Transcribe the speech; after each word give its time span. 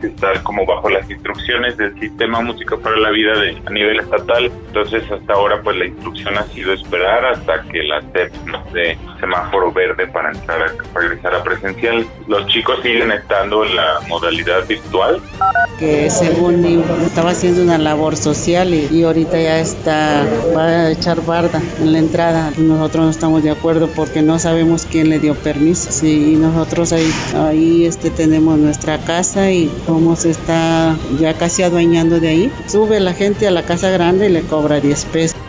que 0.00 0.08
estar 0.08 0.42
como 0.42 0.64
bajo 0.66 0.88
las 0.90 1.08
instrucciones 1.10 1.76
del 1.76 1.98
sistema 1.98 2.40
Música 2.40 2.76
para 2.76 2.96
la 2.96 3.10
Vida 3.10 3.38
de, 3.38 3.62
a 3.64 3.70
nivel 3.70 4.00
estatal. 4.00 4.50
Entonces 4.76 5.10
hasta 5.10 5.32
ahora 5.32 5.62
pues 5.62 5.74
la 5.78 5.86
instrucción 5.86 6.36
ha 6.36 6.44
sido 6.48 6.74
esperar 6.74 7.24
hasta 7.24 7.62
que 7.62 7.82
la 7.82 8.02
SEP 8.12 8.30
nos 8.44 8.72
dé 8.74 8.98
semáforo 9.18 9.72
verde 9.72 10.06
para 10.08 10.30
entrar 10.30 10.62
a 10.64 10.98
regresar 10.98 11.34
a 11.34 11.42
presencial. 11.42 12.06
Los 12.28 12.46
chicos 12.48 12.80
siguen 12.82 13.10
estando 13.10 13.64
en 13.64 13.74
la 13.74 14.00
modalidad 14.06 14.66
virtual. 14.66 15.22
Que 15.78 16.10
según 16.10 16.62
estaba 17.06 17.30
haciendo 17.30 17.62
una 17.62 17.78
labor 17.78 18.16
social 18.16 18.74
y, 18.74 18.86
y 18.90 19.04
ahorita 19.04 19.40
ya 19.40 19.60
está, 19.60 20.26
va 20.54 20.66
a 20.66 20.90
echar 20.90 21.24
barda 21.24 21.62
en 21.80 21.92
la 21.92 21.98
entrada. 21.98 22.50
Nosotros 22.58 23.04
no 23.06 23.10
estamos 23.10 23.42
de 23.42 23.52
acuerdo 23.52 23.88
porque 23.96 24.20
no 24.20 24.38
sabemos 24.38 24.86
quién 24.90 25.08
le 25.08 25.20
dio 25.20 25.34
permiso. 25.36 25.90
Sí, 25.90 26.36
nosotros 26.38 26.92
ahí, 26.92 27.10
ahí 27.34 27.86
este, 27.86 28.10
tenemos 28.10 28.58
nuestra 28.58 28.98
casa 28.98 29.50
y 29.50 29.72
como 29.86 30.16
se 30.16 30.30
está 30.30 30.94
ya 31.18 31.32
casi 31.32 31.62
adueñando 31.62 32.20
de 32.20 32.28
ahí, 32.28 32.52
sube 32.66 33.00
la 33.00 33.14
gente 33.14 33.46
a 33.46 33.50
la 33.50 33.62
casa 33.62 33.88
grande 33.90 34.26
y 34.26 34.32
le 34.32 34.42
cobra 34.42 34.65
10 34.74 35.04
pesos. 35.06 35.45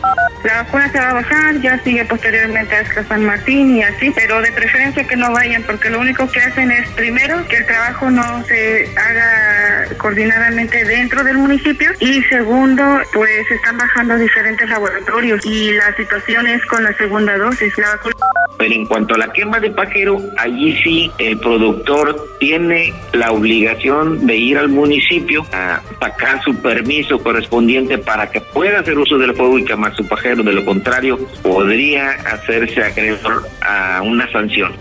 La 0.47 0.63
vacuna 0.63 0.89
se 0.89 0.97
va 0.97 1.09
a 1.09 1.13
bajar, 1.13 1.59
ya 1.59 1.77
sigue 1.83 2.05
posteriormente 2.05 2.73
hasta 2.73 3.03
San 3.03 3.25
Martín 3.25 3.75
y 3.75 3.83
así, 3.83 4.13
pero 4.15 4.41
de 4.41 4.49
preferencia 4.53 5.05
que 5.05 5.17
no 5.17 5.29
vayan 5.33 5.61
porque 5.63 5.89
lo 5.89 5.99
único 5.99 6.25
que 6.31 6.39
hacen 6.39 6.71
es 6.71 6.87
primero 6.91 7.45
que 7.49 7.57
el 7.57 7.65
trabajo 7.65 8.09
no 8.09 8.45
se 8.45 8.89
haga 8.95 9.97
coordinadamente 9.97 10.85
dentro 10.85 11.25
del 11.25 11.37
municipio 11.37 11.91
y 11.99 12.23
segundo 12.23 13.01
pues 13.11 13.51
están 13.51 13.77
bajando 13.77 14.17
diferentes 14.17 14.69
laboratorios 14.69 15.45
y 15.45 15.73
la 15.73 15.93
situación 15.97 16.47
es 16.47 16.65
con 16.67 16.81
la 16.81 16.93
segunda 16.93 17.37
dosis. 17.37 17.77
La 17.77 17.89
vacuna 17.89 18.15
pero 18.57 18.73
en 18.73 18.85
cuanto 18.85 19.13
a 19.13 19.17
la 19.17 19.31
quema 19.31 19.59
de 19.59 19.69
pajero, 19.69 20.19
allí 20.37 20.75
sí 20.83 21.11
el 21.19 21.37
productor 21.39 22.27
tiene 22.39 22.93
la 23.13 23.31
obligación 23.31 24.25
de 24.25 24.35
ir 24.35 24.57
al 24.57 24.69
municipio 24.69 25.45
a 25.53 25.81
sacar 25.99 26.41
su 26.43 26.55
permiso 26.55 27.19
correspondiente 27.19 27.97
para 27.99 28.31
que 28.31 28.41
pueda 28.41 28.79
hacer 28.79 28.97
uso 28.97 29.17
del 29.17 29.35
fuego 29.35 29.59
y 29.59 29.65
quemar 29.65 29.95
su 29.95 30.07
pajero. 30.07 30.36
De 30.43 30.53
lo 30.53 30.63
contrario, 30.63 31.17
podría 31.41 32.11
hacerse 32.11 32.83
acreedor 32.83 33.47
a 33.61 34.01
una 34.03 34.31
sanción. 34.31 34.71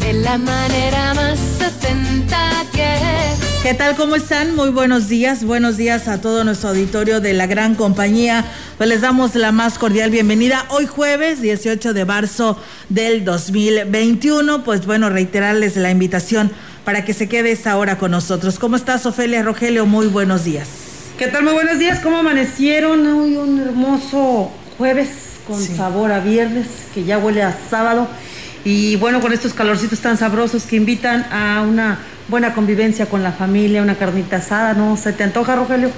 de 0.00 0.12
la 0.14 0.38
manera. 0.38 1.09
¿Qué 3.70 3.76
tal? 3.76 3.94
¿Cómo 3.94 4.16
están? 4.16 4.56
Muy 4.56 4.70
buenos 4.70 5.08
días. 5.08 5.44
Buenos 5.44 5.76
días 5.76 6.08
a 6.08 6.20
todo 6.20 6.42
nuestro 6.42 6.70
auditorio 6.70 7.20
de 7.20 7.34
la 7.34 7.46
gran 7.46 7.76
compañía. 7.76 8.44
Pues 8.76 8.88
les 8.88 9.00
damos 9.00 9.36
la 9.36 9.52
más 9.52 9.78
cordial 9.78 10.10
bienvenida. 10.10 10.66
Hoy 10.70 10.86
jueves 10.86 11.40
18 11.40 11.94
de 11.94 12.04
marzo 12.04 12.60
del 12.88 13.24
2021. 13.24 14.64
Pues 14.64 14.86
bueno, 14.86 15.08
reiterarles 15.08 15.76
la 15.76 15.92
invitación 15.92 16.50
para 16.84 17.04
que 17.04 17.14
se 17.14 17.28
quede 17.28 17.52
esta 17.52 17.76
hora 17.76 17.96
con 17.96 18.10
nosotros. 18.10 18.58
¿Cómo 18.58 18.74
estás, 18.74 19.06
Ofelia 19.06 19.44
Rogelio? 19.44 19.86
Muy 19.86 20.08
buenos 20.08 20.42
días. 20.42 20.68
¿Qué 21.16 21.28
tal? 21.28 21.44
Muy 21.44 21.52
buenos 21.52 21.78
días. 21.78 22.00
¿Cómo 22.00 22.16
amanecieron? 22.16 23.06
Hoy 23.06 23.36
un 23.36 23.60
hermoso 23.60 24.50
jueves 24.78 25.10
con 25.46 25.62
sí. 25.62 25.76
sabor 25.76 26.10
a 26.10 26.18
viernes, 26.18 26.66
que 26.92 27.04
ya 27.04 27.18
huele 27.18 27.44
a 27.44 27.56
sábado. 27.70 28.08
Y 28.64 28.96
bueno, 28.96 29.20
con 29.20 29.32
estos 29.32 29.54
calorcitos 29.54 30.00
tan 30.00 30.18
sabrosos 30.18 30.64
que 30.64 30.74
invitan 30.74 31.24
a 31.30 31.62
una 31.62 32.00
buena 32.30 32.54
convivencia 32.54 33.06
con 33.06 33.22
la 33.22 33.32
familia, 33.32 33.82
una 33.82 33.96
carnita 33.96 34.36
asada, 34.36 34.74
¿no? 34.74 34.96
¿Se 34.96 35.12
te 35.12 35.24
antoja, 35.24 35.56
Rogelio? 35.56 35.90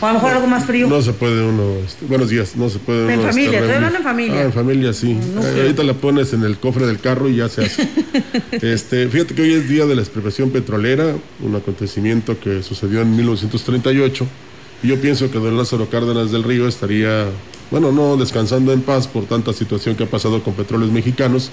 O 0.00 0.06
a 0.06 0.08
lo 0.08 0.14
mejor 0.14 0.30
no, 0.30 0.36
algo 0.36 0.48
más 0.48 0.64
frío. 0.64 0.86
No 0.88 1.02
se 1.02 1.12
puede 1.12 1.42
uno. 1.42 1.76
Este, 1.84 2.06
buenos 2.06 2.28
días, 2.28 2.56
no 2.56 2.68
se 2.68 2.78
puede 2.78 3.12
en 3.12 3.20
uno. 3.20 3.28
familia, 3.28 3.58
estoy 3.58 3.74
hablando 3.74 3.98
en 3.98 4.04
familia. 4.04 4.40
Ah, 4.40 4.44
en 4.44 4.52
familia, 4.52 4.92
sí. 4.92 5.18
No, 5.34 5.42
eh, 5.42 5.62
ahorita 5.62 5.82
la 5.82 5.94
pones 5.94 6.32
en 6.32 6.44
el 6.44 6.58
cofre 6.58 6.86
del 6.86 7.00
carro 7.00 7.28
y 7.28 7.36
ya 7.36 7.48
se 7.48 7.64
hace. 7.64 7.88
este, 8.52 9.08
fíjate 9.08 9.34
que 9.34 9.42
hoy 9.42 9.52
es 9.54 9.68
día 9.68 9.86
de 9.86 9.94
la 9.94 10.02
expropiación 10.02 10.50
petrolera, 10.50 11.16
un 11.42 11.56
acontecimiento 11.56 12.38
que 12.38 12.62
sucedió 12.62 13.00
en 13.02 13.14
1938. 13.16 14.26
Y 14.82 14.88
yo 14.88 15.00
pienso 15.00 15.30
que 15.30 15.38
don 15.38 15.56
Lázaro 15.56 15.88
Cárdenas 15.90 16.30
del 16.30 16.44
Río 16.44 16.68
estaría 16.68 17.26
bueno, 17.70 17.92
no 17.92 18.16
descansando 18.16 18.72
en 18.72 18.80
paz 18.80 19.06
por 19.06 19.24
tanta 19.24 19.52
situación 19.52 19.94
que 19.94 20.04
ha 20.04 20.06
pasado 20.06 20.42
con 20.42 20.54
petróleos 20.54 20.90
mexicanos. 20.90 21.50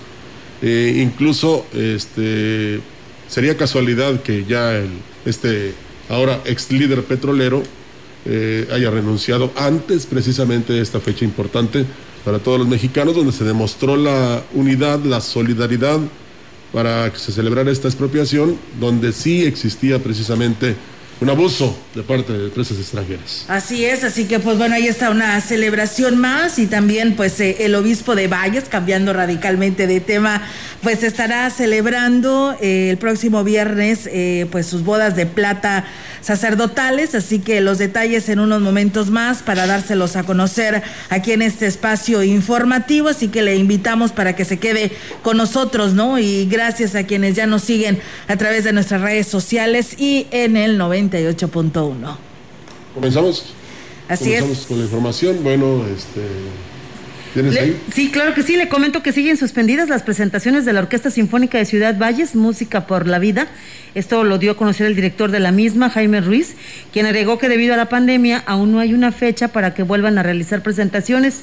Eh, 0.62 1.02
incluso 1.02 1.66
este, 1.74 2.80
sería 3.28 3.58
casualidad 3.58 4.22
que 4.22 4.46
ya 4.46 4.76
el, 4.76 4.90
este 5.26 5.74
ahora 6.10 6.42
ex 6.46 6.72
líder 6.72 7.04
petrolero 7.04 7.64
eh, 8.26 8.68
haya 8.72 8.90
renunciado 8.90 9.52
antes 9.56 10.06
precisamente 10.06 10.74
de 10.74 10.82
esta 10.82 11.00
fecha 11.00 11.26
importante 11.26 11.86
para 12.24 12.40
todos 12.40 12.58
los 12.58 12.68
mexicanos, 12.68 13.16
donde 13.16 13.32
se 13.32 13.44
demostró 13.44 13.96
la 13.96 14.42
unidad, 14.54 15.00
la 15.04 15.22
solidaridad 15.22 16.00
para 16.74 17.12
que 17.12 17.20
se 17.20 17.32
celebrara 17.32 17.72
esta 17.72 17.88
expropiación, 17.88 18.58
donde 18.80 19.14
sí 19.14 19.46
existía 19.46 20.02
precisamente 20.02 20.76
un 21.22 21.30
abuso 21.30 21.78
de 21.94 22.04
parte 22.04 22.34
de 22.34 22.46
empresas 22.46 22.78
extranjeras. 22.78 23.46
Así 23.48 23.86
es, 23.86 24.04
así 24.04 24.26
que 24.26 24.40
pues 24.40 24.58
bueno, 24.58 24.76
ahí 24.76 24.88
está 24.88 25.10
una 25.10 25.40
celebración 25.40 26.18
más 26.18 26.60
y 26.60 26.68
también 26.68 27.16
pues 27.16 27.40
eh, 27.40 27.58
el 27.62 27.76
obispo 27.76 28.16
de 28.16 28.28
Valles, 28.28 28.66
cambiando 28.68 29.14
radicalmente 29.14 29.88
de 29.88 30.02
tema, 30.02 30.42
pues 30.84 31.04
estará 31.04 31.50
celebrando 31.50 32.58
eh, 32.60 32.90
el 32.92 32.98
próximo 32.98 33.44
viernes 33.44 34.10
eh, 34.12 34.46
pues 34.52 34.68
sus 34.68 34.84
bodas 34.84 35.16
de 35.16 35.26
plata 35.26 35.86
sacerdotales, 36.26 37.14
así 37.14 37.38
que 37.40 37.62
los 37.62 37.78
detalles 37.78 38.30
en 38.30 38.40
unos 38.40 38.60
momentos 38.60 39.12
más 39.12 39.44
para 39.44 39.68
dárselos 39.68 40.16
a 40.16 40.24
conocer 40.24 40.82
aquí 41.10 41.32
en 41.32 41.44
este 41.44 41.68
espacio 41.68 42.24
informativo, 42.24 43.10
así 43.10 43.28
que 43.28 43.44
le 43.44 43.56
invitamos 43.58 44.12
para 44.12 44.36
que 44.36 44.44
se 44.44 44.58
quede 44.58 44.92
con 45.22 45.38
nosotros, 45.38 45.94
¿no? 45.94 46.18
Y 46.18 46.48
gracias 46.48 46.96
a 46.96 47.04
quienes 47.04 47.36
ya 47.36 47.46
nos 47.46 47.62
siguen 47.62 48.00
a 48.28 48.38
través 48.38 48.64
de 48.64 48.74
nuestras 48.74 49.02
redes 49.02 49.28
sociales 49.28 50.00
y 50.00 50.26
en 50.32 50.58
el 50.58 50.80
98.1. 51.10 52.18
¿Comenzamos? 52.94 53.54
Así 54.08 54.26
Comenzamos 54.26 54.60
es. 54.60 54.66
con 54.66 54.78
la 54.78 54.84
información. 54.86 55.44
Bueno, 55.44 55.86
este. 55.88 56.22
¿Tienes 57.34 57.58
ahí? 57.58 57.78
sí, 57.94 58.12
claro 58.12 58.34
que 58.34 58.44
sí. 58.44 58.56
Le 58.56 58.70
comento 58.70 59.04
que 59.04 59.12
siguen 59.12 59.36
suspendidas 59.36 59.90
las 59.90 60.04
presentaciones 60.04 60.64
de 60.64 60.72
la 60.72 60.80
Orquesta 60.80 61.10
Sinfónica 61.10 61.58
de 61.58 61.66
Ciudad 61.66 61.98
Valles, 61.98 62.34
Música 62.34 62.88
por 62.88 63.08
la 63.08 63.20
Vida. 63.20 63.48
Esto 63.94 64.24
lo 64.24 64.38
dio 64.38 64.52
a 64.52 64.58
conocer 64.58 64.88
el 64.88 64.96
director 64.96 65.32
de 65.32 65.42
la 65.42 65.52
misma, 65.52 65.90
Jaime 65.90 66.22
Ruiz, 66.22 66.56
quien 66.94 67.06
agregó 67.06 67.38
que 67.38 67.50
debido 67.50 67.74
a 67.74 67.78
la 67.78 67.90
pandemia 67.90 68.42
aún 68.46 68.72
no 68.72 68.80
hay 68.80 68.94
una 68.94 69.12
fecha 69.12 69.50
para 69.50 69.74
que 69.74 69.84
vuelvan 69.84 70.18
a 70.18 70.24
realizar 70.24 70.64
presentaciones. 70.64 71.42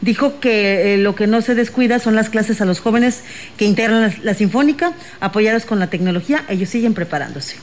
Dijo 0.00 0.40
que 0.40 0.94
eh, 0.94 0.98
lo 0.98 1.14
que 1.14 1.26
no 1.26 1.40
se 1.40 1.54
descuida 1.54 1.98
son 2.00 2.16
las 2.16 2.30
clases 2.30 2.60
a 2.60 2.64
los 2.64 2.80
jóvenes 2.80 3.22
que 3.56 3.64
integran 3.64 4.00
la, 4.00 4.14
la 4.22 4.34
Sinfónica, 4.34 4.92
apoyados 5.20 5.64
con 5.64 5.78
la 5.78 5.88
tecnología. 5.88 6.44
Ellos 6.48 6.68
siguen 6.68 6.94
preparándose. 6.94 7.56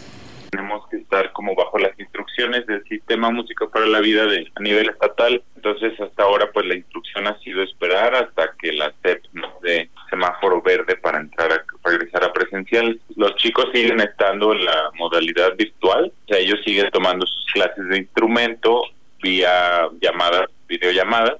Como 1.35 1.53
bajo 1.53 1.77
las 1.77 1.91
instrucciones 1.99 2.65
del 2.65 2.81
sistema 2.85 3.29
Música 3.29 3.67
para 3.67 3.85
la 3.85 3.99
Vida 3.99 4.25
de, 4.25 4.49
a 4.55 4.61
nivel 4.61 4.89
estatal. 4.89 5.43
Entonces, 5.57 5.99
hasta 5.99 6.23
ahora, 6.23 6.49
pues 6.53 6.65
la 6.65 6.75
instrucción 6.75 7.27
ha 7.27 7.37
sido 7.39 7.61
esperar 7.61 8.15
hasta 8.15 8.53
que 8.57 8.71
la 8.71 8.93
SEP 9.03 9.21
nos 9.33 9.61
dé 9.61 9.89
semáforo 10.09 10.61
verde 10.61 10.95
para 10.95 11.19
entrar 11.19 11.51
a 11.51 11.65
regresar 11.83 12.23
a 12.23 12.31
presencial. 12.31 12.99
Los 13.17 13.35
chicos 13.35 13.67
siguen 13.73 13.99
estando 13.99 14.53
en 14.53 14.63
la 14.63 14.91
modalidad 14.93 15.55
virtual, 15.57 16.05
o 16.05 16.27
sea, 16.27 16.39
ellos 16.39 16.59
siguen 16.65 16.89
tomando 16.91 17.25
sus 17.25 17.45
clases 17.51 17.85
de 17.89 17.97
instrumento 17.97 18.81
vía 19.21 19.89
llamadas, 20.01 20.49
videollamadas. 20.67 21.35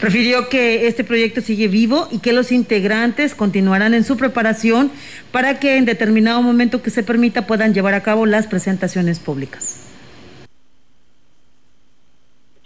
Refirió 0.00 0.48
que 0.48 0.86
este 0.86 1.02
proyecto 1.02 1.40
sigue 1.40 1.66
vivo 1.66 2.08
y 2.12 2.20
que 2.20 2.32
los 2.32 2.52
integrantes 2.52 3.34
continuarán 3.34 3.94
en 3.94 4.04
su 4.04 4.16
preparación 4.16 4.92
para 5.32 5.58
que 5.58 5.76
en 5.76 5.86
determinado 5.86 6.40
momento 6.40 6.82
que 6.82 6.90
se 6.90 7.02
permita 7.02 7.46
puedan 7.46 7.74
llevar 7.74 7.94
a 7.94 8.02
cabo 8.02 8.24
las 8.24 8.46
presentaciones 8.46 9.18
públicas. 9.18 9.87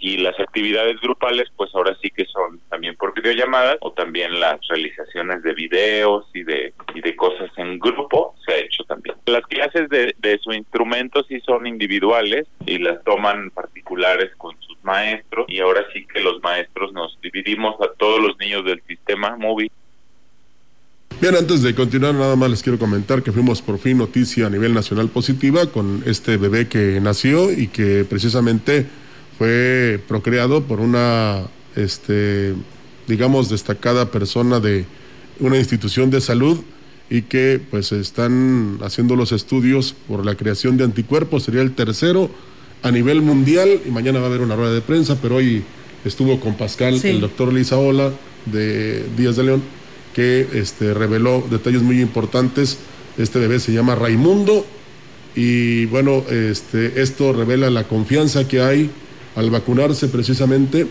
Y 0.03 0.17
las 0.17 0.37
actividades 0.37 0.99
grupales 0.99 1.47
pues 1.55 1.73
ahora 1.73 1.97
sí 2.01 2.09
que 2.09 2.25
son 2.25 2.59
también 2.69 2.93
por 2.97 3.13
videollamadas 3.13 3.77
o 3.79 3.93
también 3.93 4.37
las 4.37 4.59
realizaciones 4.67 5.41
de 5.43 5.53
videos 5.53 6.25
y 6.33 6.43
de 6.43 6.73
y 6.93 6.99
de 6.99 7.15
cosas 7.15 7.49
en 7.55 7.79
grupo 7.79 8.35
se 8.45 8.53
ha 8.53 8.57
hecho 8.57 8.83
también. 8.83 9.15
Las 9.25 9.43
clases 9.47 9.87
de, 9.87 10.13
de 10.19 10.37
su 10.39 10.51
instrumento 10.51 11.23
sí 11.23 11.39
son 11.39 11.65
individuales 11.67 12.47
y 12.65 12.79
las 12.79 13.01
toman 13.05 13.49
particulares 13.51 14.31
con 14.37 14.59
sus 14.59 14.77
maestros 14.83 15.45
y 15.47 15.61
ahora 15.61 15.85
sí 15.93 16.05
que 16.13 16.19
los 16.19 16.43
maestros 16.43 16.91
nos 16.91 17.17
dividimos 17.21 17.79
a 17.79 17.93
todos 17.97 18.19
los 18.19 18.37
niños 18.39 18.65
del 18.65 18.81
sistema 18.85 19.37
móvil. 19.37 19.71
Bien, 21.21 21.35
antes 21.37 21.63
de 21.63 21.73
continuar, 21.73 22.13
nada 22.13 22.35
más 22.35 22.49
les 22.49 22.61
quiero 22.61 22.77
comentar 22.77 23.23
que 23.23 23.31
fuimos 23.31 23.61
por 23.61 23.79
fin 23.79 23.97
noticia 23.97 24.47
a 24.47 24.49
nivel 24.49 24.73
nacional 24.73 25.07
positiva 25.07 25.67
con 25.67 26.03
este 26.05 26.35
bebé 26.35 26.67
que 26.67 26.99
nació 26.99 27.53
y 27.53 27.67
que 27.67 28.03
precisamente 28.03 28.85
fue 29.43 29.99
procreado 30.07 30.63
por 30.63 30.79
una, 30.79 31.41
este, 31.75 32.53
digamos, 33.09 33.49
destacada 33.49 34.09
persona 34.09 34.61
de 34.61 34.85
una 35.41 35.57
institución 35.57 36.09
de 36.09 36.21
salud 36.21 36.59
y 37.09 37.23
que 37.23 37.59
pues 37.69 37.91
están 37.91 38.79
haciendo 38.83 39.17
los 39.17 39.33
estudios 39.33 39.95
por 40.07 40.25
la 40.25 40.35
creación 40.35 40.77
de 40.77 40.85
anticuerpos, 40.85 41.43
sería 41.43 41.61
el 41.61 41.73
tercero 41.75 42.29
a 42.83 42.91
nivel 42.91 43.21
mundial. 43.21 43.81
Y 43.85 43.91
mañana 43.91 44.19
va 44.19 44.27
a 44.27 44.29
haber 44.29 44.39
una 44.39 44.55
rueda 44.55 44.73
de 44.73 44.79
prensa, 44.79 45.17
pero 45.21 45.35
hoy 45.35 45.61
estuvo 46.05 46.39
con 46.39 46.55
Pascal, 46.55 47.01
el 47.03 47.19
doctor 47.19 47.51
Lisa 47.51 47.77
Ola 47.77 48.13
de 48.45 49.03
Díaz 49.17 49.35
de 49.35 49.43
León, 49.43 49.61
que 50.15 50.47
este, 50.53 50.93
reveló 50.93 51.45
detalles 51.51 51.81
muy 51.81 51.99
importantes. 51.99 52.77
Este 53.17 53.39
bebé 53.39 53.59
se 53.59 53.73
llama 53.73 53.93
Raimundo 53.95 54.65
y 55.35 55.85
bueno, 55.87 56.23
este, 56.29 57.01
esto 57.01 57.33
revela 57.33 57.69
la 57.69 57.83
confianza 57.83 58.47
que 58.47 58.61
hay 58.61 58.89
al 59.35 59.49
vacunarse 59.49 60.07
precisamente 60.07 60.87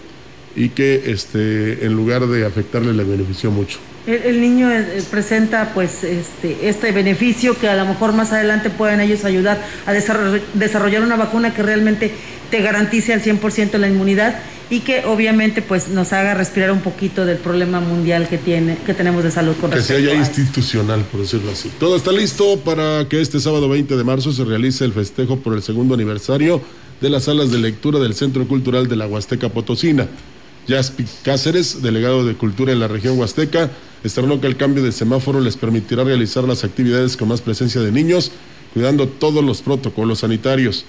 y 0.55 0.71
que 0.71 1.11
este, 1.11 1.87
en 1.87 1.95
lugar 1.95 2.27
de 2.27 2.45
afectarle 2.45 2.93
le 2.93 3.05
benefició 3.05 3.51
mucho. 3.51 3.79
El, 4.07 4.41
niño 4.41 4.69
eh, 4.69 4.99
eh, 4.99 5.03
presenta 5.11 5.71
pues 5.75 6.03
este, 6.03 6.69
este 6.69 6.91
beneficio 6.91 7.57
que 7.57 7.69
a 7.69 7.77
lo 7.77 7.87
mejor 7.87 8.13
más 8.13 8.33
adelante 8.33 8.69
pueden 8.69 9.01
ellos 9.01 9.25
ayudar 9.25 9.63
a 9.87 9.93
desarrollar 9.93 11.03
una 11.03 11.17
vacuna 11.17 11.55
que 11.55 11.63
realmente 11.63 12.11
te 12.51 12.61
garantice 12.63 13.13
al 13.13 13.23
100% 13.23 13.79
la 13.79 13.87
inmunidad 13.87 14.41
y 14.71 14.81
que 14.81 15.05
obviamente 15.05 15.63
pues 15.63 15.89
nos 15.89 16.13
haga 16.13 16.35
respirar 16.35 16.73
un 16.73 16.81
poquito 16.81 17.25
del 17.25 17.37
problema 17.37 17.81
mundial 17.81 18.29
que 18.29 18.39
tiene 18.39 18.77
que 18.85 18.93
tenemos 18.93 19.23
de 19.23 19.31
salud 19.31 19.55
con 19.61 19.71
que 19.71 19.83
sea 19.83 20.01
ya 20.01 20.15
institucional 20.15 21.03
por 21.05 21.21
decirlo 21.21 21.53
así 21.53 21.71
todo 21.79 21.95
está 21.95 22.11
listo 22.11 22.59
para 22.61 23.07
que 23.09 23.21
este 23.21 23.39
sábado 23.39 23.69
20 23.69 23.97
de 23.97 24.05
marzo 24.05 24.33
se 24.33 24.45
realice 24.45 24.85
el 24.85 24.93
festejo 24.93 25.39
por 25.39 25.55
el 25.55 25.63
segundo 25.63 25.95
aniversario 25.95 26.63
de 27.03 27.11
las 27.11 27.25
salas 27.25 27.51
de 27.51 27.59
lectura 27.59 27.99
del 27.99 28.15
Centro 28.15 28.47
Cultural 28.47 28.89
de 28.89 28.97
la 28.97 29.07
Huasteca 29.07 29.49
Potosina 29.49 30.09
Jaspi 30.69 31.05
Cáceres, 31.25 31.83
delegado 31.83 32.25
de 32.25 32.35
Cultura 32.35 32.73
en 32.73 32.79
la 32.79 32.89
región 32.89 33.19
Huasteca, 33.19 33.71
externó 34.05 34.41
que 34.41 34.47
el 34.47 34.57
cambio 34.57 34.83
de 34.85 34.93
semáforo 34.93 35.41
les 35.41 35.57
permitirá 35.57 36.05
realizar 36.05 36.45
las 36.45 36.63
actividades 36.63 37.17
con 37.17 37.29
más 37.29 37.41
presencia 37.41 37.81
de 37.81 37.91
niños, 37.91 38.31
cuidando 38.73 39.09
todos 39.09 39.45
los 39.45 39.63
protocolos 39.63 40.21
sanitarios. 40.21 40.85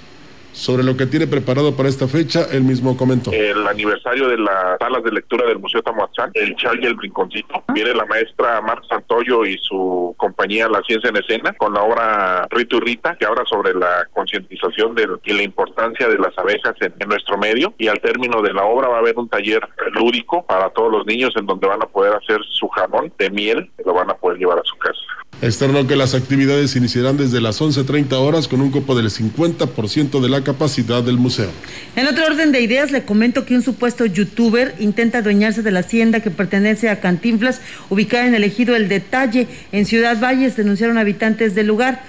Sobre 0.54 0.84
lo 0.84 0.96
que 0.96 1.08
tiene 1.08 1.28
preparado 1.28 1.76
para 1.76 1.90
esta 1.90 2.08
fecha, 2.08 2.46
él 2.52 2.64
mismo 2.64 2.96
comentó. 2.96 3.32
El 3.32 3.68
aniversario 3.68 4.30
de 4.30 4.38
las 4.38 4.78
salas 4.80 5.04
de 5.04 5.12
lectura 5.12 5.46
del 5.48 5.60
Museo 5.60 5.82
Tamuachán, 5.82 6.32
el 6.36 6.56
Chal 6.56 6.80
y 6.82 6.86
el 6.86 6.98
Rinconcito. 6.98 7.64
Viene 7.74 7.94
la 7.94 8.06
maestra 8.06 8.62
Marta 8.62 8.88
Santoyo 8.88 9.46
y 9.46 9.58
su 9.58 10.14
compañía 10.18 10.70
La 10.70 10.82
Ciencia 10.84 11.10
en 11.10 11.18
Escena 11.18 11.54
con 11.54 11.74
la 11.74 11.82
obra 11.82 12.48
Rito 12.50 12.78
y 12.78 12.80
Rita, 12.82 13.16
que 13.20 13.26
habla 13.26 13.44
sobre 13.46 13.74
la 13.74 14.08
concientización 14.14 14.96
y 15.24 15.34
la 15.34 15.44
importancia 15.44 16.08
de 16.08 16.18
las 16.18 16.38
abejas 16.38 16.76
en, 16.82 16.94
nuestro 17.08 17.38
medio. 17.38 17.74
Y 17.78 17.88
al 17.88 18.00
término 18.00 18.42
de 18.42 18.54
la 18.54 18.64
obra 18.64 18.88
va 18.88 18.98
a 18.98 19.00
haber 19.00 19.18
un 19.18 19.28
taller 19.28 19.62
lúdico 19.92 20.46
para 20.46 20.70
todos 20.70 20.92
los 20.92 21.06
niños 21.06 21.34
en 21.36 21.46
donde 21.46 21.68
van 21.68 21.82
a 21.82 21.88
poder 21.88 22.14
hacer 22.14 22.40
su 22.52 22.68
jamón 22.70 23.12
de 23.18 23.30
miel, 23.30 23.72
que 23.76 23.84
lo 23.84 23.94
van 23.94 24.10
a 24.12 24.16
poder 24.16 24.38
llevar 24.38 24.60
a 24.60 24.64
su 24.64 24.78
casa. 24.78 25.02
Externo 25.42 25.86
que 25.88 25.98
las 25.98 26.14
actividades 26.14 26.76
iniciarán 26.76 27.18
desde 27.18 27.42
las 27.42 27.60
11.30 27.60 28.14
horas 28.14 28.48
con 28.48 28.62
un 28.62 28.72
cupo 28.72 28.96
del 28.96 29.10
50% 29.10 30.22
de 30.22 30.30
la 30.30 30.44
capacidad 30.44 31.04
del 31.04 31.18
museo. 31.18 31.50
En 31.98 32.08
otro 32.08 32.26
orden 32.26 32.52
de 32.54 32.62
ideas, 32.62 32.92
le 32.92 33.04
comento 33.04 33.46
que 33.46 33.56
un 33.56 33.62
supuesto 33.62 34.06
youtuber 34.06 34.74
intenta 34.80 35.18
adueñarse 35.18 35.62
de 35.62 35.72
la 35.72 35.82
hacienda 35.82 36.22
que 36.22 36.32
pertenece 36.32 36.90
a 36.90 37.02
Cantinflas, 37.02 37.60
ubicada 37.90 38.26
en 38.26 38.36
el 38.36 38.46
ejido 38.46 38.76
El 38.76 38.88
Detalle, 38.88 39.48
en 39.74 39.86
Ciudad 39.86 40.18
Valles, 40.22 40.56
denunciaron 40.56 40.98
habitantes 40.98 41.56
del 41.56 41.68
lugar. 41.68 42.04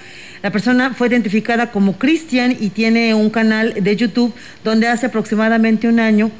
La 0.44 0.52
persona 0.52 0.94
fue 0.94 1.08
identificada 1.08 1.72
como 1.72 1.98
Cristian 1.98 2.56
y 2.60 2.68
tiene 2.68 3.14
un 3.14 3.30
canal 3.30 3.74
de 3.82 3.96
YouTube 3.96 4.32
donde 4.62 4.88
hace 4.88 5.06
aproximadamente 5.06 5.88
un 5.88 5.98
año 5.98 6.30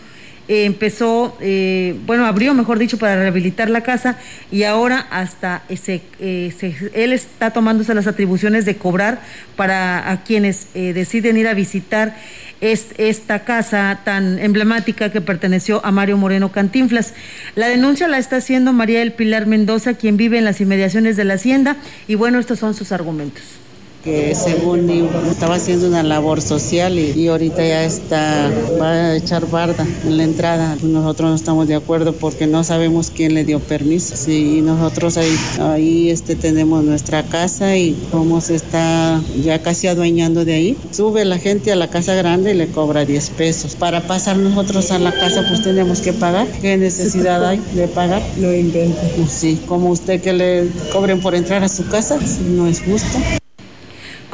eh, 0.47 0.67
empezó, 0.67 1.37
eh, 1.41 1.99
bueno, 2.07 2.27
abrió, 2.27 2.53
mejor 2.53 2.79
dicho, 2.79 2.99
para 2.99 3.17
rehabilitar 3.17 3.71
la 3.71 3.83
casa 3.83 4.19
y 4.53 4.65
ahora 4.65 5.07
hasta 5.11 5.63
ese, 5.71 6.03
eh, 6.21 6.53
él 6.93 7.13
está 7.15 7.51
tomándose 7.51 7.95
las 7.95 8.07
atribuciones 8.07 8.67
de 8.67 8.77
cobrar 8.77 9.21
para 9.57 10.11
a 10.11 10.23
quienes 10.23 10.69
deciden 10.75 11.37
ir 11.37 11.49
a 11.49 11.55
visitar 11.55 12.17
esta 12.61 13.45
casa 13.45 14.01
tan 14.05 14.39
emblemática 14.39 15.11
que 15.11 15.21
perteneció 15.21 15.85
a 15.85 15.91
Mario 15.91 16.17
Moreno 16.17 16.51
Cantinflas. 16.51 17.15
La 17.55 17.69
denuncia 17.69 18.09
la 18.09 18.19
está 18.19 18.37
haciendo 18.37 18.73
María 18.73 19.01
del 19.01 19.13
Pilar 19.13 19.47
Mendoza, 19.47 19.95
quien 19.95 20.17
vive 20.17 20.39
en 20.39 20.45
las 20.45 20.61
inmediaciones 20.61 21.17
de 21.17 21.25
la 21.25 21.35
hacienda, 21.35 21.77
y 22.09 22.15
bueno, 22.15 22.39
estos 22.39 22.59
son 22.59 22.75
sus 22.75 22.93
argumentos 22.93 23.64
que 24.05 24.35
según 24.35 24.91
estaba 25.31 25.55
haciendo 25.55 25.89
una 25.89 26.03
labor 26.03 26.43
social 26.43 26.99
y, 26.99 27.27
ahorita 27.27 27.67
ya 27.67 27.85
está, 27.85 28.51
va 28.81 28.91
a 28.91 29.17
echar 29.17 29.49
barda 29.49 29.87
en 30.05 30.19
la 30.19 30.25
entrada. 30.25 30.77
Nosotros 30.83 31.31
no 31.31 31.37
estamos 31.37 31.69
de 31.69 31.75
acuerdo 31.75 32.13
porque 32.13 32.47
no 32.47 32.63
sabemos 32.65 33.11
quién 33.11 33.33
le 33.33 33.45
dio 33.45 33.61
permiso. 33.61 34.15
Sí, 34.15 34.61
nosotros 34.61 35.17
ahí, 35.17 35.35
ahí 35.59 36.11
este, 36.11 36.37
tenemos 36.37 36.85
nuestra 36.85 37.23
casa 37.23 37.77
y 37.77 37.97
como 38.13 38.43
se 38.43 38.57
está 38.57 39.23
ya 39.43 39.63
casi 39.63 39.87
adueñando 39.87 40.45
de 40.45 40.55
ahí, 40.55 40.77
sube 40.91 41.25
la 41.25 41.39
gente 41.39 41.73
a 41.73 41.77
la 41.77 41.89
casa 41.89 42.15
grande 42.15 42.53
y 42.53 42.55
le 42.55 42.69
cobra 42.69 43.07
10 43.07 43.31
pesos. 43.31 43.75
Para 43.75 44.03
pasar 44.03 44.37
nosotros 44.37 44.91
a 44.91 44.99
la 44.99 45.13
casa 45.13 45.47
pues 45.49 45.63
tenemos 45.63 46.03
que 46.03 46.13
pagar. 46.13 46.47
¿Qué 46.61 46.77
necesidad 46.77 47.43
hay 47.47 47.59
de 47.75 47.89
pagar? 47.89 48.23
Lo 48.39 48.53
invento. 48.55 49.01
Sí, 49.29 49.59
como 49.67 49.89
usted 49.91 50.21
que 50.21 50.35
le 50.35 50.69
cobren 50.93 51.21
por 51.21 51.35
entrar 51.35 51.65
a 51.65 51.69
su 51.69 51.89
casa, 51.89 52.19
no 52.55 52.67
es 52.67 52.83
justo. 52.83 53.19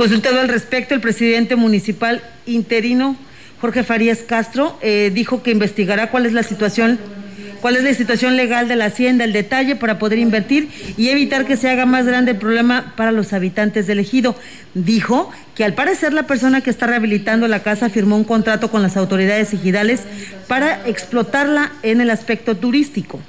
Consultado 0.00 0.40
al 0.40 0.48
respecto, 0.48 0.94
el 0.94 1.02
presidente 1.02 1.56
municipal 1.56 2.22
interino, 2.46 3.16
Jorge 3.60 3.82
Farías 3.82 4.20
Castro, 4.20 4.78
eh, 4.80 5.10
dijo 5.12 5.42
que 5.42 5.50
investigará 5.50 6.10
cuál 6.10 6.24
es 6.24 6.32
la 6.32 6.42
situación 6.42 6.98
cuál 7.60 7.76
es 7.76 7.84
la 7.84 7.92
situación 7.92 8.34
legal 8.34 8.66
de 8.66 8.76
la 8.76 8.86
hacienda, 8.86 9.24
el 9.24 9.34
detalle 9.34 9.76
para 9.76 9.98
poder 9.98 10.18
invertir 10.18 10.70
y 10.96 11.10
evitar 11.10 11.44
que 11.44 11.58
se 11.58 11.68
haga 11.68 11.84
más 11.84 12.06
grande 12.06 12.30
el 12.30 12.38
problema 12.38 12.94
para 12.96 13.12
los 13.12 13.34
habitantes 13.34 13.86
del 13.86 13.98
ejido. 13.98 14.34
Dijo 14.72 15.30
que 15.54 15.64
al 15.64 15.74
parecer 15.74 16.14
la 16.14 16.22
persona 16.22 16.62
que 16.62 16.70
está 16.70 16.86
rehabilitando 16.86 17.46
la 17.46 17.62
casa 17.62 17.90
firmó 17.90 18.16
un 18.16 18.24
contrato 18.24 18.70
con 18.70 18.80
las 18.80 18.96
autoridades 18.96 19.52
ejidales 19.52 20.04
para 20.48 20.88
explotarla 20.88 21.72
en 21.82 22.00
el 22.00 22.08
aspecto 22.08 22.56
turístico 22.56 23.20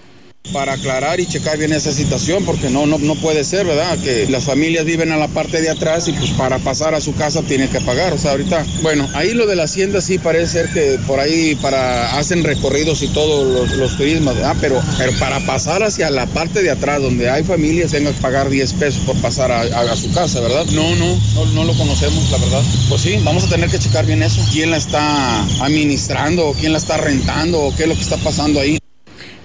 para 0.54 0.74
aclarar 0.74 1.20
y 1.20 1.26
checar 1.26 1.58
bien 1.58 1.72
esa 1.72 1.92
situación, 1.92 2.46
porque 2.46 2.70
no, 2.70 2.86
no, 2.86 2.98
no 2.98 3.16
puede 3.16 3.44
ser, 3.44 3.66
¿verdad? 3.66 3.98
Que 4.00 4.28
las 4.30 4.44
familias 4.44 4.86
viven 4.86 5.12
a 5.12 5.18
la 5.18 5.28
parte 5.28 5.62
de 5.62 5.70
atrás 5.70 6.08
y 6.08 6.14
pues 6.14 6.32
para 6.32 6.60
pasar 6.60 6.94
a 6.94 7.02
su 7.02 7.16
casa 7.16 7.42
tienen 7.44 7.70
que 7.70 7.80
pagar. 7.82 8.14
O 8.14 8.18
sea, 8.18 8.32
ahorita, 8.32 8.66
bueno, 8.82 9.08
ahí 9.14 9.34
lo 9.34 9.48
de 9.48 9.56
la 9.56 9.64
hacienda 9.64 10.02
sí 10.02 10.18
parece 10.18 10.48
ser 10.48 10.70
que 10.70 11.00
por 11.08 11.20
ahí 11.20 11.56
para 11.56 12.18
hacen 12.18 12.44
recorridos 12.44 13.02
y 13.02 13.08
todos 13.10 13.72
los, 13.72 13.98
turismos, 13.98 14.36
¿verdad? 14.36 14.56
Pero, 14.62 14.82
pero 14.98 15.12
para 15.20 15.40
pasar 15.46 15.84
hacia 15.84 16.10
la 16.10 16.26
parte 16.28 16.64
de 16.64 16.72
atrás, 16.72 17.02
donde 17.02 17.30
hay 17.30 17.44
familias, 17.44 17.92
tengan 17.92 18.14
que 18.14 18.22
pagar 18.22 18.50
10 18.50 18.74
pesos 18.74 19.04
por 19.06 19.16
pasar 19.18 19.52
a, 19.52 19.96
su 19.96 20.12
casa, 20.12 20.40
¿verdad? 20.40 20.66
No, 20.72 20.96
no, 20.96 21.18
no, 21.36 21.46
no 21.54 21.64
lo 21.66 21.74
conocemos, 21.74 22.32
la 22.32 22.38
verdad. 22.38 22.62
Pues 22.90 23.02
sí, 23.02 23.20
vamos 23.24 23.44
a 23.46 23.50
tener 23.50 23.70
que 23.70 23.80
checar 23.80 24.06
bien 24.06 24.24
eso. 24.24 24.42
¿Quién 24.52 24.72
la 24.72 24.78
está 24.78 25.44
administrando? 25.64 26.56
¿Quién 26.60 26.72
la 26.72 26.78
está 26.78 26.98
rentando? 26.98 27.60
¿O 27.60 27.76
qué 27.76 27.84
es 27.84 27.90
lo 27.90 27.96
que 27.96 28.02
está 28.02 28.18
pasando 28.18 28.60
ahí? 28.60 28.81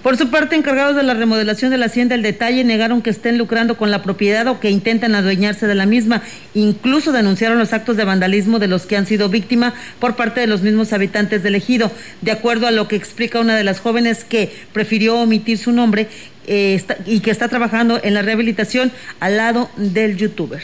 Por 0.07 0.17
su 0.17 0.31
parte, 0.31 0.55
encargados 0.55 0.95
de 0.95 1.03
la 1.03 1.15
remodelación 1.15 1.73
de 1.73 1.79
la 1.79 1.87
hacienda 1.87 2.15
El 2.15 2.23
Detalle 2.23 2.63
negaron 2.63 3.03
que 3.03 3.11
estén 3.11 3.39
lucrando 3.39 3.77
con 3.77 3.91
la 3.91 4.05
propiedad 4.05 4.47
o 4.47 4.61
que 4.61 4.71
intentan 4.71 5.17
adueñarse 5.17 5.67
de 5.67 5.75
la 5.75 5.85
misma. 5.85 6.23
Incluso 6.55 7.11
denunciaron 7.11 7.59
los 7.59 7.73
actos 7.73 7.97
de 7.97 8.05
vandalismo 8.05 8.61
de 8.61 8.69
los 8.69 8.87
que 8.87 8.97
han 8.97 9.05
sido 9.05 9.29
víctima 9.29 9.75
por 9.99 10.15
parte 10.15 10.39
de 10.39 10.47
los 10.47 10.63
mismos 10.63 10.93
habitantes 10.93 11.43
del 11.43 11.57
ejido. 11.57 11.91
De 12.21 12.31
acuerdo 12.31 12.69
a 12.69 12.71
lo 12.71 12.87
que 12.87 12.95
explica 12.95 13.41
una 13.41 13.57
de 13.57 13.65
las 13.65 13.81
jóvenes 13.81 14.23
que 14.23 14.55
prefirió 14.73 15.19
omitir 15.19 15.59
su 15.59 15.73
nombre 15.73 16.07
eh, 16.47 16.81
y 17.05 17.19
que 17.19 17.33
está 17.33 17.49
trabajando 17.49 17.99
en 18.01 18.15
la 18.15 18.23
rehabilitación 18.23 18.93
al 19.19 19.39
lado 19.39 19.71
del 19.77 20.17
youtuber. 20.17 20.63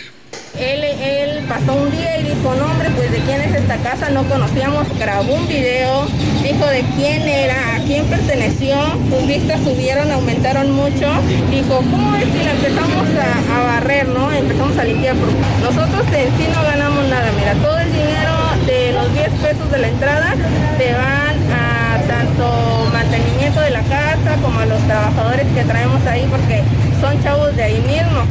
Él, 0.59 0.85
él 0.85 1.45
pasó 1.49 1.75
un 1.75 1.91
día 1.91 2.21
y 2.21 2.25
dijo, 2.25 2.55
no 2.55 2.67
hombre, 2.67 2.91
pues 2.95 3.11
de 3.11 3.19
quién 3.21 3.41
es 3.41 3.55
esta 3.55 3.77
casa, 3.79 4.11
no 4.11 4.23
conocíamos, 4.25 4.87
grabó 4.99 5.35
un 5.35 5.49
video, 5.49 6.07
dijo 6.43 6.67
de 6.67 6.85
quién 6.95 7.23
era, 7.23 7.77
a 7.77 7.79
quién 7.87 8.05
perteneció, 8.05 8.77
sus 9.09 9.27
vistas 9.27 9.61
subieron, 9.65 10.11
aumentaron 10.11 10.71
mucho, 10.73 11.09
dijo, 11.51 11.77
¿cómo 11.77 12.15
es 12.17 12.25
si 12.25 12.45
la 12.45 12.51
empezamos 12.51 13.09
a, 13.17 13.63
barrer, 13.63 14.09
no? 14.09 14.31
Empezamos 14.31 14.77
a 14.77 14.85
limpiar, 14.85 15.15
nosotros 15.63 16.05
en 16.13 16.29
sí 16.37 16.47
no 16.55 16.63
ganamos 16.63 17.09
nada, 17.09 17.31
mira, 17.39 17.55
todo 17.55 17.79
el 17.79 17.91
dinero 17.91 18.33
de 18.67 18.93
los 18.93 19.13
10 19.15 19.31
pesos 19.41 19.71
de 19.71 19.79
la 19.79 19.89
entrada 19.89 20.35
se 20.77 20.93
van 20.93 21.37
a 21.51 22.01
tanto 22.07 22.91
mantenimiento 22.93 23.61
de 23.61 23.71
la 23.71 23.83
casa 23.83 24.37
como 24.43 24.61
a 24.61 24.67
los 24.67 24.81
trabajadores 24.83 25.47
que 25.55 25.65
traemos 25.65 26.07
ahí 26.07 26.27
porque 26.31 26.63
son 27.01 27.23
chavos 27.23 27.57
de 27.57 27.63
ahí 27.63 27.81
mismo. 27.87 28.22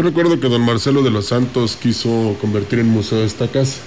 Yo 0.00 0.06
recuerdo 0.06 0.40
que 0.40 0.48
don 0.48 0.62
Marcelo 0.62 1.02
de 1.02 1.10
los 1.10 1.26
Santos 1.26 1.76
quiso 1.76 2.34
convertir 2.40 2.78
en 2.78 2.88
museo 2.88 3.22
esta 3.22 3.48
casa 3.48 3.80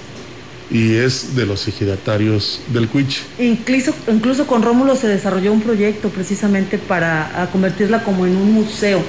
y 0.70 0.94
es 0.94 1.36
de 1.36 1.48
los 1.48 1.68
ejidatarios 1.68 2.60
del 2.68 2.88
Cuich. 2.88 3.24
Incluso, 3.40 3.96
incluso 4.08 4.46
con 4.46 4.62
Rómulo 4.62 4.96
se 4.96 5.08
desarrolló 5.08 5.52
un 5.52 5.62
proyecto 5.62 6.10
precisamente 6.10 6.78
para 6.78 7.50
convertirla 7.52 8.04
como 8.04 8.28
en 8.28 8.36
un 8.36 8.54
museo 8.54 9.02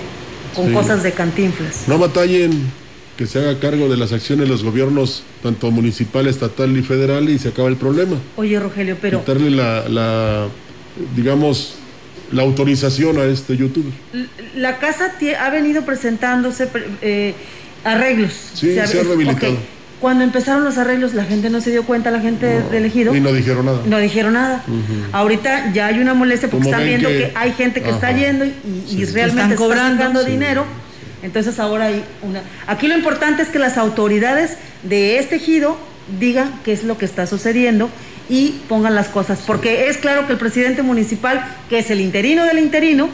con 0.55 0.73
cosas 0.73 1.03
de 1.03 1.13
cantinflas. 1.13 1.87
No 1.89 1.99
batallen 1.99 2.73
que 3.19 3.27
se 3.27 3.39
haga 3.39 3.61
cargo 3.61 3.91
de 3.91 3.99
las 3.99 4.15
acciones 4.15 4.47
de 4.47 4.51
los 4.51 4.65
gobiernos, 4.65 5.25
tanto 5.43 5.71
municipal, 5.71 6.27
estatal 6.27 6.75
y 6.75 6.81
federal, 6.81 7.29
y 7.29 7.39
se 7.39 7.49
acaba 7.49 7.69
el 7.69 7.77
problema. 7.77 8.17
Oye, 8.37 8.59
Rogelio, 8.59 8.97
pero... 8.99 9.21
Quitarle 9.21 9.51
la, 9.51 9.87
la 9.91 10.49
digamos, 11.15 11.75
la 12.33 12.43
autorización 12.43 13.19
a 13.19 13.25
este 13.25 13.57
youtuber. 13.57 13.93
La 14.57 14.79
casa 14.79 15.13
ha 15.41 15.51
venido 15.51 15.85
presentándose 15.85 16.69
eh, 17.03 17.35
arreglos. 17.85 18.33
Sí, 18.55 18.75
se 18.75 18.81
ha, 18.81 18.87
rehabilitado. 18.87 19.57
Cuando 20.01 20.25
empezaron 20.25 20.65
los 20.65 20.77
arreglos, 20.77 21.15
la 21.15 21.25
gente 21.25 21.49
no 21.49 21.61
se 21.61 21.71
dio 21.71 21.85
cuenta, 21.85 22.11
la 22.11 22.21
gente 22.21 22.61
de 22.61 22.77
elegido. 22.77 23.15
Y 23.15 23.21
no 23.21 23.33
dijeron 23.33 23.65
nada. 23.65 23.81
No 23.87 23.99
dijeron 23.99 24.35
nada. 24.35 24.63
Ahorita 25.13 25.73
ya 25.73 25.87
hay 25.87 25.99
una 25.99 26.15
molestia 26.15 26.51
porque 26.51 26.69
están 26.69 26.85
viendo 26.85 27.09
que... 27.09 27.33
hay 27.35 27.53
gente 27.53 27.81
que 27.81 27.91
está 27.91 28.13
yendo 28.13 28.45
y, 28.45 29.05
realmente 29.07 29.55
están 29.55 29.57
cobrando 29.57 30.25
dinero. 30.25 30.67
Entonces 31.23 31.59
ahora 31.59 31.87
hay 31.87 32.05
una... 32.21 32.43
Aquí 32.67 32.87
lo 32.87 32.95
importante 32.95 33.43
es 33.43 33.49
que 33.49 33.59
las 33.59 33.79
autoridades 33.79 34.59
de 34.83 35.19
este 35.19 35.37
ejido 35.37 35.79
digan 36.21 36.53
qué 36.65 36.73
es 36.75 36.85
lo 36.85 36.99
que 36.99 37.07
está 37.07 37.27
sucediendo 37.27 37.89
y 38.29 38.61
pongan 38.69 38.95
las 38.95 39.09
cosas. 39.09 39.41
Porque 39.47 39.89
es 39.89 39.99
claro 39.99 40.27
que 40.27 40.33
el 40.33 40.39
presidente 40.39 40.83
municipal, 40.83 41.45
que 41.69 41.79
es 41.79 41.91
el 41.91 42.01
interino 42.01 42.45
del 42.45 42.59
interino, 42.59 43.09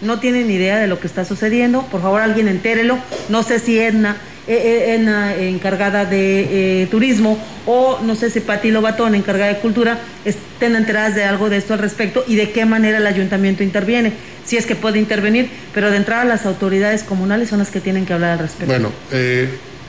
no 0.00 0.20
tiene 0.20 0.44
ni 0.44 0.54
idea 0.54 0.78
de 0.78 0.86
lo 0.86 1.00
que 1.00 1.06
está 1.06 1.24
sucediendo. 1.24 1.82
Por 1.90 2.02
favor, 2.02 2.20
alguien 2.20 2.48
entérelo. 2.48 2.98
No 3.28 3.42
sé 3.42 3.58
si 3.58 3.78
Edna, 3.78 4.16
eh, 4.46 4.98
eh, 4.98 5.48
encargada 5.48 6.04
de 6.04 6.82
eh, 6.82 6.86
turismo, 6.90 7.38
o 7.66 8.00
no 8.02 8.14
sé 8.14 8.30
si 8.30 8.40
Pati 8.40 8.70
Lobatón, 8.70 9.14
encargada 9.14 9.52
de 9.52 9.60
cultura, 9.60 9.98
estén 10.24 10.76
enteradas 10.76 11.14
de 11.14 11.24
algo 11.24 11.48
de 11.48 11.56
esto 11.56 11.72
al 11.72 11.78
respecto 11.78 12.24
y 12.26 12.36
de 12.36 12.50
qué 12.50 12.66
manera 12.66 12.98
el 12.98 13.06
ayuntamiento 13.06 13.62
interviene, 13.62 14.12
si 14.44 14.58
es 14.58 14.66
que 14.66 14.74
puede 14.74 14.98
intervenir, 14.98 15.48
pero 15.72 15.90
de 15.90 15.96
entrada 15.96 16.26
las 16.26 16.44
autoridades 16.44 17.04
comunales 17.04 17.48
son 17.48 17.60
las 17.60 17.70
que 17.70 17.80
tienen 17.80 18.04
que 18.04 18.12
hablar 18.12 18.32
al 18.32 18.38
respecto. 18.40 18.66
Bueno, 18.66 18.92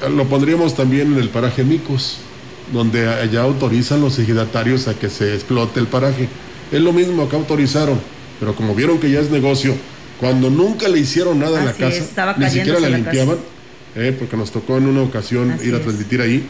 lo 0.09 0.25
pondríamos 0.25 0.75
también 0.75 1.13
en 1.13 1.19
el 1.19 1.29
paraje 1.29 1.63
Micos 1.63 2.21
donde 2.71 3.07
allá 3.07 3.41
autorizan 3.41 4.01
los 4.01 4.17
ejidatarios 4.19 4.87
a 4.87 4.93
que 4.93 5.09
se 5.09 5.33
explote 5.33 5.79
el 5.79 5.87
paraje. 5.87 6.27
Es 6.71 6.81
lo 6.81 6.93
mismo 6.93 7.29
que 7.29 7.35
autorizaron, 7.35 7.99
pero 8.39 8.55
como 8.55 8.73
vieron 8.75 8.99
que 8.99 9.11
ya 9.11 9.19
es 9.19 9.29
negocio, 9.29 9.75
cuando 10.19 10.49
nunca 10.49 10.87
le 10.87 10.99
hicieron 10.99 11.39
nada 11.39 11.61
a 11.61 11.65
la 11.65 11.73
casa, 11.73 12.35
ni 12.37 12.49
siquiera 12.49 12.79
la, 12.79 12.89
limpiaban, 12.89 13.37
eh, 13.95 14.15
porque 14.17 14.37
nos 14.37 14.51
tocó 14.51 14.77
en 14.77 14.87
una 14.87 15.01
ocasión 15.01 15.57
ir 15.63 15.75
a 15.75 15.81
transmitir 15.81 16.21
ahí, 16.21 16.45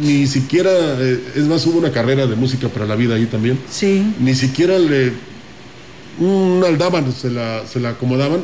ni 0.00 0.26
siquiera, 0.26 0.70
eh, 0.72 1.20
es 1.36 1.44
más, 1.44 1.66
hubo 1.66 1.78
una 1.78 1.92
carrera 1.92 2.26
de 2.26 2.34
música 2.34 2.68
para 2.68 2.86
la 2.86 2.96
vida 2.96 3.14
ahí 3.14 3.26
también. 3.26 3.58
Sí. 3.70 4.14
Ni 4.18 4.34
siquiera 4.34 4.78
le, 4.78 5.12
un 6.18 6.64
aldaban, 6.66 7.12
se 7.12 7.30
la, 7.30 7.66
se 7.66 7.78
la 7.78 7.90
acomodaban, 7.90 8.40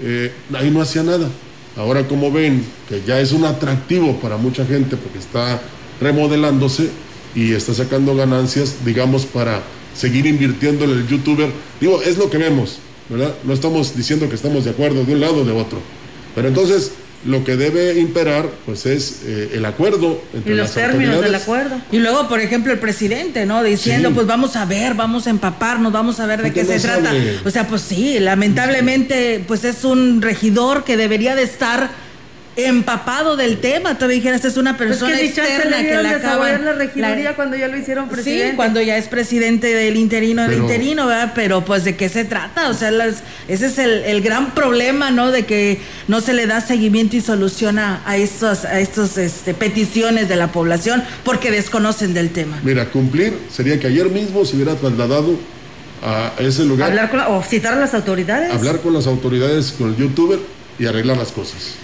eh, 0.00 0.32
ahí 0.54 0.70
no 0.70 0.80
hacía 0.80 1.02
nada. 1.02 1.28
Ahora 1.76 2.06
como 2.06 2.30
ven 2.30 2.64
que 2.88 3.02
ya 3.06 3.20
es 3.20 3.32
un 3.32 3.44
atractivo 3.44 4.18
para 4.20 4.36
mucha 4.36 4.64
gente 4.66 4.96
porque 4.96 5.18
está 5.18 5.60
remodelándose 6.02 6.90
y 7.34 7.52
está 7.52 7.72
sacando 7.74 8.14
ganancias, 8.14 8.84
digamos, 8.84 9.24
para 9.26 9.62
seguir 9.94 10.26
invirtiendo 10.26 10.84
en 10.84 10.90
el 10.90 11.06
youtuber. 11.06 11.50
Digo, 11.80 12.02
es 12.02 12.18
lo 12.18 12.30
que 12.30 12.38
vemos, 12.38 12.78
¿verdad? 13.08 13.34
No 13.44 13.52
estamos 13.52 13.96
diciendo 13.96 14.28
que 14.28 14.34
estamos 14.34 14.64
de 14.64 14.70
acuerdo 14.70 15.04
de 15.04 15.14
un 15.14 15.20
lado 15.20 15.36
o 15.42 15.44
de 15.44 15.52
otro. 15.52 15.80
Pero 16.34 16.48
entonces, 16.48 16.92
lo 17.24 17.44
que 17.44 17.56
debe 17.56 17.98
imperar, 18.00 18.48
pues 18.66 18.84
es 18.86 19.20
eh, 19.24 19.52
el 19.54 19.64
acuerdo 19.64 20.20
entre 20.34 20.52
y 20.52 20.56
los 20.56 20.72
términos 20.72 21.20
del 21.22 21.34
acuerdo. 21.34 21.76
Y 21.92 21.98
luego, 21.98 22.28
por 22.28 22.40
ejemplo, 22.40 22.72
el 22.72 22.78
presidente, 22.78 23.46
¿no? 23.46 23.62
Diciendo, 23.62 24.10
pues 24.12 24.26
vamos 24.26 24.56
a 24.56 24.64
ver, 24.64 24.94
vamos 24.94 25.26
a 25.26 25.30
empaparnos, 25.30 25.92
vamos 25.92 26.18
a 26.20 26.26
ver 26.26 26.42
de 26.42 26.52
qué 26.52 26.64
se 26.64 26.80
trata. 26.80 27.12
O 27.44 27.50
sea, 27.50 27.68
pues 27.68 27.82
sí, 27.82 28.18
lamentablemente, 28.18 29.44
pues 29.46 29.64
es 29.64 29.84
un 29.84 30.20
regidor 30.20 30.84
que 30.84 30.96
debería 30.96 31.34
de 31.36 31.44
estar 31.44 31.90
empapado 32.56 33.36
del 33.36 33.58
tema. 33.58 33.94
Todavía 33.94 34.16
dijeras, 34.16 34.44
es 34.44 34.56
una 34.56 34.76
persona 34.76 35.18
externa 35.20 35.78
que 35.82 35.94
la 36.02 36.10
acaba 36.10 36.52
la 36.58 36.72
regiduría 36.72 37.34
cuando 37.34 37.56
ya 37.56 37.68
lo 37.68 37.76
hicieron 37.76 38.08
presidente. 38.08 38.50
Sí, 38.50 38.56
cuando 38.56 38.80
ya 38.82 38.96
es 38.96 39.08
presidente 39.08 39.72
del 39.72 39.96
interino 39.96 40.42
del 40.46 40.58
interino, 40.58 41.06
¿verdad? 41.06 41.32
Pero 41.34 41.64
pues 41.64 41.84
de 41.84 41.96
qué 41.96 42.08
se 42.08 42.24
trata, 42.24 42.68
o 42.68 42.74
sea, 42.74 42.90
ese 43.48 43.66
es 43.66 43.78
el, 43.78 44.22
gran 44.22 44.54
problema, 44.54 45.10
¿no? 45.10 45.30
De 45.30 45.44
que 45.44 45.80
no 46.08 46.20
se 46.20 46.32
le 46.32 46.46
da 46.46 46.60
seguimiento 46.60 47.16
y 47.16 47.20
solución 47.20 47.78
a, 47.78 48.02
a 48.06 48.16
estos, 48.16 48.64
a 48.64 48.78
estos 48.80 49.16
este, 49.18 49.54
peticiones 49.54 50.28
de 50.28 50.36
la 50.36 50.52
población 50.52 51.02
porque 51.24 51.50
desconocen 51.50 52.14
del 52.14 52.30
tema. 52.30 52.60
Mira, 52.62 52.90
cumplir 52.90 53.36
sería 53.50 53.80
que 53.80 53.86
ayer 53.86 54.08
mismo 54.10 54.44
se 54.44 54.56
hubiera 54.56 54.74
trasladado 54.76 55.38
a 56.02 56.32
ese 56.38 56.64
lugar. 56.64 56.90
Hablar 56.90 57.10
con 57.10 57.20
o 57.20 57.42
citar 57.42 57.74
a 57.74 57.76
las 57.76 57.94
autoridades. 57.94 58.52
Hablar 58.52 58.80
con 58.80 58.92
las 58.92 59.06
autoridades, 59.06 59.72
con 59.72 59.90
el 59.90 59.96
youtuber 59.96 60.38
y 60.78 60.86
arreglar 60.86 61.16
las 61.16 61.32
cosas. 61.32 61.74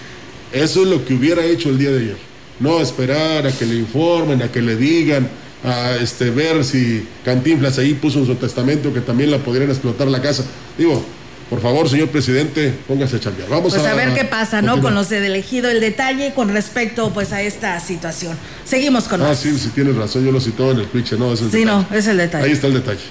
Eso 0.51 0.81
es 0.83 0.87
lo 0.87 1.05
que 1.05 1.13
hubiera 1.13 1.45
hecho 1.45 1.69
el 1.69 1.77
día 1.77 1.91
de 1.91 1.99
ayer. 1.99 2.17
No 2.59 2.81
esperar 2.81 3.47
a 3.47 3.51
que 3.51 3.65
le 3.65 3.75
informen, 3.75 4.41
a 4.41 4.51
que 4.51 4.61
le 4.61 4.75
digan, 4.75 5.29
a 5.63 5.95
este, 5.95 6.29
ver 6.29 6.63
si 6.63 7.05
Cantinflas 7.23 7.77
ahí 7.77 7.93
puso 7.93 8.19
en 8.19 8.25
su 8.25 8.35
testamento 8.35 8.93
que 8.93 9.01
también 9.01 9.31
la 9.31 9.37
podrían 9.37 9.69
explotar 9.69 10.07
la 10.07 10.21
casa. 10.21 10.43
Digo, 10.77 11.03
por 11.49 11.61
favor, 11.61 11.89
señor 11.89 12.09
presidente, 12.09 12.73
póngase 12.87 13.15
a 13.15 13.19
chambear. 13.19 13.49
Vamos 13.49 13.73
pues 13.73 13.85
a, 13.85 13.93
ver 13.95 14.13
qué 14.13 14.23
pasa, 14.23 14.61
¿no? 14.61 14.81
Con 14.81 14.93
los 14.93 15.09
de 15.09 15.25
elegido 15.25 15.69
el 15.69 15.81
detalle 15.81 16.33
con 16.33 16.49
respecto 16.49 17.11
pues 17.11 17.31
a 17.31 17.41
esta 17.41 17.79
situación. 17.79 18.37
Seguimos 18.65 19.05
con 19.05 19.21
Ah, 19.21 19.33
sí, 19.33 19.57
sí 19.57 19.69
tienes 19.69 19.95
razón, 19.95 20.25
yo 20.25 20.31
lo 20.31 20.39
citaba 20.39 20.71
en 20.71 20.79
el 20.79 20.85
pitch, 20.85 21.13
no, 21.13 21.33
es 21.33 21.41
el 21.41 21.51
Sí, 21.51 21.65
no, 21.65 21.85
es 21.91 22.07
el 22.07 22.17
detalle. 22.17 22.45
Ahí 22.45 22.51
está 22.51 22.67
el 22.67 22.73
detalle. 22.73 23.01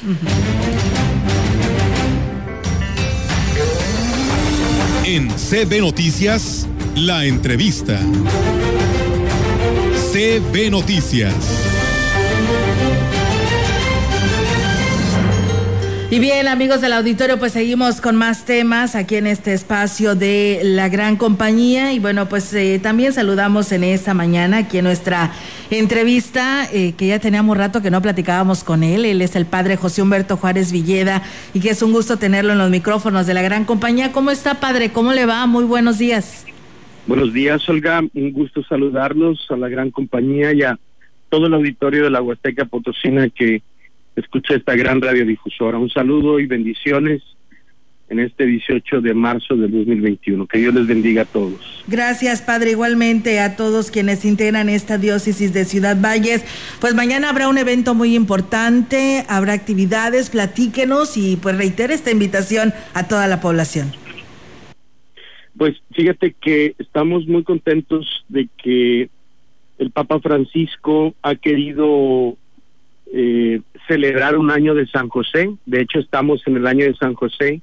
En 5.04 5.28
CB 5.30 5.80
Noticias 5.80 6.66
la 6.98 7.24
entrevista. 7.24 8.00
CB 10.12 10.70
Noticias. 10.70 11.34
Y 16.10 16.18
bien, 16.18 16.48
amigos 16.48 16.80
del 16.80 16.94
auditorio, 16.94 17.38
pues 17.38 17.52
seguimos 17.52 18.00
con 18.00 18.16
más 18.16 18.44
temas 18.44 18.96
aquí 18.96 19.16
en 19.16 19.28
este 19.28 19.52
espacio 19.52 20.16
de 20.16 20.60
la 20.64 20.88
gran 20.88 21.16
compañía. 21.16 21.92
Y 21.92 22.00
bueno, 22.00 22.28
pues 22.28 22.52
eh, 22.54 22.80
también 22.82 23.12
saludamos 23.12 23.70
en 23.70 23.84
esta 23.84 24.12
mañana 24.12 24.58
aquí 24.58 24.78
en 24.78 24.84
nuestra 24.84 25.30
entrevista, 25.70 26.66
eh, 26.72 26.94
que 26.96 27.06
ya 27.06 27.20
teníamos 27.20 27.56
rato 27.56 27.80
que 27.80 27.90
no 27.90 28.02
platicábamos 28.02 28.64
con 28.64 28.82
él. 28.82 29.04
Él 29.04 29.22
es 29.22 29.36
el 29.36 29.46
padre 29.46 29.76
José 29.76 30.02
Humberto 30.02 30.36
Juárez 30.36 30.72
Villeda 30.72 31.22
y 31.54 31.60
que 31.60 31.70
es 31.70 31.82
un 31.82 31.92
gusto 31.92 32.16
tenerlo 32.16 32.52
en 32.52 32.58
los 32.58 32.70
micrófonos 32.70 33.26
de 33.26 33.34
la 33.34 33.42
gran 33.42 33.64
compañía. 33.64 34.10
¿Cómo 34.10 34.30
está, 34.32 34.58
padre? 34.58 34.90
¿Cómo 34.90 35.12
le 35.12 35.26
va? 35.26 35.46
Muy 35.46 35.64
buenos 35.64 35.98
días. 35.98 36.48
Buenos 37.08 37.32
días, 37.32 37.66
Olga. 37.70 38.02
Un 38.12 38.32
gusto 38.32 38.62
saludarlos 38.62 39.46
a 39.48 39.56
la 39.56 39.70
gran 39.70 39.90
compañía 39.90 40.52
y 40.52 40.60
a 40.62 40.78
todo 41.30 41.46
el 41.46 41.54
auditorio 41.54 42.04
de 42.04 42.10
la 42.10 42.20
Huasteca 42.20 42.66
Potosina 42.66 43.30
que 43.30 43.62
escucha 44.14 44.54
esta 44.54 44.76
gran 44.76 45.00
radiodifusora. 45.00 45.78
Un 45.78 45.88
saludo 45.88 46.38
y 46.38 46.44
bendiciones 46.44 47.22
en 48.10 48.20
este 48.20 48.44
18 48.44 49.00
de 49.00 49.14
marzo 49.14 49.56
del 49.56 49.70
2021. 49.70 50.46
Que 50.46 50.58
Dios 50.58 50.74
les 50.74 50.86
bendiga 50.86 51.22
a 51.22 51.24
todos. 51.24 51.82
Gracias, 51.86 52.42
Padre. 52.42 52.72
Igualmente 52.72 53.40
a 53.40 53.56
todos 53.56 53.90
quienes 53.90 54.26
integran 54.26 54.68
esta 54.68 54.98
diócesis 54.98 55.54
de 55.54 55.64
Ciudad 55.64 55.96
Valles. 55.98 56.44
Pues 56.78 56.94
mañana 56.94 57.30
habrá 57.30 57.48
un 57.48 57.56
evento 57.56 57.94
muy 57.94 58.14
importante, 58.14 59.24
habrá 59.28 59.54
actividades, 59.54 60.28
platíquenos 60.28 61.16
y 61.16 61.36
pues 61.36 61.56
reitere 61.56 61.94
esta 61.94 62.10
invitación 62.10 62.74
a 62.92 63.08
toda 63.08 63.26
la 63.28 63.40
población. 63.40 63.92
Pues 65.58 65.76
fíjate 65.92 66.36
que 66.40 66.76
estamos 66.78 67.26
muy 67.26 67.42
contentos 67.42 68.24
de 68.28 68.48
que 68.62 69.10
el 69.78 69.90
Papa 69.90 70.20
Francisco 70.20 71.14
ha 71.20 71.34
querido 71.34 72.36
eh, 73.12 73.60
celebrar 73.88 74.36
un 74.36 74.52
año 74.52 74.74
de 74.76 74.86
San 74.86 75.08
José. 75.08 75.50
De 75.66 75.80
hecho, 75.80 75.98
estamos 75.98 76.46
en 76.46 76.56
el 76.56 76.66
año 76.66 76.84
de 76.84 76.94
San 76.94 77.14
José 77.14 77.60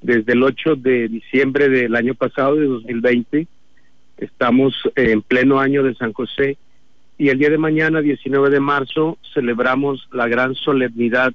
desde 0.00 0.32
el 0.32 0.42
8 0.42 0.76
de 0.76 1.08
diciembre 1.08 1.68
del 1.68 1.94
año 1.94 2.14
pasado, 2.14 2.56
de 2.56 2.66
2020. 2.66 3.46
Estamos 4.16 4.74
en 4.94 5.20
pleno 5.20 5.60
año 5.60 5.82
de 5.82 5.94
San 5.94 6.14
José 6.14 6.56
y 7.18 7.28
el 7.28 7.38
día 7.38 7.50
de 7.50 7.58
mañana, 7.58 8.00
19 8.00 8.48
de 8.48 8.60
marzo, 8.60 9.18
celebramos 9.34 10.08
la 10.10 10.26
gran 10.26 10.54
solemnidad 10.54 11.34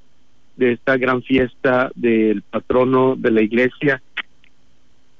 de 0.56 0.74
esta 0.74 0.98
gran 0.98 1.22
fiesta 1.22 1.92
del 1.96 2.42
patrono 2.42 3.16
de 3.16 3.32
la 3.32 3.42
iglesia, 3.42 4.02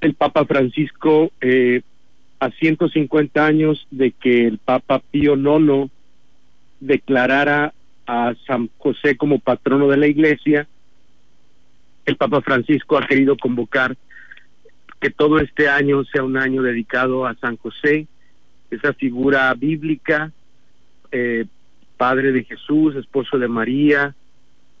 el 0.02 0.14
Papa 0.14 0.44
Francisco 0.44 1.30
eh, 1.40 1.80
a 2.40 2.50
150 2.50 3.46
años 3.46 3.86
de 3.90 4.10
que 4.10 4.46
el 4.46 4.58
Papa 4.58 5.00
Pío 5.10 5.36
IX 5.36 5.90
declarara 6.80 7.72
a 8.06 8.34
San 8.44 8.68
José 8.78 9.16
como 9.16 9.38
patrono 9.38 9.86
de 9.88 9.96
la 9.96 10.08
Iglesia, 10.08 10.66
el 12.04 12.16
Papa 12.16 12.42
Francisco 12.42 12.98
ha 12.98 13.06
querido 13.06 13.36
convocar 13.36 13.96
que 15.00 15.10
todo 15.10 15.38
este 15.38 15.68
año 15.68 16.04
sea 16.04 16.24
un 16.24 16.36
año 16.36 16.62
dedicado 16.62 17.24
a 17.24 17.36
San 17.36 17.56
José, 17.56 18.08
esa 18.72 18.92
figura 18.94 19.54
bíblica, 19.54 20.32
eh, 21.12 21.44
padre 21.96 22.32
de 22.32 22.42
Jesús, 22.42 22.96
esposo 22.96 23.38
de 23.38 23.46
María, 23.46 24.16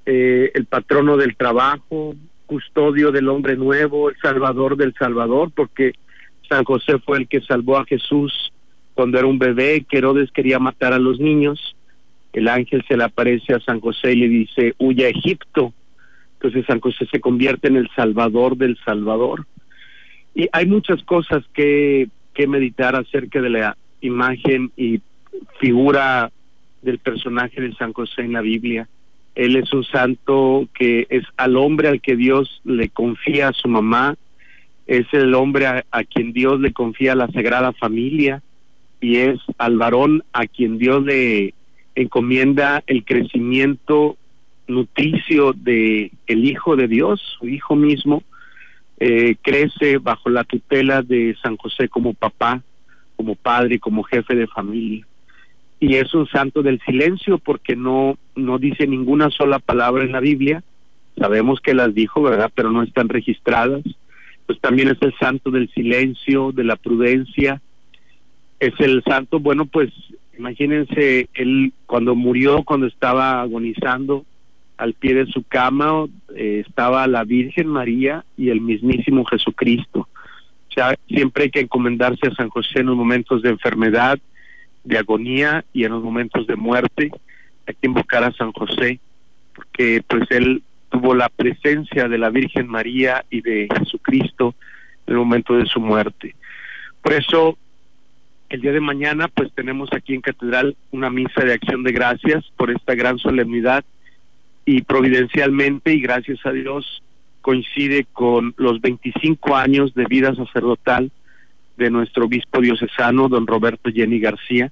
eh, 0.04 0.50
el 0.54 0.66
patrono 0.66 1.16
del 1.16 1.36
trabajo, 1.36 2.16
custodio 2.52 3.10
del 3.12 3.30
hombre 3.30 3.56
nuevo, 3.56 4.10
el 4.10 4.16
salvador 4.18 4.76
del 4.76 4.92
Salvador, 4.92 5.50
porque 5.54 5.92
San 6.46 6.64
José 6.64 6.98
fue 6.98 7.16
el 7.16 7.26
que 7.26 7.40
salvó 7.40 7.78
a 7.78 7.86
Jesús 7.86 8.52
cuando 8.92 9.18
era 9.18 9.26
un 9.26 9.38
bebé, 9.38 9.86
que 9.88 9.96
Herodes 9.96 10.30
quería 10.32 10.58
matar 10.58 10.92
a 10.92 10.98
los 10.98 11.18
niños. 11.18 11.74
El 12.34 12.48
ángel 12.48 12.84
se 12.86 12.98
le 12.98 13.04
aparece 13.04 13.54
a 13.54 13.60
San 13.60 13.80
José 13.80 14.12
y 14.12 14.16
le 14.16 14.28
dice, 14.28 14.74
huya 14.76 15.06
a 15.06 15.08
Egipto, 15.08 15.72
Entonces 16.34 16.66
San 16.66 16.80
José 16.80 17.06
se 17.10 17.20
convierte 17.20 17.68
en 17.68 17.76
el 17.76 17.88
Salvador 17.96 18.58
del 18.58 18.76
Salvador. 18.84 19.46
Y 20.34 20.46
hay 20.52 20.66
muchas 20.66 21.02
cosas 21.04 21.42
que, 21.54 22.08
que 22.34 22.46
meditar 22.46 22.96
acerca 22.96 23.40
de 23.40 23.48
la 23.48 23.76
imagen 24.02 24.72
y 24.76 25.00
figura 25.58 26.30
del 26.82 26.98
personaje 26.98 27.62
de 27.62 27.72
San 27.76 27.94
José 27.94 28.20
en 28.22 28.34
la 28.34 28.42
Biblia. 28.42 28.86
Él 29.34 29.56
es 29.56 29.72
un 29.72 29.84
santo 29.84 30.68
que 30.74 31.06
es 31.10 31.24
al 31.36 31.56
hombre 31.56 31.88
al 31.88 32.00
que 32.00 32.16
Dios 32.16 32.60
le 32.64 32.88
confía 32.88 33.48
a 33.48 33.52
su 33.52 33.68
mamá, 33.68 34.16
es 34.86 35.06
el 35.12 35.34
hombre 35.34 35.66
a, 35.66 35.84
a, 35.90 36.04
quien 36.04 36.32
Dios 36.32 36.60
le 36.60 36.72
confía 36.72 37.14
la 37.14 37.28
Sagrada 37.28 37.72
Familia 37.72 38.42
y 39.00 39.16
es 39.16 39.40
al 39.58 39.78
varón 39.78 40.22
a 40.32 40.46
quien 40.46 40.78
Dios 40.78 41.04
le 41.04 41.54
encomienda 41.94 42.82
el 42.86 43.04
crecimiento 43.04 44.16
nutricio 44.66 45.52
de 45.52 46.10
el 46.26 46.44
Hijo 46.44 46.76
de 46.76 46.88
Dios, 46.88 47.20
su 47.38 47.48
Hijo 47.48 47.76
mismo, 47.76 48.22
eh, 48.98 49.36
crece 49.42 49.98
bajo 49.98 50.28
la 50.30 50.44
tutela 50.44 51.02
de 51.02 51.36
San 51.42 51.56
José 51.56 51.88
como 51.88 52.14
papá, 52.14 52.62
como 53.16 53.34
padre, 53.34 53.78
como 53.78 54.02
jefe 54.02 54.34
de 54.34 54.46
familia. 54.46 55.06
Y 55.82 55.96
es 55.96 56.14
un 56.14 56.28
santo 56.28 56.62
del 56.62 56.80
silencio 56.82 57.38
porque 57.38 57.74
no, 57.74 58.16
no 58.36 58.60
dice 58.60 58.86
ninguna 58.86 59.30
sola 59.30 59.58
palabra 59.58 60.04
en 60.04 60.12
la 60.12 60.20
Biblia. 60.20 60.62
Sabemos 61.18 61.60
que 61.60 61.74
las 61.74 61.92
dijo, 61.92 62.22
¿verdad? 62.22 62.52
Pero 62.54 62.70
no 62.70 62.84
están 62.84 63.08
registradas. 63.08 63.82
Pues 64.46 64.60
también 64.60 64.90
es 64.90 64.98
el 65.00 65.12
santo 65.18 65.50
del 65.50 65.68
silencio, 65.70 66.52
de 66.52 66.62
la 66.62 66.76
prudencia. 66.76 67.60
Es 68.60 68.74
el 68.78 69.02
santo, 69.02 69.40
bueno, 69.40 69.66
pues 69.66 69.90
imagínense, 70.38 71.28
él 71.34 71.72
cuando 71.86 72.14
murió, 72.14 72.62
cuando 72.62 72.86
estaba 72.86 73.42
agonizando, 73.42 74.24
al 74.76 74.94
pie 74.94 75.14
de 75.14 75.26
su 75.26 75.42
cama 75.42 76.06
eh, 76.36 76.62
estaba 76.64 77.08
la 77.08 77.24
Virgen 77.24 77.66
María 77.66 78.24
y 78.36 78.50
el 78.50 78.60
mismísimo 78.60 79.24
Jesucristo. 79.24 80.06
O 80.70 80.72
sea, 80.72 80.94
siempre 81.08 81.42
hay 81.42 81.50
que 81.50 81.60
encomendarse 81.60 82.28
a 82.28 82.34
San 82.36 82.50
José 82.50 82.78
en 82.78 82.86
los 82.86 82.96
momentos 82.96 83.42
de 83.42 83.50
enfermedad, 83.50 84.20
de 84.84 84.98
agonía 84.98 85.64
y 85.72 85.84
en 85.84 85.92
los 85.92 86.02
momentos 86.02 86.46
de 86.46 86.56
muerte. 86.56 87.10
Hay 87.66 87.74
que 87.74 87.86
invocar 87.86 88.24
a 88.24 88.32
San 88.32 88.52
José 88.52 89.00
porque 89.54 90.02
pues 90.06 90.30
él 90.30 90.62
tuvo 90.90 91.14
la 91.14 91.28
presencia 91.28 92.08
de 92.08 92.18
la 92.18 92.30
Virgen 92.30 92.68
María 92.68 93.24
y 93.30 93.40
de 93.40 93.68
Jesucristo 93.78 94.54
en 95.06 95.14
el 95.14 95.18
momento 95.18 95.54
de 95.54 95.66
su 95.66 95.80
muerte. 95.80 96.34
Por 97.02 97.12
eso 97.12 97.58
el 98.48 98.60
día 98.60 98.72
de 98.72 98.80
mañana 98.80 99.28
pues 99.28 99.50
tenemos 99.52 99.90
aquí 99.92 100.14
en 100.14 100.20
Catedral 100.20 100.76
una 100.90 101.10
misa 101.10 101.44
de 101.44 101.54
acción 101.54 101.82
de 101.82 101.92
gracias 101.92 102.44
por 102.56 102.70
esta 102.70 102.94
gran 102.94 103.18
solemnidad 103.18 103.84
y 104.64 104.82
providencialmente 104.82 105.94
y 105.94 106.00
gracias 106.00 106.44
a 106.44 106.52
Dios 106.52 107.02
coincide 107.40 108.06
con 108.12 108.54
los 108.56 108.80
25 108.80 109.56
años 109.56 109.94
de 109.94 110.04
vida 110.04 110.34
sacerdotal 110.34 111.10
de 111.76 111.90
nuestro 111.90 112.26
obispo 112.26 112.60
diocesano, 112.60 113.28
don 113.28 113.46
Roberto 113.46 113.90
Jenny 113.90 114.18
García, 114.18 114.70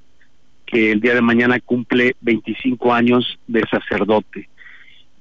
que 0.67 0.93
el 0.93 1.01
día 1.01 1.15
de 1.15 1.23
mañana 1.23 1.59
cumple 1.61 2.15
25 2.21 2.95
años 2.95 3.39
de 3.47 3.63
sacerdote. 3.71 4.49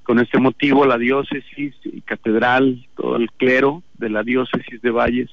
Con 0.04 0.20
este 0.20 0.40
motivo, 0.40 0.86
la 0.86 0.98
diócesis 0.98 1.76
y 1.84 2.02
catedral, 2.02 2.88
todo 2.96 3.16
el 3.16 3.32
clero 3.32 3.84
de 3.98 4.10
la 4.10 4.24
diócesis 4.24 4.82
de 4.82 4.92
Valles, 4.92 5.30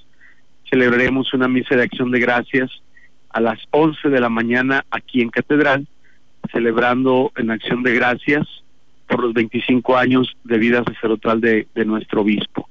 celebraremos 0.71 1.33
una 1.35 1.49
misa 1.49 1.77
de 1.77 1.83
acción 1.83 2.11
de 2.11 2.21
gracias 2.21 2.71
a 3.31 3.41
las 3.41 3.59
11 3.71 4.09
de 4.09 4.21
la 4.21 4.29
mañana 4.29 4.85
aquí 4.91 5.21
en 5.21 5.31
catedral, 5.31 5.87
celebrando 6.53 7.33
en 7.37 7.51
acción 7.51 7.83
de 7.83 7.95
gracias 7.95 8.47
por 9.07 9.23
los 9.23 9.35
25 9.35 9.97
años 9.97 10.37
de 10.45 10.59
vida 10.59 10.83
sacerdotal 10.85 11.41
de, 11.41 11.67
de 11.75 11.85
nuestro 11.85 12.23
obispo. 12.23 12.69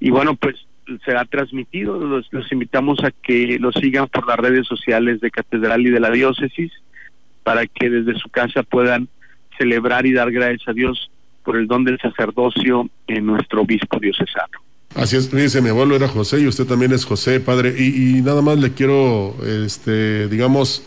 Y 0.00 0.10
bueno, 0.10 0.34
pues 0.36 0.56
será 1.04 1.24
transmitido, 1.24 1.98
los, 1.98 2.26
los, 2.32 2.50
invitamos 2.52 3.02
a 3.04 3.10
que 3.10 3.58
lo 3.58 3.72
sigan 3.72 4.08
por 4.08 4.26
las 4.26 4.36
redes 4.36 4.66
sociales 4.66 5.20
de 5.20 5.30
Catedral 5.30 5.86
y 5.86 5.90
de 5.90 6.00
la 6.00 6.10
Diócesis, 6.10 6.72
para 7.42 7.66
que 7.66 7.90
desde 7.90 8.18
su 8.18 8.28
casa 8.28 8.62
puedan 8.62 9.08
celebrar 9.58 10.06
y 10.06 10.12
dar 10.12 10.30
gracias 10.30 10.68
a 10.68 10.72
Dios 10.72 11.10
por 11.44 11.56
el 11.56 11.66
don 11.66 11.84
del 11.84 11.98
sacerdocio 11.98 12.88
en 13.08 13.26
nuestro 13.26 13.62
obispo 13.62 13.98
diocesano. 13.98 14.58
Así 14.94 15.16
es, 15.16 15.30
dice 15.30 15.62
mi 15.62 15.70
abuelo 15.70 15.96
era 15.96 16.06
José 16.06 16.40
y 16.40 16.46
usted 16.46 16.66
también 16.66 16.92
es 16.92 17.04
José, 17.04 17.40
padre. 17.40 17.74
Y, 17.76 18.18
y 18.18 18.22
nada 18.22 18.42
más 18.42 18.58
le 18.58 18.72
quiero, 18.72 19.34
este, 19.44 20.28
digamos, 20.28 20.86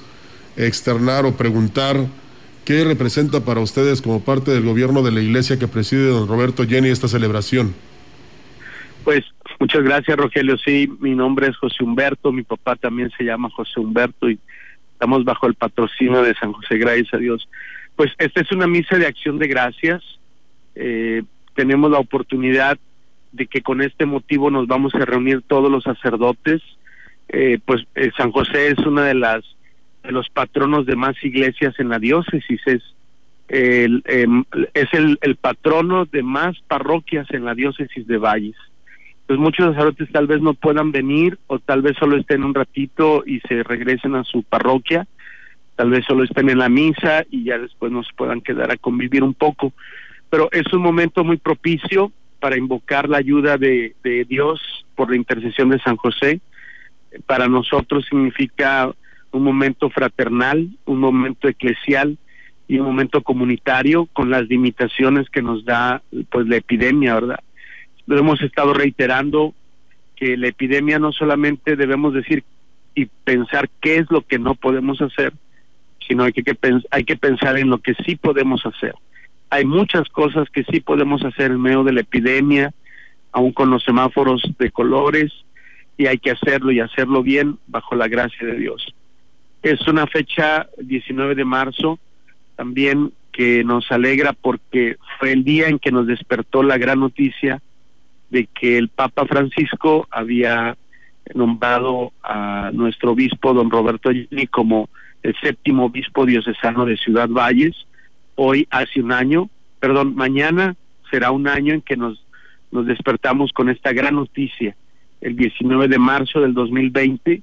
externar 0.56 1.26
o 1.26 1.36
preguntar 1.36 2.06
¿Qué 2.66 2.84
representa 2.84 3.42
para 3.42 3.60
ustedes 3.60 4.02
como 4.02 4.22
parte 4.22 4.50
del 4.50 4.64
gobierno 4.64 5.04
de 5.04 5.12
la 5.12 5.22
iglesia 5.22 5.60
que 5.60 5.68
preside 5.68 6.08
don 6.08 6.28
Roberto 6.28 6.66
Jenny 6.66 6.90
esta 6.90 7.08
celebración? 7.08 7.76
Pues 9.04 9.24
muchas 9.60 9.84
gracias 9.84 10.18
Rogelio. 10.18 10.58
Sí, 10.58 10.90
mi 11.00 11.16
nombre 11.16 11.48
es 11.48 11.58
José 11.58 11.84
Humberto, 11.84 12.32
mi 12.32 12.44
papá 12.44 12.76
también 12.76 13.12
se 13.18 13.24
llama 13.24 13.50
José 13.50 13.80
Humberto 13.80 14.30
y 14.30 14.40
estamos 14.94 15.24
bajo 15.24 15.48
el 15.48 15.56
patrocinio 15.56 16.22
de 16.22 16.34
San 16.36 16.54
José, 16.54 16.78
gracias 16.78 17.14
a 17.14 17.18
Dios. 17.18 17.48
Pues 17.96 18.12
esta 18.18 18.42
es 18.42 18.52
una 18.52 18.68
misa 18.68 18.98
de 18.98 19.08
acción 19.08 19.40
de 19.40 19.48
gracias. 19.48 20.04
Eh, 20.76 21.24
tenemos 21.56 21.90
la 21.92 22.00
oportunidad 22.00 22.78
de 23.32 23.48
que 23.48 23.62
con 23.62 23.82
este 23.82 24.06
motivo 24.06 24.50
nos 24.52 24.68
vamos 24.68 24.96
a 24.96 25.06
reunir 25.06 25.42
todos 25.42 25.72
los 25.72 25.84
sacerdotes. 25.84 26.62
Eh, 27.30 27.60
pues 27.66 27.86
eh, 27.96 28.12
San 28.18 28.32
José 28.32 28.68
es 28.68 28.80
una 28.80 29.06
de 29.06 29.16
las 29.16 29.44
de 30.04 30.12
los 30.12 30.30
patronos 30.30 30.86
de 30.86 30.96
más 30.96 31.16
iglesias 31.24 31.74
en 31.80 31.90
la 31.90 31.98
diócesis, 32.00 32.62
es 32.68 32.84
el, 33.48 34.04
eh, 34.06 34.28
es 34.74 34.88
el, 34.94 35.36
patrono 35.36 36.06
de 36.06 36.24
más 36.24 36.60
parroquias 36.68 37.28
en 37.32 37.46
la 37.46 37.54
diócesis 37.54 38.08
de 38.08 38.18
Valles. 38.18 38.56
Pues 39.28 39.40
muchos 39.40 39.66
sacerdotes 39.74 40.12
tal 40.12 40.28
vez 40.28 40.42
no 40.42 40.54
puedan 40.54 40.92
venir 40.92 41.40
o 41.48 41.58
tal 41.60 41.82
vez 41.82 41.98
solo 41.98 42.18
estén 42.18 42.44
un 42.44 42.54
ratito 42.54 43.24
y 43.26 43.40
se 43.42 43.64
regresen 43.64 44.16
a 44.16 44.24
su 44.24 44.44
parroquia, 44.44 45.08
tal 45.76 45.90
vez 45.90 46.06
solo 46.06 46.24
estén 46.24 46.50
en 46.50 46.60
la 46.60 46.70
misa 46.70 47.26
y 47.32 47.44
ya 47.46 47.58
después 47.58 47.92
nos 47.92 48.08
puedan 48.16 48.42
quedar 48.42 48.72
a 48.72 48.78
convivir 48.78 49.24
un 49.24 49.34
poco. 49.34 49.74
Pero 50.30 50.50
es 50.52 50.72
un 50.74 50.82
momento 50.82 51.24
muy 51.24 51.38
propicio 51.38 52.12
para 52.40 52.58
invocar 52.58 53.10
la 53.10 53.18
ayuda 53.18 53.58
de, 53.58 53.96
de 54.04 54.26
Dios 54.26 54.86
por 54.96 55.10
la 55.10 55.16
intercesión 55.16 55.70
de 55.70 55.80
San 55.80 55.96
José. 55.98 56.40
Para 57.26 57.48
nosotros 57.48 58.06
significa 58.08 58.94
un 59.32 59.44
momento 59.44 59.90
fraternal, 59.90 60.70
un 60.86 61.00
momento 61.00 61.48
eclesial 61.48 62.18
y 62.68 62.80
un 62.80 62.86
momento 62.86 63.22
comunitario 63.22 64.08
con 64.14 64.30
las 64.30 64.48
limitaciones 64.48 65.30
que 65.30 65.42
nos 65.42 65.66
da 65.66 66.02
pues 66.30 66.48
la 66.48 66.58
epidemia, 66.58 67.16
¿verdad? 67.16 67.40
Lo 68.08 68.18
hemos 68.18 68.42
estado 68.42 68.74
reiterando 68.74 69.54
que 70.16 70.38
la 70.38 70.48
epidemia 70.48 71.00
no 71.00 71.12
solamente 71.12 71.76
debemos 71.76 72.14
decir 72.14 72.44
y 72.94 73.06
pensar 73.06 73.70
qué 73.82 73.98
es 73.98 74.10
lo 74.10 74.22
que 74.22 74.40
no 74.40 74.56
podemos 74.56 75.02
hacer, 75.02 75.34
sino 76.08 76.24
hay 76.24 76.32
que, 76.32 76.44
que 76.44 76.58
hay 76.92 77.04
que 77.04 77.18
pensar 77.18 77.58
en 77.58 77.70
lo 77.70 77.80
que 77.80 77.94
sí 78.06 78.16
podemos 78.16 78.66
hacer. 78.66 78.96
Hay 79.50 79.66
muchas 79.66 80.10
cosas 80.10 80.50
que 80.50 80.64
sí 80.64 80.80
podemos 80.80 81.24
hacer 81.24 81.52
en 81.52 81.62
medio 81.62 81.84
de 81.84 81.94
la 81.94 82.02
epidemia, 82.02 82.74
aún 83.32 83.52
con 83.52 83.70
los 83.70 83.84
semáforos 83.84 84.42
de 84.58 84.72
colores, 84.72 85.34
y 85.98 86.08
hay 86.08 86.18
que 86.18 86.32
hacerlo 86.32 86.72
y 86.72 86.80
hacerlo 86.80 87.24
bien 87.24 87.58
bajo 87.68 87.96
la 87.96 88.08
gracia 88.08 88.48
de 88.48 88.58
Dios. 88.58 88.94
Es 89.62 89.88
una 89.88 90.08
fecha 90.08 90.68
19 90.78 91.36
de 91.36 91.46
marzo 91.46 92.00
también 92.56 93.12
que 93.32 93.64
nos 93.64 93.92
alegra 93.92 94.34
porque 94.34 94.98
fue 95.20 95.32
el 95.32 95.44
día 95.44 95.68
en 95.68 95.80
que 95.80 95.92
nos 95.92 96.08
despertó 96.08 96.64
la 96.64 96.78
gran 96.78 97.00
noticia 97.00 97.62
de 98.30 98.48
que 98.48 98.78
el 98.78 98.90
Papa 98.90 99.26
Francisco 99.26 100.08
había 100.12 100.78
nombrado 101.34 102.12
a 102.24 102.72
nuestro 102.74 103.12
obispo, 103.12 103.54
don 103.54 103.72
Roberto 103.72 104.12
Gini, 104.12 104.48
como 104.48 104.90
el 105.24 105.36
séptimo 105.42 105.86
obispo 105.86 106.26
diocesano 106.26 106.86
de 106.86 106.98
Ciudad 106.98 107.30
Valles. 107.30 107.76
Hoy 108.36 108.68
hace 108.70 109.02
un 109.02 109.12
año, 109.12 109.50
perdón, 109.80 110.16
mañana 110.16 110.76
será 111.10 111.32
un 111.32 111.48
año 111.48 111.74
en 111.74 111.82
que 111.82 111.98
nos, 111.98 112.24
nos 112.72 112.86
despertamos 112.86 113.52
con 113.54 113.70
esta 113.70 113.94
gran 113.94 114.16
noticia. 114.16 114.76
El 115.22 115.36
19 115.36 115.88
de 115.88 115.98
marzo 115.98 116.42
del 116.42 116.54
2020 116.54 117.42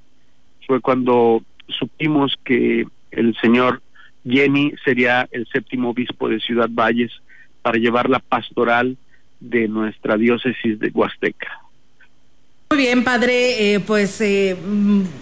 fue 0.65 0.79
cuando 0.79 1.43
supimos 1.67 2.37
que 2.43 2.85
el 3.11 3.35
señor 3.41 3.81
Jenny 4.25 4.73
sería 4.85 5.27
el 5.31 5.47
séptimo 5.47 5.89
obispo 5.89 6.29
de 6.29 6.39
Ciudad 6.39 6.69
Valles 6.71 7.11
para 7.61 7.77
llevar 7.77 8.09
la 8.09 8.19
pastoral 8.19 8.97
de 9.43 9.67
nuestra 9.67 10.17
diócesis 10.17 10.79
de 10.79 10.89
Huasteca. 10.93 11.59
Muy 12.71 12.79
bien, 12.79 13.03
padre, 13.03 13.75
eh, 13.75 13.79
pues 13.81 14.19
eh, 14.21 14.55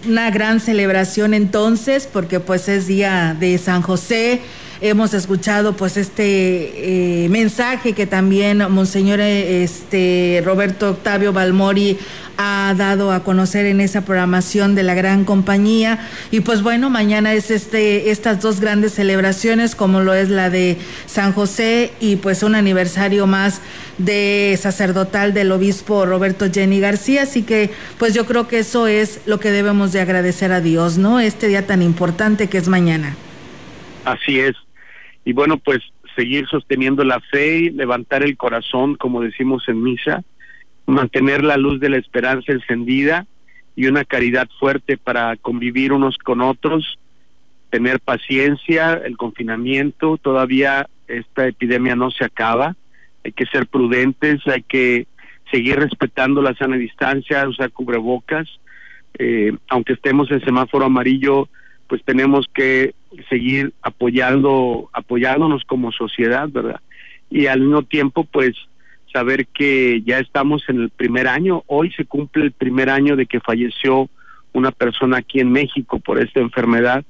una 0.08 0.30
gran 0.30 0.58
celebración 0.60 1.34
entonces, 1.34 2.08
porque 2.10 2.40
pues 2.40 2.68
es 2.68 2.86
día 2.86 3.36
de 3.38 3.58
San 3.58 3.82
José. 3.82 4.40
Hemos 4.82 5.14
escuchado 5.14 5.74
pues 5.74 5.96
este 5.96 7.24
eh, 7.24 7.28
mensaje 7.28 7.92
que 7.92 8.06
también 8.06 8.58
Monseñor 8.70 9.20
este, 9.20 10.42
Roberto 10.44 10.90
Octavio 10.90 11.32
Balmori 11.32 11.96
ha 12.36 12.74
dado 12.76 13.12
a 13.12 13.22
conocer 13.22 13.66
en 13.66 13.80
esa 13.80 14.04
programación 14.04 14.74
de 14.74 14.82
la 14.82 14.94
gran 14.94 15.24
compañía. 15.24 16.08
Y 16.32 16.40
pues 16.40 16.62
bueno, 16.62 16.90
mañana 16.90 17.32
es 17.32 17.52
este, 17.52 18.10
estas 18.10 18.40
dos 18.40 18.58
grandes 18.58 18.94
celebraciones, 18.94 19.76
como 19.76 20.00
lo 20.00 20.14
es 20.14 20.28
la 20.28 20.50
de 20.50 20.78
San 21.06 21.32
José 21.32 21.92
y 22.00 22.16
pues 22.16 22.42
un 22.42 22.56
aniversario 22.56 23.28
más 23.28 23.60
de 23.98 24.58
sacerdotal 24.60 25.32
del 25.32 25.52
obispo 25.52 26.06
Roberto 26.06 26.46
Jenny 26.52 26.80
García. 26.80 27.22
Así 27.22 27.42
que 27.42 27.70
pues 27.98 28.14
yo 28.14 28.26
creo 28.26 28.48
que 28.48 28.58
eso 28.58 28.88
es 28.88 29.20
lo 29.26 29.38
que 29.38 29.52
debemos 29.52 29.92
de 29.92 30.00
agradecer 30.00 30.50
a 30.50 30.60
Dios, 30.60 30.98
¿no? 30.98 31.20
Este 31.20 31.46
día 31.46 31.68
tan 31.68 31.82
importante 31.82 32.48
que 32.48 32.58
es 32.58 32.66
mañana. 32.66 33.14
Así 34.04 34.40
es. 34.40 34.56
Y 35.24 35.32
bueno, 35.32 35.58
pues 35.58 35.80
seguir 36.16 36.46
sosteniendo 36.48 37.04
la 37.04 37.20
fe 37.20 37.58
y 37.58 37.70
levantar 37.70 38.22
el 38.22 38.36
corazón, 38.36 38.96
como 38.96 39.20
decimos 39.20 39.68
en 39.68 39.82
misa, 39.82 40.22
mantener 40.86 41.44
la 41.44 41.56
luz 41.56 41.80
de 41.80 41.88
la 41.88 41.96
esperanza 41.96 42.52
encendida 42.52 43.26
y 43.76 43.86
una 43.86 44.04
caridad 44.04 44.48
fuerte 44.58 44.96
para 44.96 45.36
convivir 45.36 45.92
unos 45.92 46.18
con 46.18 46.40
otros, 46.40 46.98
tener 47.70 48.00
paciencia, 48.00 48.94
el 48.94 49.16
confinamiento, 49.16 50.18
todavía 50.18 50.88
esta 51.08 51.46
epidemia 51.46 51.96
no 51.96 52.10
se 52.10 52.24
acaba, 52.24 52.76
hay 53.24 53.32
que 53.32 53.46
ser 53.46 53.66
prudentes, 53.66 54.46
hay 54.46 54.62
que 54.62 55.06
seguir 55.50 55.78
respetando 55.78 56.42
la 56.42 56.54
sana 56.54 56.76
distancia, 56.76 57.48
usar 57.48 57.70
cubrebocas, 57.70 58.48
eh, 59.18 59.52
aunque 59.68 59.94
estemos 59.94 60.30
en 60.30 60.44
semáforo 60.44 60.86
amarillo, 60.86 61.48
pues 61.92 62.02
tenemos 62.04 62.48
que 62.54 62.94
seguir 63.28 63.74
apoyando, 63.82 64.88
apoyándonos 64.94 65.62
como 65.64 65.92
sociedad, 65.92 66.48
¿verdad? 66.48 66.80
Y 67.28 67.48
al 67.48 67.60
mismo 67.60 67.82
tiempo, 67.82 68.24
pues 68.24 68.56
saber 69.12 69.46
que 69.48 70.00
ya 70.00 70.18
estamos 70.18 70.66
en 70.70 70.80
el 70.80 70.88
primer 70.88 71.28
año. 71.28 71.64
Hoy 71.66 71.92
se 71.92 72.06
cumple 72.06 72.44
el 72.44 72.52
primer 72.52 72.88
año 72.88 73.14
de 73.14 73.26
que 73.26 73.40
falleció 73.40 74.08
una 74.54 74.70
persona 74.70 75.18
aquí 75.18 75.40
en 75.40 75.52
México 75.52 75.98
por 75.98 76.18
esta 76.18 76.40
enfermedad, 76.40 77.04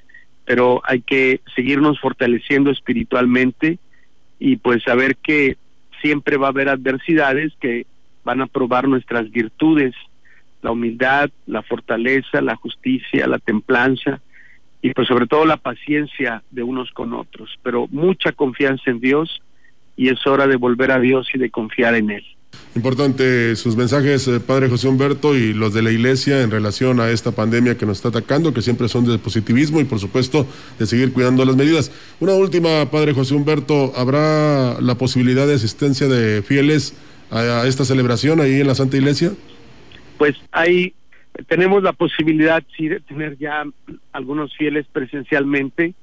pero 0.47 0.83
hay 0.85 1.01
que 1.01 1.43
seguirnos 1.55 2.01
fortaleciendo 2.01 2.73
espiritualmente 2.73 3.79
y 4.41 4.57
pues 4.57 4.83
saber 4.83 5.15
que 5.15 5.59
siempre 6.01 6.39
va 6.39 6.49
a 6.49 6.51
haber 6.51 6.69
adversidades 6.69 7.53
que 7.61 7.87
van 8.25 8.41
a 8.41 8.49
probar 8.49 8.89
nuestras 8.89 9.31
virtudes, 9.31 9.95
la 10.61 10.73
humildad, 10.73 11.31
la 11.47 11.63
fortaleza, 11.63 12.41
la 12.41 12.57
justicia, 12.57 13.29
la 13.29 13.39
templanza 13.39 14.21
y 14.83 14.93
pues 14.93 15.09
sobre 15.09 15.27
todo 15.27 15.47
la 15.47 15.57
paciencia 15.57 16.43
de 16.51 16.63
unos 16.63 16.91
con 16.91 17.15
otros, 17.15 17.59
pero 17.63 17.87
mucha 17.91 18.33
confianza 18.33 18.91
en 18.91 19.01
Dios 19.01 19.41
y 19.97 20.09
es 20.09 20.27
hora 20.27 20.47
de 20.47 20.57
volver 20.57 20.91
a 20.91 20.99
Dios 20.99 21.29
y 21.33 21.39
de 21.39 21.51
confiar 21.51 21.95
en 21.95 22.11
Él. 22.11 22.25
Importante 22.75 23.55
sus 23.57 23.77
mensajes, 23.77 24.27
eh, 24.29 24.41
Padre 24.41 24.69
José 24.69 24.89
Humberto, 24.89 25.37
y 25.37 25.53
los 25.53 25.75
de 25.75 25.83
la 25.83 25.91
Iglesia 25.91 26.43
en 26.43 26.51
relación 26.51 27.01
a 27.01 27.11
esta 27.11 27.31
pandemia 27.31 27.77
que 27.77 27.85
nos 27.85 27.99
está 27.99 28.09
atacando, 28.09 28.55
que 28.55 28.63
siempre 28.63 28.89
son 28.89 29.05
de 29.05 29.19
positivismo 29.19 29.81
y 29.81 29.85
por 29.85 29.99
supuesto 29.99 30.47
de 30.79 30.87
seguir 30.87 31.13
cuidando 31.13 31.45
las 31.45 31.55
medidas. 31.55 31.93
Una 32.19 32.33
última, 32.33 32.91
Padre 32.91 33.13
José 33.13 33.35
Humberto, 33.35 33.93
¿habrá 33.95 34.81
la 34.81 34.95
posibilidad 34.97 35.47
de 35.47 35.55
asistencia 35.55 36.09
de 36.09 36.43
fieles 36.43 36.95
a, 37.31 37.67
esta 37.67 37.85
celebración 37.85 38.41
ahí 38.41 38.61
en 38.61 38.67
la 38.67 38.75
Santa 38.75 38.97
Iglesia? 38.97 39.33
Pues 40.17 40.37
hay, 40.51 40.95
tenemos 41.47 41.83
la 41.83 41.93
posibilidad 41.93 42.63
sí 42.77 42.89
de 42.89 43.01
tener 43.01 43.39
ya 43.39 43.65
algunos 44.13 44.55
fieles 44.57 44.87
presencialmente, 44.93 45.95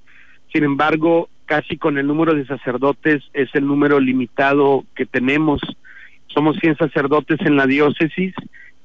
sin 0.52 0.64
embargo, 0.64 1.30
casi 1.46 1.78
con 1.78 1.98
el 1.98 2.08
número 2.08 2.34
de 2.34 2.46
sacerdotes 2.46 3.24
es 3.34 3.50
el 3.54 3.66
número 3.66 4.00
limitado 4.00 4.86
que 4.96 5.06
tenemos. 5.06 5.62
Somos 6.28 6.58
100 6.58 6.78
sacerdotes 6.78 7.40
en 7.42 7.56
la 7.56 7.68
diócesis 7.68 8.34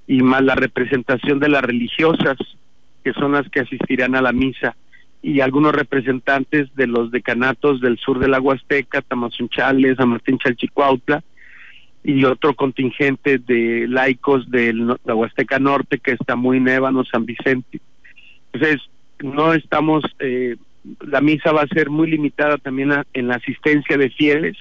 y 0.06 0.22
más 0.22 0.42
la 0.42 0.54
representación 0.54 1.40
de 1.40 1.48
las 1.48 1.62
religiosas, 1.62 2.36
que 3.02 3.12
son 3.12 3.32
las 3.32 3.48
que 3.50 3.60
asistirán 3.60 4.14
a 4.14 4.22
la 4.22 4.32
misa, 4.32 4.76
y 5.22 5.40
algunos 5.40 5.74
representantes 5.74 6.74
de 6.74 6.86
los 6.86 7.10
decanatos 7.10 7.80
del 7.80 7.98
sur 7.98 8.18
del 8.18 8.32
la 8.32 8.40
Huasteca, 8.40 9.00
Tamazunchales, 9.00 9.96
San 9.96 10.10
Martín 10.10 10.38
Chalchicuautla, 10.38 11.22
y 12.04 12.24
otro 12.24 12.54
contingente 12.54 13.38
de 13.38 13.86
laicos 13.88 14.50
de 14.50 14.72
la 15.04 15.14
Huasteca 15.14 15.58
Norte, 15.58 15.98
que 15.98 16.12
está 16.12 16.36
muy 16.36 16.60
Névano, 16.60 17.04
San 17.04 17.24
Vicente. 17.24 17.80
Entonces, 18.52 18.82
no 19.20 19.54
estamos 19.54 20.04
eh, 20.18 20.56
la 21.06 21.20
misa 21.20 21.52
va 21.52 21.62
a 21.62 21.68
ser 21.68 21.90
muy 21.90 22.10
limitada 22.10 22.58
también 22.58 22.92
en 23.12 23.28
la 23.28 23.36
asistencia 23.36 23.96
de 23.96 24.10
fieles. 24.10 24.56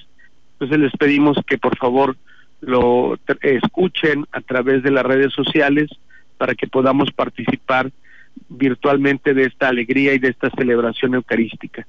Entonces 0.53 0.79
les 0.79 0.91
pedimos 0.93 1.37
que 1.45 1.57
por 1.57 1.77
favor 1.77 2.15
lo 2.61 3.17
escuchen 3.41 4.25
a 4.31 4.39
través 4.39 4.83
de 4.83 4.91
las 4.91 5.03
redes 5.03 5.33
sociales 5.33 5.89
para 6.37 6.55
que 6.55 6.67
podamos 6.67 7.11
participar 7.11 7.91
virtualmente 8.47 9.33
de 9.33 9.43
esta 9.43 9.67
alegría 9.67 10.13
y 10.13 10.19
de 10.19 10.29
esta 10.29 10.49
celebración 10.51 11.13
eucarística. 11.13 11.85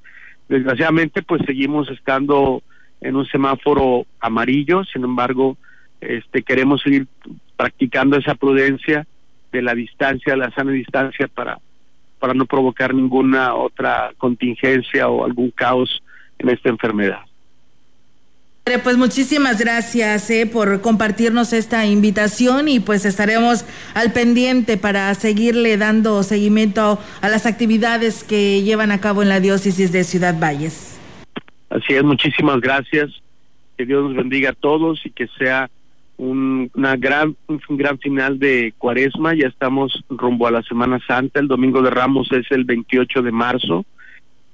Desgraciadamente 0.49 1.21
pues 1.23 1.41
seguimos 1.45 1.89
estando 1.89 2.61
en 3.05 3.15
un 3.15 3.25
semáforo 3.27 4.05
amarillo, 4.19 4.83
sin 4.85 5.03
embargo, 5.03 5.57
este 6.01 6.43
queremos 6.43 6.81
seguir 6.81 7.07
practicando 7.55 8.17
esa 8.17 8.35
prudencia 8.35 9.05
de 9.51 9.61
la 9.61 9.73
distancia, 9.73 10.35
la 10.35 10.51
sana 10.51 10.71
distancia 10.71 11.27
para 11.27 11.59
para 12.19 12.33
no 12.33 12.45
provocar 12.45 12.93
ninguna 12.93 13.53
otra 13.53 14.11
contingencia 14.17 15.07
o 15.09 15.25
algún 15.25 15.51
caos 15.51 16.01
en 16.39 16.49
esta 16.49 16.69
enfermedad. 16.69 17.19
Pues 18.83 18.97
muchísimas 18.97 19.59
gracias 19.59 20.27
eh, 20.31 20.47
por 20.51 20.81
compartirnos 20.81 21.53
esta 21.53 21.85
invitación 21.85 22.67
y 22.67 22.79
pues 22.79 23.05
estaremos 23.05 23.63
al 23.93 24.11
pendiente 24.11 24.77
para 24.77 25.13
seguirle 25.13 25.77
dando 25.77 26.23
seguimiento 26.23 26.99
a 27.21 27.29
las 27.29 27.45
actividades 27.45 28.23
que 28.23 28.63
llevan 28.63 28.89
a 28.89 28.99
cabo 28.99 29.21
en 29.21 29.29
la 29.29 29.39
diócesis 29.39 29.91
de 29.91 30.03
Ciudad 30.03 30.39
Valles. 30.39 30.94
Así 31.85 31.93
es, 31.93 32.03
muchísimas 32.03 32.61
gracias. 32.61 33.11
Que 33.77 33.85
Dios 33.85 34.03
nos 34.03 34.15
bendiga 34.15 34.49
a 34.49 34.53
todos 34.53 35.05
y 35.05 35.11
que 35.11 35.27
sea 35.37 35.69
un, 36.17 36.71
una 36.73 36.95
gran, 36.95 37.35
un 37.47 37.77
gran 37.77 37.99
final 37.99 38.39
de 38.39 38.73
cuaresma, 38.77 39.35
ya 39.35 39.47
estamos 39.47 40.03
rumbo 40.09 40.47
a 40.47 40.51
la 40.51 40.63
Semana 40.63 40.99
Santa, 41.05 41.39
el 41.39 41.47
Domingo 41.47 41.81
de 41.81 41.91
Ramos 41.91 42.31
es 42.31 42.45
el 42.51 42.63
28 42.63 43.21
de 43.21 43.31
marzo 43.31 43.85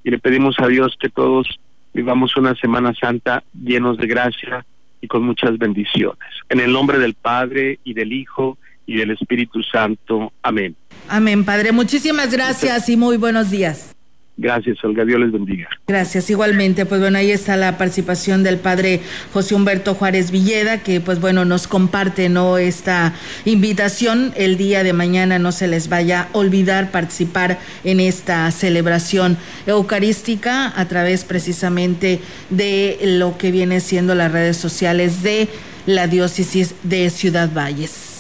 y 0.04 0.10
le 0.10 0.20
pedimos 0.20 0.60
a 0.60 0.68
Dios 0.68 0.98
que 1.00 1.10
todos 1.10 1.60
vivamos 1.94 2.36
una 2.36 2.56
Semana 2.56 2.94
Santa 3.00 3.44
llenos 3.54 3.98
de 3.98 4.08
gracia 4.08 4.66
y 5.00 5.08
con 5.08 5.24
muchas 5.24 5.58
bendiciones. 5.58 6.20
En 6.50 6.60
el 6.60 6.74
nombre 6.74 7.00
del 7.00 7.14
Padre 7.14 7.80
y 7.84 7.94
del 7.94 8.12
Hijo 8.12 8.58
y 8.86 8.98
del 8.98 9.12
Espíritu 9.12 9.62
Santo. 9.64 10.34
Amén. 10.42 10.76
Amén, 11.08 11.46
Padre. 11.46 11.72
Muchísimas 11.72 12.32
gracias 12.34 12.90
y 12.90 12.98
muy 12.98 13.18
buenos 13.18 13.52
días. 13.52 13.96
Gracias, 14.42 14.84
Olga. 14.84 15.06
Dios 15.06 15.20
les 15.20 15.32
bendiga. 15.32 15.70
Gracias, 15.88 16.28
igualmente. 16.32 16.88
Pues 16.88 17.00
bueno, 17.00 17.20
ahí 17.20 17.30
está 17.30 17.56
la 17.58 17.78
participación 17.78 18.42
del 18.42 18.58
padre 18.58 19.02
José 19.34 19.54
Humberto 19.54 19.94
Juárez 19.94 20.32
Villeda, 20.32 20.80
que 20.80 21.00
pues 21.00 21.22
bueno, 21.22 21.46
nos 21.46 21.68
comparte 21.68 22.28
¿no? 22.28 22.58
esta 22.58 23.14
invitación. 23.46 24.34
El 24.36 24.58
día 24.58 24.84
de 24.84 24.94
mañana 24.94 25.38
no 25.38 25.52
se 25.52 25.68
les 25.68 25.90
vaya 25.90 26.22
a 26.22 26.28
olvidar 26.36 26.90
participar 26.90 27.60
en 27.84 28.00
esta 28.00 28.50
celebración 28.50 29.38
eucarística 29.68 30.74
a 30.76 30.88
través 30.88 31.24
precisamente 31.24 32.20
de 32.50 32.98
lo 33.04 33.38
que 33.38 33.52
viene 33.52 33.80
siendo 33.80 34.16
las 34.16 34.32
redes 34.32 34.58
sociales 34.58 35.22
de 35.22 35.50
la 35.86 36.08
diócesis 36.08 36.74
de 36.82 37.12
Ciudad 37.12 37.52
Valles. 37.54 38.11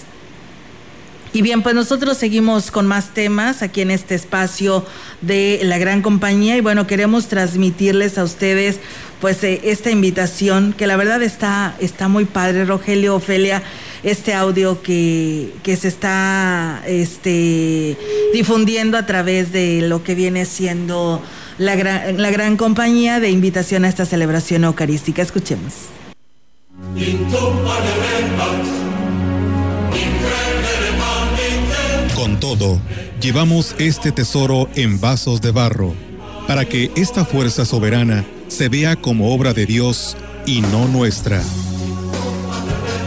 Y 1.33 1.41
bien, 1.41 1.61
pues 1.63 1.73
nosotros 1.75 2.17
seguimos 2.17 2.71
con 2.71 2.87
más 2.87 3.13
temas 3.13 3.61
aquí 3.61 3.81
en 3.81 3.91
este 3.91 4.15
espacio 4.15 4.85
de 5.21 5.61
la 5.63 5.77
gran 5.77 6.01
compañía 6.01 6.57
y 6.57 6.61
bueno, 6.61 6.87
queremos 6.87 7.27
transmitirles 7.27 8.17
a 8.17 8.23
ustedes 8.23 8.79
pues 9.21 9.41
eh, 9.43 9.61
esta 9.63 9.91
invitación 9.91 10.73
que 10.73 10.87
la 10.87 10.97
verdad 10.97 11.21
está, 11.21 11.75
está 11.79 12.09
muy 12.09 12.25
padre, 12.25 12.65
Rogelio, 12.65 13.15
Ofelia, 13.15 13.63
este 14.03 14.33
audio 14.33 14.81
que, 14.81 15.53
que 15.63 15.77
se 15.77 15.87
está 15.87 16.81
este, 16.85 17.97
difundiendo 18.33 18.97
a 18.97 19.05
través 19.05 19.53
de 19.53 19.81
lo 19.83 20.03
que 20.03 20.15
viene 20.15 20.45
siendo 20.45 21.21
la 21.57 21.75
gran, 21.75 22.21
la 22.21 22.31
gran 22.31 22.57
compañía 22.57 23.19
de 23.21 23.29
invitación 23.29 23.85
a 23.85 23.89
esta 23.89 24.05
celebración 24.05 24.63
eucarística. 24.63 25.21
Escuchemos. 25.21 25.73
Todo, 32.41 32.81
llevamos 33.21 33.73
este 33.79 34.11
tesoro 34.11 34.67
en 34.75 34.99
vasos 34.99 35.39
de 35.39 35.51
barro, 35.51 35.93
para 36.45 36.65
que 36.65 36.91
esta 36.97 37.23
fuerza 37.23 37.63
soberana 37.63 38.25
se 38.49 38.67
vea 38.67 38.97
como 38.97 39.33
obra 39.33 39.53
de 39.53 39.65
Dios 39.65 40.17
y 40.45 40.59
no 40.59 40.89
nuestra. 40.89 41.41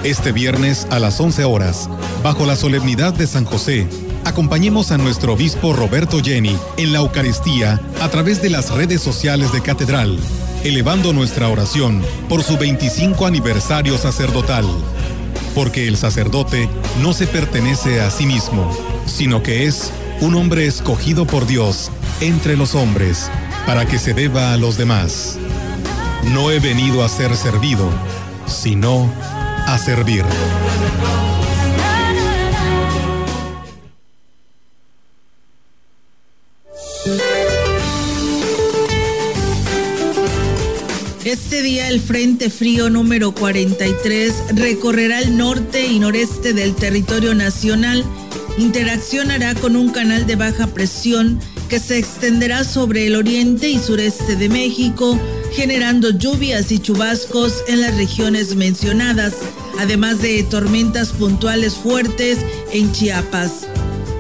Este 0.05 0.33
viernes 0.33 0.87
a 0.91 0.99
las 0.99 1.21
11 1.21 1.45
horas, 1.45 1.91
bajo 2.23 2.47
la 2.47 2.57
solemnidad 2.57 3.13
de 3.13 3.27
San 3.27 3.45
José, 3.45 3.87
acompañemos 4.25 4.91
a 4.91 4.97
nuestro 4.97 5.35
obispo 5.35 5.75
Roberto 5.75 6.23
Jenny 6.25 6.57
en 6.79 6.95
la 6.95 7.01
Eucaristía 7.01 7.79
a 8.01 8.09
través 8.09 8.41
de 8.41 8.49
las 8.49 8.71
redes 8.71 9.03
sociales 9.03 9.53
de 9.53 9.61
Catedral 9.61 10.19
elevando 10.65 11.13
nuestra 11.13 11.49
oración 11.49 12.03
por 12.29 12.43
su 12.43 12.57
25 12.57 13.27
aniversario 13.27 13.99
sacerdotal. 13.99 14.65
Porque 15.55 15.87
el 15.87 15.97
sacerdote 15.97 16.69
no 17.03 17.13
se 17.13 17.27
pertenece 17.27 18.01
a 18.01 18.11
sí 18.11 18.27
mismo, 18.27 18.75
sino 19.07 19.43
que 19.43 19.67
es 19.67 19.93
un 20.21 20.35
hombre 20.35 20.67
escogido 20.67 21.27
por 21.27 21.47
Dios 21.47 21.91
entre 22.21 22.57
los 22.57 22.75
hombres 22.75 23.31
para 23.67 23.87
que 23.87 23.99
se 23.99 24.15
deba 24.15 24.53
a 24.53 24.57
los 24.57 24.77
demás. 24.77 25.39
No 26.33 26.51
he 26.51 26.59
venido 26.59 27.05
a 27.05 27.09
ser 27.09 27.37
servido, 27.37 27.89
sino 28.47 29.11
a 29.67 29.79
servir. 29.79 30.25
Este 41.25 41.63
día 41.63 41.89
el 41.89 42.01
Frente 42.01 42.51
Frío 42.51 42.91
número 42.91 43.33
43 43.33 44.57
recorrerá 44.57 45.21
el 45.21 45.37
norte 45.37 45.87
y 45.87 45.99
noreste 45.99 46.53
del 46.53 46.75
territorio 46.75 47.35
nacional, 47.35 48.05
interaccionará 48.59 49.55
con 49.55 49.77
un 49.77 49.91
canal 49.91 50.27
de 50.27 50.37
baja 50.37 50.67
presión 50.69 51.41
que 51.69 51.79
se 51.79 51.99
extenderá 51.99 52.65
sobre 52.65 53.07
el 53.07 53.17
oriente 53.17 53.69
y 53.69 53.79
sureste 53.79 54.37
de 54.37 54.49
México, 54.49 55.19
generando 55.53 56.11
lluvias 56.11 56.71
y 56.71 56.79
chubascos 56.79 57.65
en 57.69 57.81
las 57.81 57.97
regiones 57.97 58.55
mencionadas, 58.55 59.35
además 59.79 60.21
de 60.21 60.43
tormentas 60.45 61.13
puntuales 61.13 61.75
fuertes 61.75 62.39
en 62.73 62.93
Chiapas. 62.93 63.67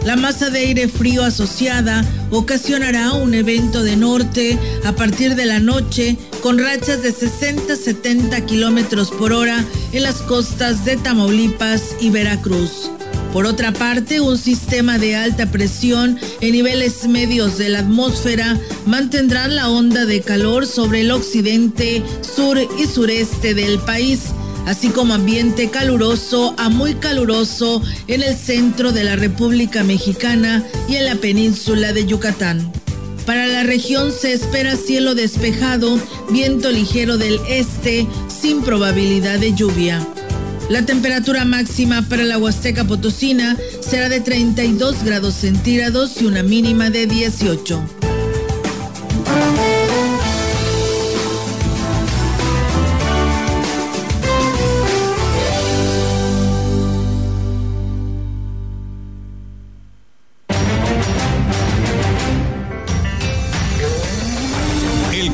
La 0.04 0.16
masa 0.16 0.50
de 0.50 0.58
aire 0.58 0.88
frío 0.88 1.24
asociada 1.24 2.04
ocasionará 2.30 3.12
un 3.12 3.32
evento 3.32 3.82
de 3.82 3.96
norte 3.96 4.58
a 4.84 4.92
partir 4.92 5.34
de 5.34 5.46
la 5.46 5.60
noche 5.60 6.18
con 6.42 6.58
rachas 6.58 7.02
de 7.02 7.14
60-70 7.14 8.44
kilómetros 8.44 9.10
por 9.10 9.32
hora 9.32 9.64
en 9.92 10.02
las 10.02 10.20
costas 10.20 10.84
de 10.84 10.98
Tamaulipas 10.98 11.96
y 12.00 12.10
Veracruz. 12.10 12.90
Por 13.34 13.46
otra 13.46 13.72
parte, 13.72 14.20
un 14.20 14.38
sistema 14.38 14.96
de 14.96 15.16
alta 15.16 15.50
presión 15.50 16.20
en 16.40 16.52
niveles 16.52 17.08
medios 17.08 17.58
de 17.58 17.68
la 17.68 17.80
atmósfera 17.80 18.60
mantendrá 18.86 19.48
la 19.48 19.68
onda 19.68 20.06
de 20.06 20.20
calor 20.20 20.68
sobre 20.68 21.00
el 21.00 21.10
occidente, 21.10 22.04
sur 22.22 22.56
y 22.56 22.86
sureste 22.86 23.54
del 23.54 23.80
país 23.80 24.30
así 24.66 24.88
como 24.88 25.14
ambiente 25.14 25.68
caluroso 25.68 26.54
a 26.58 26.68
muy 26.68 26.94
caluroso 26.94 27.82
en 28.06 28.22
el 28.22 28.36
centro 28.36 28.92
de 28.92 29.02
la 29.02 29.16
República 29.16 29.82
Mexicana 29.82 30.64
y 30.88 30.94
en 30.94 31.04
la 31.04 31.16
península 31.16 31.92
de 31.92 32.06
Yucatán. 32.06 32.72
Para 33.26 33.48
la 33.48 33.64
región 33.64 34.12
se 34.12 34.32
espera 34.32 34.76
cielo 34.76 35.16
despejado, 35.16 35.98
viento 36.30 36.70
ligero 36.70 37.18
del 37.18 37.40
este, 37.48 38.06
sin 38.28 38.62
probabilidad 38.62 39.40
de 39.40 39.54
lluvia. 39.54 40.06
La 40.68 40.86
temperatura 40.86 41.44
máxima 41.44 42.02
para 42.08 42.24
la 42.24 42.38
Huasteca 42.38 42.84
Potosina 42.84 43.56
será 43.80 44.08
de 44.08 44.20
32 44.20 45.04
grados 45.04 45.34
centígrados 45.34 46.20
y 46.22 46.26
una 46.26 46.42
mínima 46.42 46.90
de 46.90 47.06
18. 47.06 47.82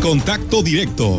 Contacto 0.00 0.64
directo 0.64 1.18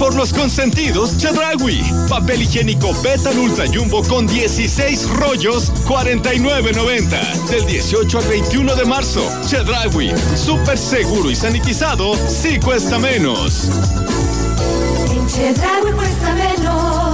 por 0.00 0.14
los 0.14 0.32
consentidos 0.32 1.18
Chedragui. 1.18 1.82
Papel 2.08 2.40
higiénico 2.42 2.94
Betan 3.02 3.38
Ultra 3.38 3.66
Jumbo 3.66 4.02
con 4.02 4.26
16 4.26 5.10
rollos, 5.10 5.70
49.90. 5.86 7.48
Del 7.50 7.66
18 7.66 8.18
al 8.18 8.24
21 8.24 8.76
de 8.76 8.84
marzo. 8.86 9.20
Chedragui, 9.46 10.10
súper 10.34 10.78
seguro 10.78 11.30
y 11.30 11.36
sanitizado, 11.36 12.14
sí 12.26 12.58
cuesta 12.58 12.98
cuesta 15.94 16.34
menos. 16.34 17.09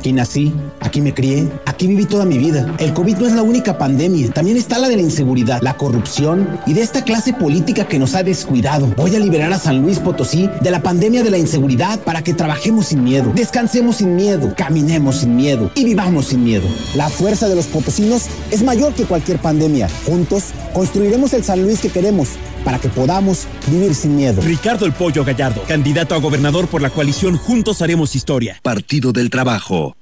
Aquí 0.00 0.14
nací, 0.14 0.54
aquí 0.80 1.02
me 1.02 1.12
crié, 1.12 1.46
aquí 1.66 1.86
viví 1.86 2.06
toda 2.06 2.24
mi 2.24 2.38
vida. 2.38 2.74
El 2.78 2.94
COVID 2.94 3.18
no 3.18 3.26
es 3.26 3.34
la 3.34 3.42
única 3.42 3.76
pandemia, 3.76 4.30
también 4.30 4.56
está 4.56 4.78
la 4.78 4.88
de 4.88 4.96
la 4.96 5.02
inseguridad, 5.02 5.60
la 5.60 5.76
corrupción 5.76 6.58
y 6.66 6.72
de 6.72 6.80
esta 6.80 7.04
clase 7.04 7.34
política 7.34 7.86
que 7.86 7.98
nos 7.98 8.14
ha 8.14 8.22
descuidado. 8.22 8.86
Voy 8.96 9.14
a 9.14 9.18
liberar 9.18 9.52
a 9.52 9.58
San 9.58 9.82
Luis 9.82 9.98
Potosí 9.98 10.48
de 10.62 10.70
la 10.70 10.80
pandemia 10.80 11.22
de 11.22 11.28
la 11.28 11.36
inseguridad 11.36 12.00
para 12.00 12.24
que 12.24 12.32
trabajemos 12.32 12.86
sin 12.86 13.04
miedo, 13.04 13.30
descansemos 13.34 13.96
sin 13.96 14.16
miedo, 14.16 14.54
caminemos 14.56 15.16
sin 15.16 15.36
miedo 15.36 15.70
y 15.74 15.84
vivamos 15.84 16.28
sin 16.28 16.44
miedo. 16.44 16.66
La 16.94 17.10
fuerza 17.10 17.46
de 17.46 17.56
los 17.56 17.66
potosinos 17.66 18.28
es 18.50 18.62
mayor 18.62 18.94
que 18.94 19.04
cualquier 19.04 19.38
pandemia. 19.38 19.86
Juntos 20.06 20.44
construiremos 20.72 21.34
el 21.34 21.44
San 21.44 21.62
Luis 21.62 21.80
que 21.80 21.90
queremos 21.90 22.28
para 22.64 22.78
que 22.78 22.88
podamos 22.88 23.46
vivir 23.66 23.94
sin 23.94 24.16
miedo. 24.16 24.42
Ricardo 24.42 24.86
El 24.86 24.92
Pollo 24.92 25.24
Gallardo, 25.24 25.62
candidato 25.66 26.14
a 26.14 26.18
gobernador 26.18 26.68
por 26.68 26.82
la 26.82 26.90
coalición 26.90 27.36
Juntos 27.36 27.82
Haremos 27.82 28.14
Historia. 28.14 28.58
Partido 28.62 29.12
del 29.12 29.30
Trabajo. 29.30 29.96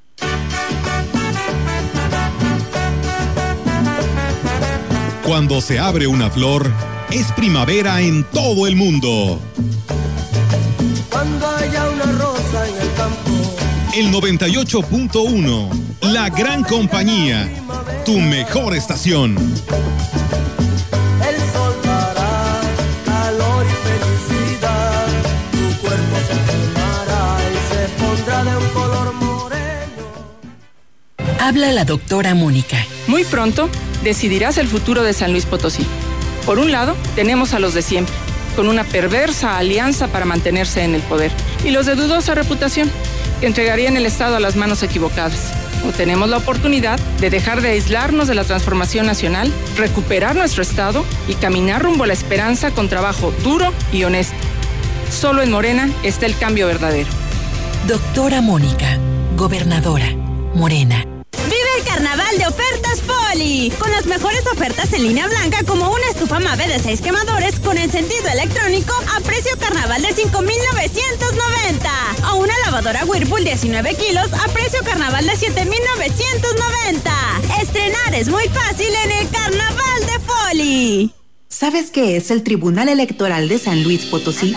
Cuando 5.28 5.60
se 5.60 5.78
abre 5.78 6.06
una 6.06 6.30
flor, 6.30 6.72
es 7.10 7.30
primavera 7.32 8.00
en 8.00 8.24
todo 8.24 8.66
el 8.66 8.76
mundo. 8.76 9.38
Cuando 11.10 11.46
haya 11.48 11.90
una 11.90 12.04
rosa 12.12 12.66
en 12.66 12.74
el 12.80 12.94
campo. 12.94 13.28
El 13.94 14.10
98.1, 14.10 15.68
la 16.12 16.30
gran 16.30 16.64
compañía, 16.64 17.46
tu 18.06 18.18
mejor 18.18 18.74
estación. 18.74 19.36
Habla 31.48 31.72
la 31.72 31.86
doctora 31.86 32.34
Mónica. 32.34 32.76
Muy 33.06 33.24
pronto 33.24 33.70
decidirás 34.04 34.58
el 34.58 34.68
futuro 34.68 35.02
de 35.02 35.14
San 35.14 35.32
Luis 35.32 35.46
Potosí. 35.46 35.86
Por 36.44 36.58
un 36.58 36.72
lado, 36.72 36.94
tenemos 37.14 37.54
a 37.54 37.58
los 37.58 37.72
de 37.72 37.80
siempre, 37.80 38.14
con 38.54 38.68
una 38.68 38.84
perversa 38.84 39.56
alianza 39.56 40.08
para 40.08 40.26
mantenerse 40.26 40.84
en 40.84 40.94
el 40.94 41.00
poder, 41.00 41.32
y 41.64 41.70
los 41.70 41.86
de 41.86 41.94
dudosa 41.94 42.34
reputación, 42.34 42.90
que 43.40 43.46
entregarían 43.46 43.96
el 43.96 44.04
Estado 44.04 44.36
a 44.36 44.40
las 44.40 44.56
manos 44.56 44.82
equivocadas. 44.82 45.54
O 45.88 45.92
tenemos 45.92 46.28
la 46.28 46.36
oportunidad 46.36 47.00
de 47.18 47.30
dejar 47.30 47.62
de 47.62 47.70
aislarnos 47.70 48.28
de 48.28 48.34
la 48.34 48.44
transformación 48.44 49.06
nacional, 49.06 49.50
recuperar 49.78 50.36
nuestro 50.36 50.62
Estado 50.62 51.02
y 51.28 51.34
caminar 51.34 51.82
rumbo 51.82 52.04
a 52.04 52.08
la 52.08 52.12
esperanza 52.12 52.72
con 52.72 52.90
trabajo 52.90 53.32
duro 53.42 53.72
y 53.90 54.04
honesto. 54.04 54.36
Solo 55.10 55.40
en 55.40 55.50
Morena 55.50 55.88
está 56.02 56.26
el 56.26 56.36
cambio 56.36 56.66
verdadero. 56.66 57.08
Doctora 57.86 58.42
Mónica, 58.42 58.98
gobernadora, 59.34 60.14
Morena. 60.54 61.06
Con 63.28 63.90
las 63.90 64.06
mejores 64.06 64.46
ofertas 64.50 64.90
en 64.94 65.02
línea 65.02 65.26
blanca 65.26 65.62
como 65.66 65.90
una 65.90 66.08
estufa 66.08 66.40
Mave 66.40 66.66
de 66.66 66.78
6 66.78 67.02
quemadores 67.02 67.60
con 67.60 67.76
encendido 67.76 68.26
electrónico 68.32 68.94
a 69.14 69.20
precio 69.20 69.54
carnaval 69.58 70.00
de 70.00 70.08
5.990 70.08 72.32
o 72.32 72.36
una 72.36 72.54
lavadora 72.64 73.04
Whirlpool 73.04 73.44
19 73.44 73.96
kilos 73.96 74.32
a 74.32 74.48
precio 74.48 74.82
carnaval 74.82 75.26
de 75.26 75.32
7.990. 75.32 77.60
Estrenar 77.60 78.14
es 78.14 78.30
muy 78.30 78.48
fácil 78.48 78.94
en 79.04 79.12
el 79.12 79.28
carnaval 79.28 80.06
de 80.06 80.18
Poli. 80.20 81.12
¿Sabes 81.48 81.90
qué 81.90 82.16
es 82.16 82.30
el 82.30 82.42
Tribunal 82.42 82.88
Electoral 82.88 83.50
de 83.50 83.58
San 83.58 83.82
Luis 83.82 84.06
Potosí? 84.06 84.56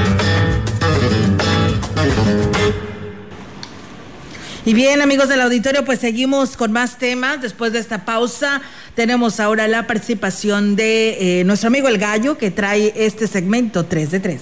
Y 4.63 4.75
bien, 4.75 5.01
amigos 5.01 5.27
del 5.27 5.41
auditorio, 5.41 5.83
pues 5.83 5.99
seguimos 5.99 6.55
con 6.55 6.71
más 6.71 6.99
temas. 6.99 7.41
Después 7.41 7.73
de 7.73 7.79
esta 7.79 8.05
pausa, 8.05 8.61
tenemos 8.93 9.39
ahora 9.39 9.67
la 9.67 9.87
participación 9.87 10.75
de 10.75 11.39
eh, 11.39 11.43
nuestro 11.45 11.67
amigo 11.67 11.87
El 11.87 11.97
Gallo, 11.97 12.37
que 12.37 12.51
trae 12.51 12.93
este 12.95 13.25
segmento 13.25 13.85
3 13.85 14.11
de 14.11 14.19
3. 14.19 14.41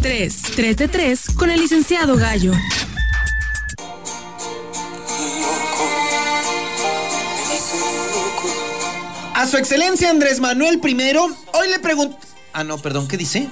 3. 0.00 0.42
3 0.54 0.76
de 0.76 0.88
3 0.88 1.26
con 1.36 1.50
el 1.50 1.60
licenciado 1.60 2.16
Gallo. 2.16 2.52
A 9.34 9.46
su 9.46 9.56
excelencia 9.56 10.10
Andrés 10.10 10.38
Manuel 10.38 10.80
I, 10.84 11.16
hoy 11.16 11.68
le 11.68 11.80
pregunto. 11.80 12.16
Ah, 12.52 12.62
no, 12.62 12.78
perdón, 12.78 13.08
¿qué 13.08 13.16
dice? 13.16 13.48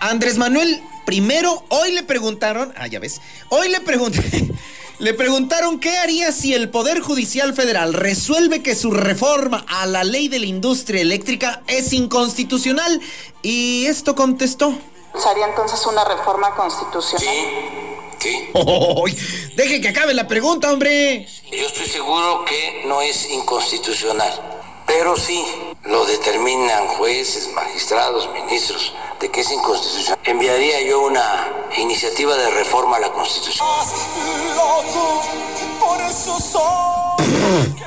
Andrés 0.00 0.38
Manuel 0.38 0.82
I, 1.10 1.44
hoy 1.68 1.92
le 1.92 2.02
preguntaron. 2.02 2.72
Ah, 2.76 2.86
ya 2.86 3.00
ves. 3.00 3.20
Hoy 3.48 3.68
le 3.68 3.80
pregunté. 3.80 4.20
Le 4.98 5.14
preguntaron 5.14 5.80
qué 5.80 5.98
haría 5.98 6.30
si 6.30 6.54
el 6.54 6.68
Poder 6.68 7.00
Judicial 7.00 7.54
Federal 7.54 7.92
resuelve 7.92 8.62
que 8.62 8.76
su 8.76 8.92
reforma 8.92 9.64
a 9.66 9.84
la 9.86 10.04
ley 10.04 10.28
de 10.28 10.38
la 10.38 10.46
industria 10.46 11.00
eléctrica 11.00 11.60
es 11.66 11.92
inconstitucional. 11.92 13.00
Y 13.42 13.86
esto 13.86 14.14
contestó. 14.14 14.72
Sería 15.18 15.46
entonces 15.48 15.84
una 15.86 16.04
reforma 16.04 16.54
constitucional. 16.54 17.34
Sí. 18.20 18.48
deje 19.56 19.80
que 19.80 19.88
acabe 19.88 20.14
la 20.14 20.28
pregunta, 20.28 20.72
hombre. 20.72 21.26
Yo 21.50 21.66
estoy 21.66 21.86
seguro 21.86 22.44
que 22.44 22.84
no 22.86 23.02
es 23.02 23.28
inconstitucional, 23.28 24.32
pero 24.86 25.16
sí 25.16 25.44
lo 25.84 26.06
determinan 26.06 26.86
jueces, 26.86 27.50
magistrados, 27.54 28.28
ministros, 28.32 28.92
de 29.20 29.30
que 29.30 29.40
es 29.40 29.50
inconstitucional. 29.50 30.18
Enviaría 30.24 30.80
yo 30.82 31.00
una 31.00 31.48
iniciativa 31.76 32.36
de 32.36 32.50
reforma 32.50 32.96
a 32.96 33.00
la 33.00 33.12
Constitución. 33.12 33.66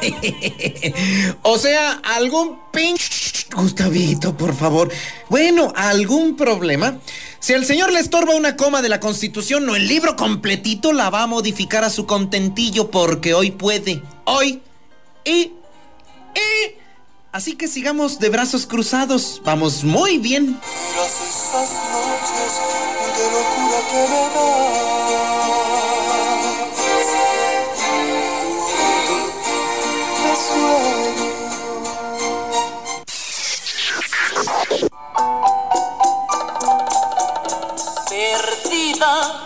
o 1.43 1.58
sea, 1.58 2.01
algún 2.03 2.60
pinche... 2.71 3.45
Gustavito, 3.55 4.36
por 4.36 4.53
favor. 4.53 4.91
Bueno, 5.29 5.71
¿algún 5.75 6.36
problema? 6.36 6.99
Si 7.39 7.53
el 7.53 7.65
señor 7.65 7.93
le 7.93 7.99
estorba 7.99 8.36
una 8.36 8.58
coma 8.58 8.81
de 8.81 8.89
la 8.89 8.99
Constitución, 8.99 9.65
no 9.65 9.75
el 9.75 9.88
libro 9.88 10.17
completito 10.17 10.91
la 10.91 11.10
va 11.10 11.23
a 11.23 11.27
modificar 11.27 11.86
a 11.86 11.89
su 11.89 12.05
contentillo 12.05 12.91
porque 12.91 13.34
hoy 13.34 13.51
puede. 13.51 14.01
Hoy. 14.25 14.62
Y... 15.23 15.53
Y... 16.36 16.85
Así 17.36 17.58
que 17.58 17.67
sigamos 17.67 18.17
de 18.19 18.30
brazos 18.30 18.65
cruzados. 18.65 19.41
Vamos 19.43 19.84
muy 19.84 20.19
bien. 20.19 20.58
Tras 20.93 21.15
esas 21.19 21.69
noches 21.91 22.54
de 23.17 23.26
locura 23.36 23.80
que 23.91 24.02
me 24.10 24.24
das. 24.36 24.86
Te 30.24 30.34
sueño. 30.48 31.36
Perdida. 38.10 39.44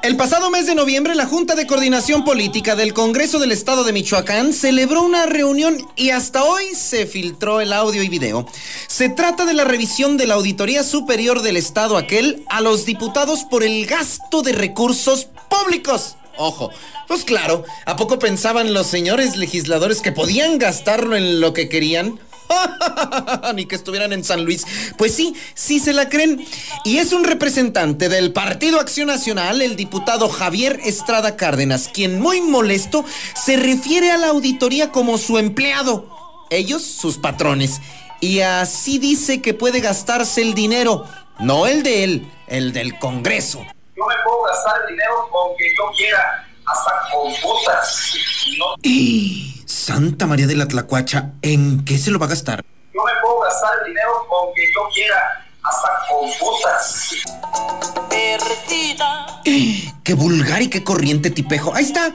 El 0.00 0.16
pasado 0.16 0.48
mes 0.48 0.66
de 0.66 0.76
noviembre, 0.76 1.16
la 1.16 1.26
Junta 1.26 1.56
de 1.56 1.66
Coordinación 1.66 2.24
Política 2.24 2.76
del 2.76 2.94
Congreso 2.94 3.40
del 3.40 3.50
Estado 3.50 3.82
de 3.82 3.92
Michoacán 3.92 4.52
celebró 4.52 5.02
una 5.02 5.26
reunión 5.26 5.76
y 5.96 6.10
hasta 6.10 6.44
hoy 6.44 6.66
se 6.76 7.04
filtró 7.04 7.60
el 7.60 7.72
audio 7.72 8.04
y 8.04 8.08
video. 8.08 8.46
Se 8.86 9.08
trata 9.08 9.44
de 9.44 9.54
la 9.54 9.64
revisión 9.64 10.16
de 10.16 10.28
la 10.28 10.34
Auditoría 10.34 10.84
Superior 10.84 11.42
del 11.42 11.56
Estado 11.56 11.96
aquel 11.96 12.44
a 12.48 12.60
los 12.60 12.86
diputados 12.86 13.42
por 13.42 13.64
el 13.64 13.86
gasto 13.86 14.42
de 14.42 14.52
recursos 14.52 15.26
públicos. 15.50 16.16
Ojo, 16.36 16.70
pues 17.08 17.24
claro, 17.24 17.64
¿a 17.84 17.96
poco 17.96 18.20
pensaban 18.20 18.72
los 18.72 18.86
señores 18.86 19.36
legisladores 19.36 20.00
que 20.00 20.12
podían 20.12 20.58
gastarlo 20.58 21.16
en 21.16 21.40
lo 21.40 21.52
que 21.52 21.68
querían? 21.68 22.20
Ni 23.54 23.66
que 23.66 23.76
estuvieran 23.76 24.12
en 24.12 24.24
San 24.24 24.44
Luis. 24.44 24.66
Pues 24.96 25.14
sí, 25.14 25.34
sí 25.54 25.80
se 25.80 25.92
la 25.92 26.08
creen. 26.08 26.46
Y 26.84 26.98
es 26.98 27.12
un 27.12 27.24
representante 27.24 28.08
del 28.08 28.32
Partido 28.32 28.80
Acción 28.80 29.08
Nacional, 29.08 29.62
el 29.62 29.76
diputado 29.76 30.28
Javier 30.28 30.80
Estrada 30.84 31.36
Cárdenas, 31.36 31.88
quien 31.88 32.20
muy 32.20 32.40
molesto 32.40 33.04
se 33.34 33.56
refiere 33.56 34.10
a 34.10 34.18
la 34.18 34.28
auditoría 34.28 34.90
como 34.90 35.18
su 35.18 35.38
empleado. 35.38 36.08
Ellos, 36.50 36.82
sus 36.82 37.18
patrones. 37.18 37.80
Y 38.20 38.40
así 38.40 38.98
dice 38.98 39.40
que 39.40 39.54
puede 39.54 39.80
gastarse 39.80 40.42
el 40.42 40.54
dinero. 40.54 41.04
No 41.38 41.66
el 41.66 41.82
de 41.82 42.04
él, 42.04 42.32
el 42.48 42.72
del 42.72 42.98
Congreso. 42.98 43.58
Yo 43.96 44.06
me 44.06 44.14
puedo 44.24 44.42
gastar 44.42 44.74
el 44.82 44.94
dinero 44.94 45.28
con 45.30 45.56
que 45.56 45.64
yo 45.76 45.96
quiera, 45.96 46.46
hasta 46.66 46.92
con 47.12 47.32
botas. 47.42 48.12
No, 48.58 48.74
Y 48.82 49.57
Santa 49.68 50.26
María 50.26 50.46
de 50.46 50.56
la 50.56 50.66
Tlacuacha, 50.66 51.32
¿en 51.42 51.84
qué 51.84 51.98
se 51.98 52.10
lo 52.10 52.18
va 52.18 52.24
a 52.24 52.30
gastar? 52.30 52.64
yo 52.94 53.04
me 53.04 53.12
puedo 53.20 53.40
gastar 53.40 53.70
el 53.80 53.88
dinero 53.92 54.10
con 54.26 54.54
que 54.54 54.62
yo 54.74 54.88
quiera, 54.94 55.46
hasta 55.62 55.88
con 56.08 56.30
botas. 56.40 57.10
Perdida. 58.08 59.42
¡Qué 60.02 60.14
vulgar 60.14 60.62
y 60.62 60.68
qué 60.68 60.82
corriente 60.82 61.30
tipejo! 61.30 61.74
Ahí 61.74 61.84
está. 61.84 62.14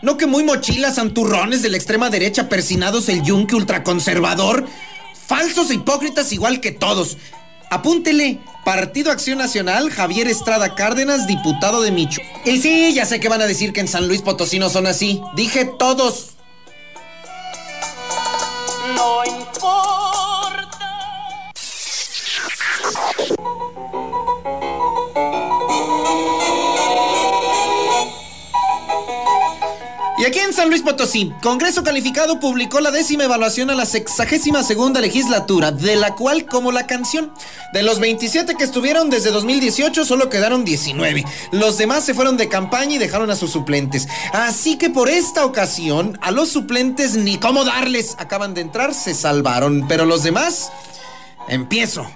No 0.00 0.16
que 0.16 0.26
muy 0.26 0.44
mochilas, 0.44 0.94
santurrones 0.94 1.60
de 1.60 1.68
la 1.68 1.76
extrema 1.76 2.08
derecha, 2.08 2.48
persinados 2.48 3.10
el 3.10 3.22
yunque 3.22 3.54
ultraconservador. 3.54 4.66
Falsos 5.26 5.70
e 5.70 5.74
hipócritas 5.74 6.32
igual 6.32 6.60
que 6.60 6.72
todos. 6.72 7.18
Apúntele. 7.70 8.40
Partido 8.64 9.12
Acción 9.12 9.36
Nacional, 9.36 9.90
Javier 9.90 10.26
Estrada 10.26 10.74
Cárdenas, 10.74 11.26
diputado 11.26 11.82
de 11.82 11.90
Micho. 11.90 12.22
Y 12.46 12.62
sí, 12.62 12.94
ya 12.94 13.04
sé 13.04 13.20
que 13.20 13.28
van 13.28 13.42
a 13.42 13.46
decir 13.46 13.74
que 13.74 13.80
en 13.80 13.88
San 13.88 14.08
Luis 14.08 14.22
Potosí 14.22 14.58
no 14.58 14.70
son 14.70 14.86
así. 14.86 15.20
Dije 15.36 15.66
todos. 15.78 16.33
No 18.94 19.24
importa. 19.24 19.94
Y 30.16 30.26
aquí 30.26 30.38
en 30.38 30.52
San 30.52 30.68
Luis 30.70 30.82
Potosí, 30.82 31.32
Congreso 31.42 31.82
Calificado 31.82 32.38
publicó 32.40 32.80
la 32.80 32.90
décima 32.90 33.24
evaluación 33.24 33.68
a 33.70 33.74
la 33.74 33.84
sexagésima 33.84 34.62
segunda 34.62 35.00
legislatura, 35.00 35.72
de 35.72 35.96
la 35.96 36.14
cual, 36.14 36.46
como 36.46 36.72
la 36.72 36.86
canción, 36.86 37.32
de 37.74 37.82
los 37.82 37.98
27 37.98 38.54
que 38.54 38.62
estuvieron 38.62 39.10
desde 39.10 39.32
2018, 39.32 40.04
solo 40.04 40.30
quedaron 40.30 40.64
19. 40.64 41.24
Los 41.50 41.76
demás 41.76 42.04
se 42.04 42.14
fueron 42.14 42.36
de 42.36 42.48
campaña 42.48 42.94
y 42.94 42.98
dejaron 42.98 43.30
a 43.30 43.36
sus 43.36 43.50
suplentes. 43.50 44.06
Así 44.32 44.78
que 44.78 44.90
por 44.90 45.08
esta 45.08 45.44
ocasión, 45.44 46.16
a 46.22 46.30
los 46.30 46.50
suplentes 46.50 47.16
ni 47.16 47.36
cómo 47.36 47.64
darles. 47.64 48.14
Acaban 48.18 48.54
de 48.54 48.60
entrar, 48.60 48.94
se 48.94 49.12
salvaron. 49.12 49.88
Pero 49.88 50.06
los 50.06 50.22
demás, 50.22 50.70
empiezo. 51.48 52.06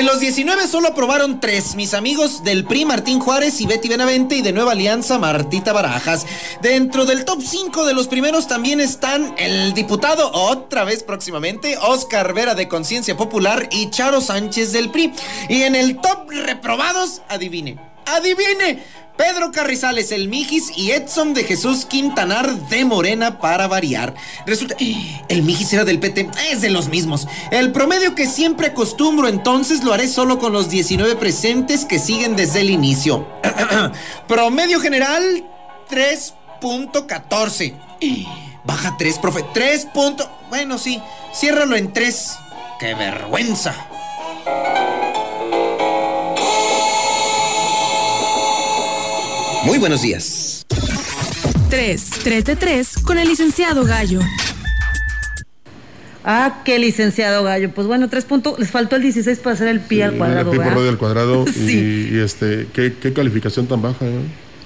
De 0.00 0.06
los 0.06 0.18
19 0.18 0.66
solo 0.66 0.88
aprobaron 0.88 1.40
3. 1.40 1.74
Mis 1.74 1.92
amigos 1.92 2.42
del 2.42 2.64
PRI, 2.64 2.86
Martín 2.86 3.20
Juárez 3.20 3.60
y 3.60 3.66
Betty 3.66 3.86
Benavente, 3.86 4.34
y 4.36 4.40
de 4.40 4.50
Nueva 4.50 4.72
Alianza, 4.72 5.18
Martita 5.18 5.74
Barajas. 5.74 6.24
Dentro 6.62 7.04
del 7.04 7.26
top 7.26 7.42
5 7.42 7.84
de 7.84 7.92
los 7.92 8.08
primeros 8.08 8.48
también 8.48 8.80
están 8.80 9.34
el 9.36 9.74
diputado, 9.74 10.32
otra 10.32 10.84
vez 10.84 11.02
próximamente, 11.02 11.76
Oscar 11.76 12.32
Vera 12.32 12.54
de 12.54 12.66
Conciencia 12.66 13.14
Popular 13.14 13.68
y 13.70 13.90
Charo 13.90 14.22
Sánchez 14.22 14.72
del 14.72 14.88
PRI. 14.90 15.12
Y 15.50 15.64
en 15.64 15.74
el 15.74 15.98
top 16.00 16.30
reprobados, 16.30 17.20
adivine. 17.28 17.89
Adivine, 18.16 18.82
Pedro 19.16 19.52
Carrizales, 19.52 20.12
el 20.12 20.28
Mijis 20.28 20.72
y 20.76 20.92
Edson 20.92 21.34
de 21.34 21.44
Jesús 21.44 21.84
Quintanar 21.84 22.50
de 22.68 22.84
Morena 22.84 23.38
para 23.38 23.66
variar. 23.68 24.14
Resulta, 24.46 24.76
el 25.28 25.42
Mijis 25.42 25.72
era 25.72 25.84
del 25.84 25.98
PT, 25.98 26.30
es 26.50 26.62
de 26.62 26.70
los 26.70 26.88
mismos. 26.88 27.28
El 27.50 27.70
promedio 27.72 28.14
que 28.14 28.26
siempre 28.26 28.68
acostumbro 28.68 29.28
entonces 29.28 29.84
lo 29.84 29.92
haré 29.92 30.08
solo 30.08 30.38
con 30.38 30.52
los 30.52 30.70
19 30.70 31.16
presentes 31.16 31.84
que 31.84 31.98
siguen 31.98 32.34
desde 32.34 32.62
el 32.62 32.70
inicio. 32.70 33.26
promedio 34.26 34.80
general 34.80 35.44
3.14. 35.90 37.74
Baja 38.64 38.96
3, 38.98 39.18
profe. 39.18 39.44
3. 39.52 39.88
Bueno, 40.48 40.78
sí, 40.78 41.00
ciérralo 41.34 41.76
en 41.76 41.92
3. 41.92 42.38
¡Qué 42.78 42.94
vergüenza! 42.94 43.74
Muy 49.64 49.78
buenos 49.78 50.02
días. 50.02 50.66
3, 51.68 52.10
3 52.24 52.44
de 52.44 52.56
3 52.56 52.94
con 53.04 53.18
el 53.18 53.28
licenciado 53.28 53.84
Gallo. 53.84 54.20
Ah, 56.24 56.62
qué 56.64 56.78
licenciado 56.78 57.44
Gallo. 57.44 57.70
Pues 57.74 57.86
bueno, 57.86 58.08
tres 58.08 58.24
puntos. 58.24 58.58
Les 58.58 58.70
faltó 58.70 58.96
el 58.96 59.02
16 59.02 59.38
para 59.38 59.54
hacer 59.54 59.68
el 59.68 59.80
pi 59.80 60.02
al 60.02 60.16
cuadrado. 60.16 60.52
El 60.52 60.58
pi 60.58 60.64
por 60.64 60.74
radio 60.74 60.88
al 60.88 60.98
cuadrado. 60.98 61.44
Sí. 61.52 62.08
y, 62.12 62.16
y, 62.16 62.20
este, 62.20 62.68
¿qué, 62.72 62.94
¿qué 63.00 63.12
calificación 63.12 63.66
tan 63.66 63.82
baja? 63.82 64.04
eh? 64.04 64.20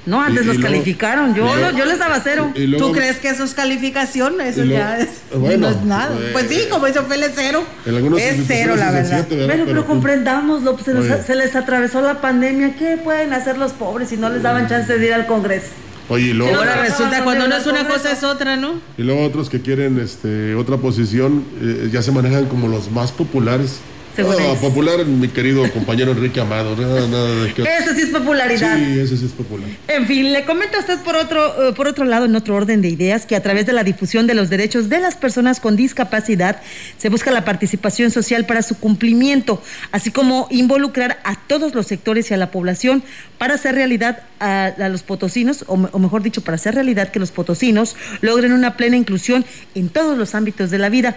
No, 0.07 0.21
antes 0.21 0.43
Y- 0.43 0.47
los 0.47 0.57
y 0.57 0.59
luego- 0.59 0.73
calificaron. 0.75 1.35
Yo, 1.35 1.45
luego- 1.55 1.79
yo 1.79 1.85
les 1.87 1.99
daba 1.99 2.21
cero. 2.23 2.53
y 2.55 2.67
luego- 2.67 2.89
¿Tú 2.89 2.93
crees 2.93 3.17
que 3.17 3.29
eso 3.31 3.43
es 3.45 3.55
calificación? 3.55 4.41
Eso 4.41 4.63
ya 4.65 4.99
es, 4.99 5.09
bueno, 5.35 5.71
no 5.71 5.77
es 5.77 5.83
nada. 5.85 6.15
eh, 6.21 6.31
pues 6.33 6.47
sí, 6.49 6.65
como 6.71 6.87
dice 6.87 6.99
Ophelia, 6.99 7.27
es 7.27 7.33
cero. 7.35 7.65
Es 7.87 8.37
cero, 8.47 8.77
la 8.77 8.91
verdad. 8.91 9.11
siete, 9.27 9.37
¿verdad? 9.37 9.53
Pero, 9.55 9.65
pero 9.65 9.81
Pero, 9.81 9.87
comprendámoslo, 9.87 10.73
pues, 10.75 10.85
se, 10.85 10.95
les, 10.95 11.25
se 11.27 11.35
les 11.35 11.57
atravesó 11.57 12.01
la 12.03 12.21
pandemia. 12.21 12.75
¿Qué 12.77 12.99
pueden 13.03 13.33
hacer 13.33 13.57
los 13.57 13.73
pobres 13.73 14.11
si 14.11 14.17
no 14.19 14.29
les 14.29 14.43
daban 14.43 14.69
chance 14.69 14.99
de 14.99 15.07
ir 15.07 15.15
al 15.15 15.27
Congreso? 15.27 15.69
Oye, 16.11 16.27
y 16.27 16.33
luego, 16.35 16.55
Ahora 16.55 16.83
resulta 16.83 17.25
cuando 17.25 17.49
no 17.49 17.57
es 17.57 17.67
una 17.67 17.89
cosa 17.89 18.13
es 18.13 18.23
otra, 18.25 18.57
¿no? 18.57 18.75
y 18.99 19.03
luego 19.03 19.25
otros 19.25 19.49
que 19.49 19.63
quieren 19.63 19.99
este, 19.99 20.55
otra 20.55 20.77
posición 20.77 21.47
eh, 21.63 21.89
ya 21.91 22.03
se 22.03 22.13
manejan 22.13 22.45
como 22.45 22.69
los 22.69 22.91
más 22.91 23.11
populares. 23.11 23.79
Según 24.17 24.35
Ah, 24.39 24.55
popular, 24.61 25.05
mi 25.05 25.29
querido 25.29 25.69
compañero 25.73 26.13
Enrique 26.13 26.41
Amado. 26.41 26.77
Nada, 26.77 27.09
nada 27.09 27.45
de 27.45 27.53
que. 27.55 27.63
Eso 27.63 27.95
sí 27.95 28.03
es 28.03 28.11
popularidad. 28.11 28.77
Sí, 28.77 28.99
ese 29.01 29.17
sí 29.17 29.27
es 29.27 29.33
popular. 29.33 29.69
En 29.89 30.07
fin, 30.07 30.33
le 30.33 30.45
comento 30.45 30.77
a 30.77 30.81
usted 30.81 30.99
por 31.01 31.17
otro, 31.17 31.71
eh, 31.71 31.73
por 31.73 31.89
otro 31.89 32.05
lado, 32.05 32.27
en 32.27 32.37
otro 32.37 32.55
orden 32.55 32.81
de 32.81 32.89
ideas, 32.89 33.27
que 33.27 33.35
a 33.35 33.43
través 33.43 33.67
de 33.67 33.73
la 33.73 33.83
difusión 33.83 34.27
de 34.27 34.35
los 34.35 34.51
derechos 34.51 34.89
de 34.89 35.01
las 35.01 35.17
personas 35.17 35.59
con 35.61 35.75
discapacidad 35.77 36.61
se 36.97 37.09
busca 37.09 37.31
la 37.33 37.45
participación 37.45 38.11
social 38.11 38.47
para 38.47 38.63
su 38.63 38.79
cumplimiento, 38.79 39.61
así 39.91 40.11
como 40.11 40.47
involucrar 40.51 41.19
a 41.25 41.37
todos 41.49 41.75
los 41.75 41.87
sectores 41.87 42.31
y 42.31 42.35
a 42.35 42.37
la 42.37 42.51
población 42.51 43.03
para 43.39 43.55
hacer 43.55 43.75
realidad 43.75 44.23
a, 44.39 44.67
a 44.67 44.89
los 44.89 45.03
potosinos, 45.03 45.65
o, 45.67 45.75
o 45.75 45.99
mejor 45.99 46.23
dicho, 46.23 46.43
para 46.43 46.55
hacer 46.55 46.75
realidad 46.75 47.09
que 47.11 47.19
los 47.19 47.33
potosinos 47.33 47.97
logren 48.21 48.53
una 48.53 48.77
plena 48.77 48.97
inclusión 48.97 49.45
en 49.75 49.89
todos 49.89 50.17
los 50.17 50.35
ámbitos 50.35 50.71
de 50.71 50.79
la 50.79 50.89
vida. 50.89 51.17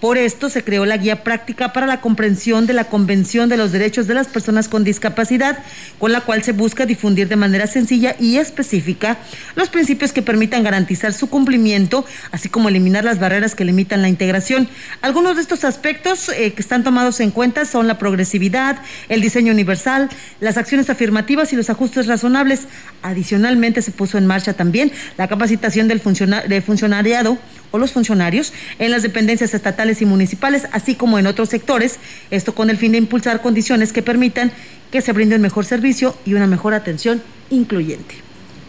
Por 0.00 0.16
esto 0.16 0.48
se 0.48 0.62
creó 0.62 0.86
la 0.86 0.96
guía 0.96 1.24
práctica 1.24 1.72
para 1.72 1.84
la 1.84 2.00
comprensión 2.00 2.68
de 2.68 2.72
la 2.72 2.84
Convención 2.84 3.48
de 3.48 3.56
los 3.56 3.72
Derechos 3.72 4.06
de 4.06 4.14
las 4.14 4.28
Personas 4.28 4.68
con 4.68 4.84
Discapacidad, 4.84 5.58
con 5.98 6.12
la 6.12 6.20
cual 6.20 6.44
se 6.44 6.52
busca 6.52 6.86
difundir 6.86 7.26
de 7.26 7.34
manera 7.34 7.66
sencilla 7.66 8.14
y 8.20 8.36
específica 8.36 9.18
los 9.56 9.70
principios 9.70 10.12
que 10.12 10.22
permitan 10.22 10.62
garantizar 10.62 11.12
su 11.12 11.28
cumplimiento, 11.28 12.04
así 12.30 12.48
como 12.48 12.68
eliminar 12.68 13.02
las 13.02 13.18
barreras 13.18 13.56
que 13.56 13.64
limitan 13.64 14.00
la 14.00 14.08
integración. 14.08 14.68
Algunos 15.02 15.34
de 15.34 15.42
estos 15.42 15.64
aspectos 15.64 16.28
eh, 16.28 16.52
que 16.52 16.62
están 16.62 16.84
tomados 16.84 17.18
en 17.18 17.32
cuenta 17.32 17.64
son 17.64 17.88
la 17.88 17.98
progresividad, 17.98 18.78
el 19.08 19.20
diseño 19.20 19.52
universal, 19.52 20.10
las 20.38 20.58
acciones 20.58 20.90
afirmativas 20.90 21.52
y 21.52 21.56
los 21.56 21.70
ajustes 21.70 22.06
razonables. 22.06 22.68
Adicionalmente 23.02 23.82
se 23.82 23.90
puso 23.90 24.16
en 24.16 24.28
marcha 24.28 24.52
también 24.52 24.92
la 25.16 25.26
capacitación 25.26 25.88
del 25.88 26.00
funciona- 26.00 26.42
de 26.42 26.62
funcionariado 26.62 27.36
o 27.70 27.78
los 27.78 27.92
funcionarios 27.92 28.52
en 28.78 28.90
las 28.90 29.02
dependencias 29.02 29.52
estatales 29.52 29.87
y 30.02 30.06
municipales, 30.06 30.68
así 30.72 30.94
como 30.94 31.18
en 31.18 31.26
otros 31.26 31.48
sectores, 31.48 31.98
esto 32.30 32.54
con 32.54 32.70
el 32.70 32.76
fin 32.76 32.92
de 32.92 32.98
impulsar 32.98 33.40
condiciones 33.40 33.92
que 33.92 34.02
permitan 34.02 34.52
que 34.90 35.00
se 35.00 35.12
brinde 35.12 35.36
un 35.36 35.42
mejor 35.42 35.64
servicio 35.64 36.14
y 36.24 36.34
una 36.34 36.46
mejor 36.46 36.74
atención 36.74 37.22
incluyente. 37.50 38.28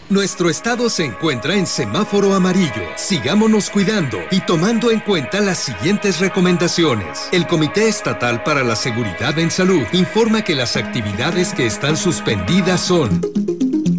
Nuestro 0.10 0.50
estado 0.50 0.90
se 0.90 1.06
encuentra 1.06 1.54
en 1.54 1.68
semáforo 1.68 2.34
amarillo. 2.34 2.82
Sigámonos 2.96 3.70
cuidando 3.70 4.18
y 4.32 4.40
tomando 4.40 4.90
en 4.90 5.02
cuenta 5.02 5.40
las 5.40 5.60
siguientes 5.60 6.20
recomendaciones. 6.20 7.30
El 7.32 7.46
Comité 7.46 7.88
Estatal 7.88 8.44
para 8.44 8.64
la 8.64 8.76
Seguridad 8.76 9.38
en 9.38 9.52
Salud 9.52 9.84
informa 9.94 10.42
que 10.42 10.56
las 10.56 10.78
actividades 10.78 11.54
que 11.54 11.68
están 11.68 11.96
suspendidas 11.96 12.82
son 12.82 13.22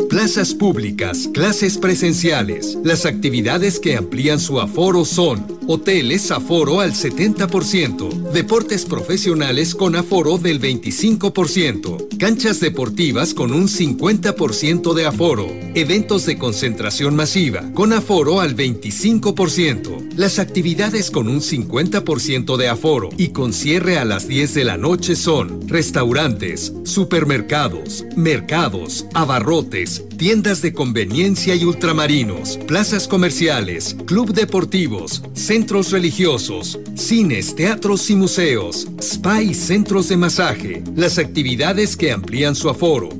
plazas 0.08 0.54
públicas, 0.54 1.28
clases 1.32 1.78
presenciales. 1.78 2.76
Las 2.82 3.06
actividades 3.06 3.78
que 3.78 3.96
amplían 3.96 4.40
su 4.40 4.60
aforo 4.60 5.04
son 5.04 5.60
hoteles 5.66 6.32
aforo 6.32 6.80
al 6.80 6.94
70%, 6.94 8.32
deportes 8.32 8.84
profesionales 8.84 9.74
con 9.74 9.94
aforo 9.94 10.36
del 10.36 10.60
25%, 10.60 12.18
canchas 12.18 12.58
deportivas 12.58 13.34
con 13.34 13.52
un 13.52 13.68
50% 13.68 14.94
de 14.94 15.06
aforo, 15.06 15.46
eventos 15.74 16.26
de 16.26 16.38
concentración 16.38 17.14
masiva 17.14 17.70
con 17.72 17.92
aforo 17.92 18.40
al 18.40 18.56
25%, 18.56 20.16
las 20.16 20.40
actividades 20.40 21.10
con 21.12 21.28
un 21.28 21.40
50% 21.40 22.56
de 22.56 22.68
aforo 22.68 23.10
y 23.16 23.28
con 23.28 23.52
cierre 23.52 23.96
a 23.98 24.04
las 24.04 24.26
10 24.26 24.54
de 24.54 24.64
la 24.64 24.76
noche 24.76 25.14
son 25.14 25.68
restaurantes, 25.68 26.72
supermercados, 26.84 28.04
mercados, 28.16 29.06
abarrotes, 29.14 29.69
tiendas 30.18 30.62
de 30.62 30.72
conveniencia 30.72 31.54
y 31.54 31.64
ultramarinos, 31.64 32.58
plazas 32.66 33.06
comerciales, 33.06 33.96
club 34.06 34.32
deportivos, 34.32 35.22
centros 35.32 35.92
religiosos, 35.92 36.78
cines, 36.96 37.54
teatros 37.54 38.10
y 38.10 38.16
museos, 38.16 38.88
spa 38.98 39.40
y 39.42 39.54
centros 39.54 40.08
de 40.08 40.16
masaje. 40.16 40.82
Las 40.96 41.18
actividades 41.18 41.96
que 41.96 42.10
amplían 42.10 42.54
su 42.54 42.68
aforo 42.68 43.19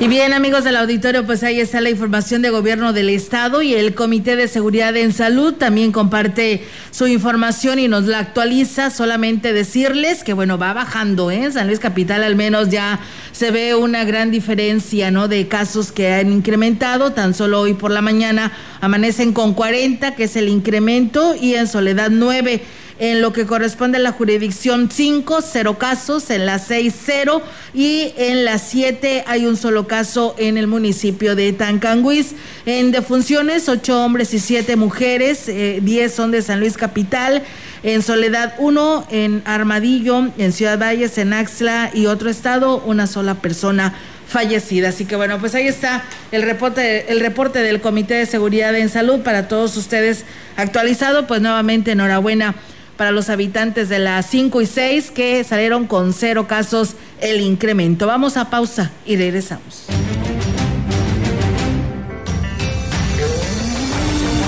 Y 0.00 0.06
bien, 0.06 0.32
amigos 0.32 0.62
del 0.62 0.76
auditorio, 0.76 1.26
pues 1.26 1.42
ahí 1.42 1.58
está 1.58 1.80
la 1.80 1.90
información 1.90 2.40
de 2.40 2.50
gobierno 2.50 2.92
del 2.92 3.10
estado 3.10 3.62
y 3.62 3.74
el 3.74 3.96
Comité 3.96 4.36
de 4.36 4.46
Seguridad 4.46 4.96
en 4.96 5.12
Salud 5.12 5.54
también 5.54 5.90
comparte 5.90 6.62
su 6.92 7.08
información 7.08 7.80
y 7.80 7.88
nos 7.88 8.04
la 8.04 8.20
actualiza. 8.20 8.90
Solamente 8.90 9.52
decirles 9.52 10.22
que, 10.22 10.34
bueno, 10.34 10.56
va 10.56 10.72
bajando, 10.72 11.32
¿eh? 11.32 11.50
San 11.50 11.66
Luis 11.66 11.80
Capital 11.80 12.22
al 12.22 12.36
menos 12.36 12.68
ya 12.68 13.00
se 13.32 13.50
ve 13.50 13.74
una 13.74 14.04
gran 14.04 14.30
diferencia, 14.30 15.10
¿no? 15.10 15.26
De 15.26 15.48
casos 15.48 15.90
que 15.90 16.12
han 16.12 16.32
incrementado. 16.32 17.12
Tan 17.12 17.34
solo 17.34 17.60
hoy 17.60 17.74
por 17.74 17.90
la 17.90 18.00
mañana 18.00 18.52
amanecen 18.80 19.32
con 19.32 19.52
40, 19.52 20.14
que 20.14 20.24
es 20.24 20.36
el 20.36 20.48
incremento, 20.48 21.34
y 21.34 21.54
en 21.54 21.66
Soledad 21.66 22.10
9. 22.12 22.62
En 23.00 23.20
lo 23.20 23.32
que 23.32 23.46
corresponde 23.46 23.98
a 23.98 24.00
la 24.00 24.10
jurisdicción 24.10 24.90
5, 24.90 25.40
cero 25.40 25.78
casos, 25.78 26.30
en 26.30 26.46
la 26.46 26.58
6, 26.58 26.92
cero 27.06 27.42
y 27.72 28.12
en 28.16 28.44
la 28.44 28.58
7 28.58 29.22
hay 29.24 29.46
un 29.46 29.56
solo 29.56 29.86
caso 29.86 30.34
en 30.36 30.58
el 30.58 30.66
municipio 30.66 31.36
de 31.36 31.52
Tancanguis. 31.52 32.34
En 32.66 32.90
defunciones, 32.90 33.68
ocho 33.68 34.04
hombres 34.04 34.34
y 34.34 34.40
siete 34.40 34.74
mujeres, 34.74 35.46
10 35.46 35.86
eh, 35.86 36.08
son 36.08 36.32
de 36.32 36.42
San 36.42 36.58
Luis 36.58 36.76
Capital, 36.76 37.44
en 37.84 38.02
Soledad 38.02 38.54
1, 38.58 39.06
en 39.12 39.42
Armadillo, 39.44 40.32
en 40.36 40.52
Ciudad 40.52 40.76
Valles, 40.76 41.18
en 41.18 41.32
Axla 41.32 41.92
y 41.94 42.06
otro 42.06 42.28
estado, 42.28 42.82
una 42.84 43.06
sola 43.06 43.36
persona 43.36 43.94
fallecida. 44.26 44.88
Así 44.88 45.04
que 45.04 45.14
bueno, 45.14 45.38
pues 45.38 45.54
ahí 45.54 45.68
está 45.68 46.02
el 46.32 46.42
reporte, 46.42 47.12
el 47.12 47.20
reporte 47.20 47.60
del 47.60 47.80
Comité 47.80 48.14
de 48.14 48.26
Seguridad 48.26 48.74
en 48.74 48.88
Salud 48.88 49.20
para 49.20 49.46
todos 49.46 49.76
ustedes 49.76 50.24
actualizado. 50.56 51.28
Pues 51.28 51.40
nuevamente 51.40 51.92
enhorabuena 51.92 52.56
para 52.98 53.12
los 53.12 53.30
habitantes 53.30 53.88
de 53.88 54.00
las 54.00 54.26
5 54.26 54.60
y 54.60 54.66
6 54.66 55.12
que 55.12 55.42
salieron 55.44 55.86
con 55.86 56.12
cero 56.12 56.46
casos 56.46 56.90
el 57.22 57.40
incremento. 57.40 58.06
Vamos 58.06 58.36
a 58.36 58.50
pausa 58.50 58.90
y 59.06 59.16
regresamos. 59.16 59.86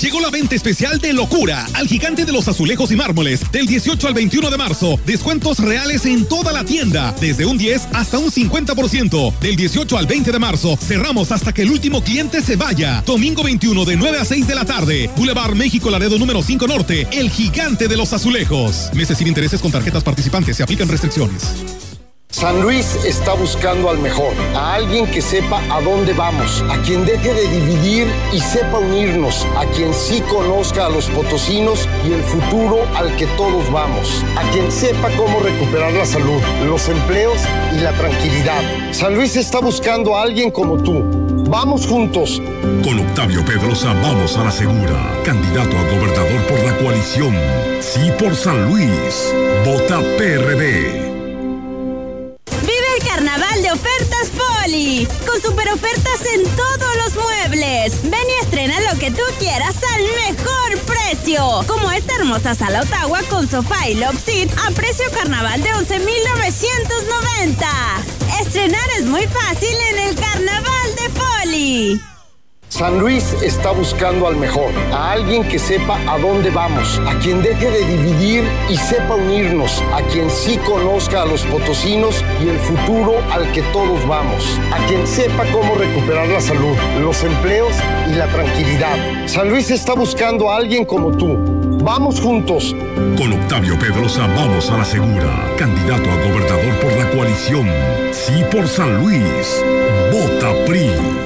Llegó 0.00 0.20
la 0.20 0.30
venta 0.30 0.54
especial 0.54 0.98
de 0.98 1.14
locura 1.14 1.66
al 1.72 1.88
gigante 1.88 2.26
de 2.26 2.32
los 2.32 2.46
azulejos 2.48 2.92
y 2.92 2.96
mármoles 2.96 3.50
del 3.50 3.66
18 3.66 4.08
al 4.08 4.14
21 4.14 4.50
de 4.50 4.56
marzo. 4.58 5.00
Descuentos 5.06 5.58
reales 5.58 6.04
en 6.04 6.26
toda 6.26 6.52
la 6.52 6.64
tienda, 6.64 7.14
desde 7.18 7.46
un 7.46 7.56
10 7.56 7.88
hasta 7.94 8.18
un 8.18 8.30
50%. 8.30 9.38
Del 9.38 9.56
18 9.56 9.96
al 9.96 10.06
20 10.06 10.32
de 10.32 10.38
marzo 10.38 10.76
cerramos 10.76 11.32
hasta 11.32 11.54
que 11.54 11.62
el 11.62 11.70
último 11.70 12.02
cliente 12.04 12.42
se 12.42 12.56
vaya. 12.56 13.02
Domingo 13.06 13.42
21 13.42 13.84
de 13.86 13.96
9 13.96 14.18
a 14.18 14.24
6 14.24 14.46
de 14.46 14.54
la 14.54 14.64
tarde. 14.66 15.10
Boulevard 15.16 15.54
México 15.54 15.90
Laredo 15.90 16.18
número 16.18 16.42
5 16.42 16.66
Norte, 16.66 17.08
el 17.12 17.30
gigante 17.30 17.88
de 17.88 17.96
los 17.96 18.12
azulejos. 18.12 18.90
Meses 18.92 19.16
sin 19.16 19.28
intereses 19.28 19.60
con 19.60 19.72
tarjetas 19.72 20.04
participantes, 20.04 20.56
se 20.58 20.62
aplican 20.62 20.88
restricciones. 20.88 21.75
San 22.36 22.60
Luis 22.60 22.96
está 23.02 23.32
buscando 23.32 23.88
al 23.88 23.98
mejor, 23.98 24.34
a 24.54 24.74
alguien 24.74 25.10
que 25.10 25.22
sepa 25.22 25.58
a 25.74 25.80
dónde 25.80 26.12
vamos, 26.12 26.62
a 26.68 26.76
quien 26.82 27.06
deje 27.06 27.32
de 27.32 27.48
dividir 27.48 28.08
y 28.30 28.40
sepa 28.40 28.78
unirnos, 28.78 29.46
a 29.56 29.64
quien 29.64 29.94
sí 29.94 30.20
conozca 30.20 30.84
a 30.84 30.90
los 30.90 31.08
potosinos 31.08 31.88
y 32.06 32.12
el 32.12 32.22
futuro 32.22 32.86
al 32.94 33.16
que 33.16 33.26
todos 33.38 33.72
vamos, 33.72 34.22
a 34.36 34.42
quien 34.50 34.70
sepa 34.70 35.08
cómo 35.16 35.40
recuperar 35.40 35.94
la 35.94 36.04
salud, 36.04 36.42
los 36.66 36.86
empleos 36.90 37.40
y 37.74 37.80
la 37.80 37.92
tranquilidad. 37.92 38.60
San 38.92 39.14
Luis 39.14 39.34
está 39.36 39.60
buscando 39.60 40.14
a 40.14 40.20
alguien 40.20 40.50
como 40.50 40.76
tú. 40.76 41.04
Vamos 41.48 41.86
juntos. 41.86 42.42
Con 42.84 42.98
Octavio 42.98 43.46
Pedrosa 43.46 43.94
vamos 44.02 44.36
a 44.36 44.44
la 44.44 44.50
segura. 44.50 45.22
Candidato 45.24 45.74
a 45.78 45.82
gobernador 45.84 46.46
por 46.46 46.62
la 46.64 46.76
coalición. 46.76 47.34
Sí 47.80 48.12
por 48.18 48.36
San 48.36 48.68
Luis. 48.68 49.32
Vota 49.64 50.00
PRD. 50.18 51.05
Con 54.76 55.40
super 55.40 55.70
ofertas 55.72 56.20
en 56.34 56.42
todos 56.54 56.96
los 57.02 57.14
muebles. 57.14 58.02
Ven 58.02 58.28
y 58.28 58.44
estrena 58.44 58.78
lo 58.92 58.98
que 58.98 59.10
tú 59.10 59.22
quieras 59.38 59.74
al 59.94 60.02
mejor 60.02 60.78
precio. 60.80 61.64
Como 61.66 61.90
esta 61.90 62.16
hermosa 62.16 62.54
sala 62.54 62.82
Ottawa 62.82 63.22
con 63.30 63.48
sofá 63.48 63.88
y 63.88 63.94
love 63.94 64.22
seat 64.22 64.50
a 64.66 64.70
precio 64.72 65.10
carnaval 65.12 65.62
de 65.62 65.72
11,990. 65.72 67.66
Estrenar 68.42 68.90
es 68.98 69.06
muy 69.06 69.26
fácil 69.26 69.74
en 69.92 69.98
el 70.10 70.14
Carnaval 70.14 70.94
de 70.96 71.08
Poli. 71.08 72.15
San 72.76 72.98
Luis 72.98 73.32
está 73.42 73.70
buscando 73.70 74.26
al 74.26 74.36
mejor, 74.36 74.70
a 74.92 75.12
alguien 75.12 75.42
que 75.48 75.58
sepa 75.58 75.98
a 76.06 76.18
dónde 76.18 76.50
vamos, 76.50 77.00
a 77.06 77.18
quien 77.20 77.42
deje 77.42 77.70
de 77.70 77.86
dividir 77.86 78.44
y 78.68 78.76
sepa 78.76 79.14
unirnos, 79.14 79.82
a 79.94 80.02
quien 80.02 80.28
sí 80.28 80.58
conozca 80.58 81.22
a 81.22 81.24
los 81.24 81.40
potosinos 81.46 82.22
y 82.44 82.50
el 82.50 82.58
futuro 82.58 83.14
al 83.32 83.50
que 83.52 83.62
todos 83.72 84.06
vamos, 84.06 84.60
a 84.74 84.86
quien 84.88 85.06
sepa 85.06 85.46
cómo 85.52 85.74
recuperar 85.74 86.28
la 86.28 86.38
salud, 86.38 86.76
los 87.00 87.24
empleos 87.24 87.72
y 88.10 88.14
la 88.14 88.26
tranquilidad. 88.26 89.26
San 89.26 89.48
Luis 89.48 89.70
está 89.70 89.94
buscando 89.94 90.50
a 90.50 90.58
alguien 90.58 90.84
como 90.84 91.12
tú. 91.12 91.34
Vamos 91.82 92.20
juntos. 92.20 92.76
Con 93.16 93.32
Octavio 93.32 93.78
Pedrosa 93.78 94.26
vamos 94.36 94.70
a 94.70 94.76
la 94.76 94.84
segura. 94.84 95.50
Candidato 95.56 96.10
a 96.10 96.16
gobernador 96.28 96.78
por 96.82 96.92
la 96.92 97.10
coalición. 97.10 97.70
Sí 98.12 98.44
por 98.52 98.68
San 98.68 98.98
Luis. 98.98 99.64
Vota 100.12 100.52
PRI. 100.66 101.25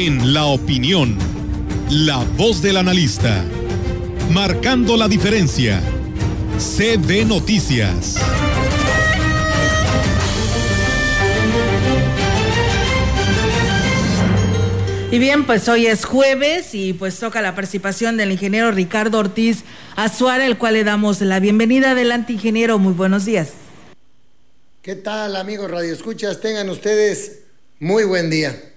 En 0.00 0.32
la 0.32 0.44
opinión, 0.44 1.18
la 1.90 2.18
voz 2.36 2.62
del 2.62 2.76
analista, 2.76 3.44
marcando 4.30 4.96
la 4.96 5.08
diferencia. 5.08 5.82
CB 6.56 7.26
Noticias. 7.26 8.14
Y 15.10 15.18
bien, 15.18 15.44
pues 15.44 15.68
hoy 15.68 15.88
es 15.88 16.04
jueves 16.04 16.76
y 16.76 16.92
pues 16.92 17.18
toca 17.18 17.42
la 17.42 17.56
participación 17.56 18.16
del 18.16 18.30
ingeniero 18.30 18.70
Ricardo 18.70 19.18
Ortiz 19.18 19.64
Azuara, 19.96 20.46
el 20.46 20.58
cual 20.58 20.74
le 20.74 20.84
damos 20.84 21.20
la 21.22 21.40
bienvenida. 21.40 21.90
Adelante, 21.90 22.34
ingeniero, 22.34 22.78
muy 22.78 22.92
buenos 22.92 23.24
días. 23.24 23.48
¿Qué 24.80 24.94
tal, 24.94 25.34
amigos 25.34 25.68
Radio 25.68 25.92
Escuchas? 25.92 26.40
Tengan 26.40 26.70
ustedes 26.70 27.40
muy 27.80 28.04
buen 28.04 28.30
día 28.30 28.67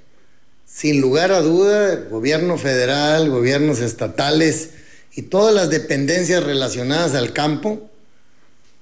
sin 0.74 1.02
lugar 1.02 1.32
a 1.32 1.42
duda, 1.42 1.96
gobierno 2.10 2.58
federal, 2.58 3.30
gobiernos 3.30 3.80
estatales 3.80 4.70
y 5.14 5.24
todas 5.24 5.54
las 5.54 5.70
dependencias 5.70 6.44
relacionadas 6.44 7.16
al 7.16 7.34
campo 7.34 7.92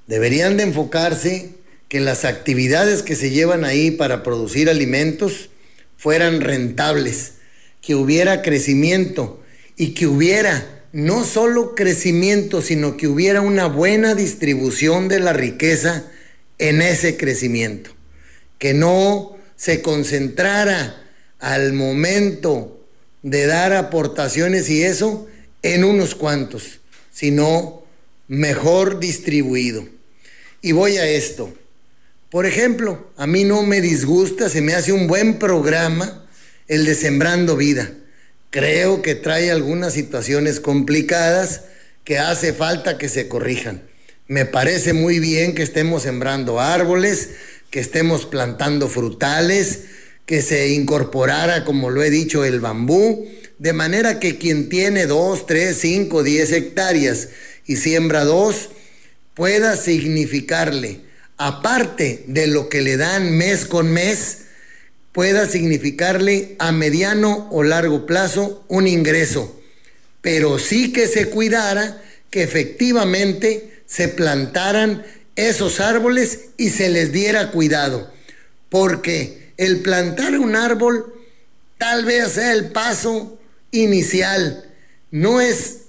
Deberían 0.09 0.57
de 0.57 0.63
enfocarse 0.63 1.51
que 1.87 1.99
las 1.99 2.25
actividades 2.25 3.03
que 3.03 3.15
se 3.15 3.29
llevan 3.29 3.63
ahí 3.63 3.91
para 3.91 4.23
producir 4.23 4.67
alimentos 4.67 5.51
fueran 5.97 6.41
rentables, 6.41 7.33
que 7.79 7.93
hubiera 7.93 8.41
crecimiento 8.41 9.39
y 9.77 9.93
que 9.93 10.07
hubiera 10.07 10.83
no 10.93 11.23
solo 11.23 11.75
crecimiento, 11.75 12.63
sino 12.63 12.97
que 12.97 13.07
hubiera 13.07 13.41
una 13.41 13.67
buena 13.67 14.15
distribución 14.15 15.09
de 15.09 15.19
la 15.19 15.31
riqueza 15.31 16.05
en 16.57 16.81
ese 16.81 17.15
crecimiento, 17.15 17.91
que 18.57 18.73
no 18.73 19.37
se 19.55 19.83
concentrara 19.83 21.08
al 21.39 21.73
momento 21.73 22.85
de 23.23 23.45
dar 23.45 23.73
aportaciones 23.73 24.69
y 24.69 24.83
eso 24.83 25.27
en 25.61 25.83
unos 25.83 26.15
cuantos, 26.15 26.79
sino 27.11 27.83
mejor 28.27 28.99
distribuido. 28.99 29.87
Y 30.61 30.73
voy 30.73 30.97
a 30.97 31.07
esto. 31.07 31.53
Por 32.29 32.45
ejemplo, 32.45 33.11
a 33.17 33.25
mí 33.25 33.43
no 33.43 33.63
me 33.63 33.81
disgusta, 33.81 34.49
se 34.49 34.61
me 34.61 34.75
hace 34.75 34.91
un 34.91 35.07
buen 35.07 35.39
programa 35.39 36.27
el 36.67 36.85
de 36.85 36.93
Sembrando 36.93 37.57
Vida. 37.57 37.91
Creo 38.51 39.01
que 39.01 39.15
trae 39.15 39.51
algunas 39.51 39.93
situaciones 39.93 40.59
complicadas 40.59 41.61
que 42.03 42.19
hace 42.19 42.53
falta 42.53 42.97
que 42.97 43.09
se 43.09 43.27
corrijan. 43.27 43.81
Me 44.27 44.45
parece 44.45 44.93
muy 44.93 45.19
bien 45.19 45.55
que 45.55 45.63
estemos 45.63 46.03
sembrando 46.03 46.59
árboles, 46.59 47.29
que 47.71 47.79
estemos 47.79 48.25
plantando 48.25 48.87
frutales, 48.87 49.85
que 50.29 50.43
se 50.43 50.67
incorporara, 50.67 51.65
como 51.65 51.89
lo 51.89 52.03
he 52.03 52.11
dicho, 52.11 52.45
el 52.45 52.59
bambú, 52.59 53.27
de 53.57 53.73
manera 53.73 54.19
que 54.19 54.37
quien 54.37 54.69
tiene 54.69 55.07
dos, 55.07 55.47
tres, 55.47 55.77
cinco, 55.81 56.21
diez 56.21 56.51
hectáreas 56.51 57.29
y 57.65 57.77
siembra 57.77 58.25
dos, 58.25 58.69
pueda 59.33 59.75
significarle, 59.75 61.01
aparte 61.37 62.25
de 62.27 62.45
lo 62.45 62.69
que 62.69 62.83
le 62.83 62.95
dan 62.95 63.39
mes 63.39 63.65
con 63.65 63.91
mes, 63.91 64.41
pueda 65.13 65.47
significarle 65.47 66.55
a 66.59 66.71
mediano 66.71 67.47
o 67.49 67.63
largo 67.63 68.05
plazo 68.05 68.63
un 68.67 68.85
ingreso, 68.87 69.59
pero 70.21 70.59
sí 70.59 70.93
que 70.93 71.07
se 71.07 71.31
cuidara 71.31 72.03
que 72.29 72.43
efectivamente 72.43 73.81
se 73.87 74.09
plantaran 74.09 75.03
esos 75.35 75.79
árboles 75.79 76.49
y 76.55 76.69
se 76.69 76.89
les 76.89 77.11
diera 77.11 77.49
cuidado, 77.49 78.13
porque 78.69 79.48
el 79.59 79.81
plantar 79.81 80.39
un 80.39 80.55
árbol 80.55 81.13
tal 81.77 82.05
vez 82.05 82.31
sea 82.31 82.53
el 82.53 82.71
paso 82.71 83.37
inicial, 83.71 84.65
no 85.11 85.41
es, 85.41 85.81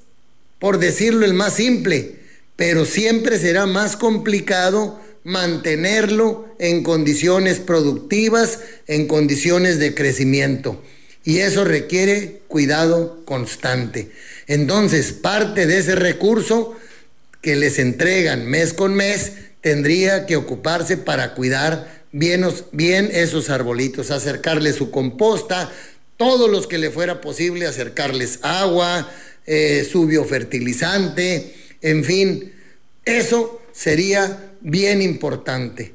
por 0.59 0.79
decirlo, 0.79 1.25
el 1.25 1.35
más 1.35 1.55
simple, 1.55 2.17
pero 2.57 2.85
siempre 2.85 3.39
será 3.39 3.67
más 3.67 3.97
complicado 3.97 5.01
mantenerlo 5.23 6.53
en 6.59 6.83
condiciones 6.83 7.61
productivas, 7.61 8.59
en 8.89 9.07
condiciones 9.07 9.79
de 9.79 9.95
crecimiento. 9.95 10.83
Y 11.23 11.39
eso 11.39 11.65
requiere 11.65 12.43
cuidado 12.49 13.25
constante. 13.25 14.11
Entonces, 14.49 15.13
parte 15.13 15.67
de 15.67 15.79
ese 15.79 15.95
recurso 15.95 16.77
que 17.41 17.55
les 17.55 17.79
entregan 17.79 18.47
mes 18.47 18.73
con 18.73 18.95
mes 18.95 19.33
tendría 19.61 20.27
que 20.27 20.35
ocuparse 20.35 20.97
para 20.97 21.35
cuidar 21.35 22.00
bien, 22.13 23.11
esos 23.13 23.51
arbolitos, 23.51 24.11
acercarles 24.11 24.77
su 24.77 24.91
composta, 24.91 25.73
todos 26.17 26.51
los 26.51 26.67
que 26.67 26.79
le 26.79 26.91
fuera 26.91 27.21
posible, 27.21 27.67
acercarles 27.67 28.41
agua, 28.43 29.11
eh, 29.47 29.89
su 29.91 30.07
biofertilizante, 30.07 31.55
en 31.81 32.05
fin, 32.05 32.53
eso 33.05 33.63
sería 33.73 34.53
bien 34.61 35.01
importante. 35.03 35.95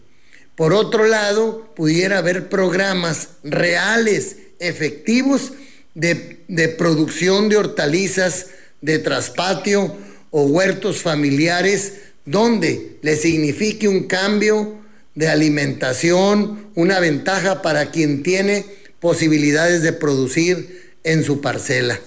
Por 0.56 0.74
otro 0.74 1.06
lado, 1.06 1.74
pudiera 1.76 2.20
haber 2.20 2.50
programas 2.50 3.30
reales, 3.44 4.38
efectivos, 4.60 5.54
de, 5.94 6.44
de 6.48 6.70
producción 6.70 7.50
de 7.50 7.58
hortalizas, 7.58 8.48
de 8.82 9.00
traspatio 9.00 9.96
o 10.32 10.44
huertos 10.44 11.02
familiares, 11.02 11.94
donde 12.26 12.98
le 13.02 13.16
signifique 13.16 13.88
un 13.88 14.06
cambio 14.08 14.85
de 15.16 15.30
alimentación, 15.30 16.70
una 16.76 17.00
ventaja 17.00 17.62
para 17.62 17.92
quien 17.92 18.22
tiene 18.22 18.66
posibilidades 19.00 19.82
de 19.82 19.94
producir 19.94 20.94
en 21.04 21.24
su 21.24 21.42
parcela. 21.42 22.00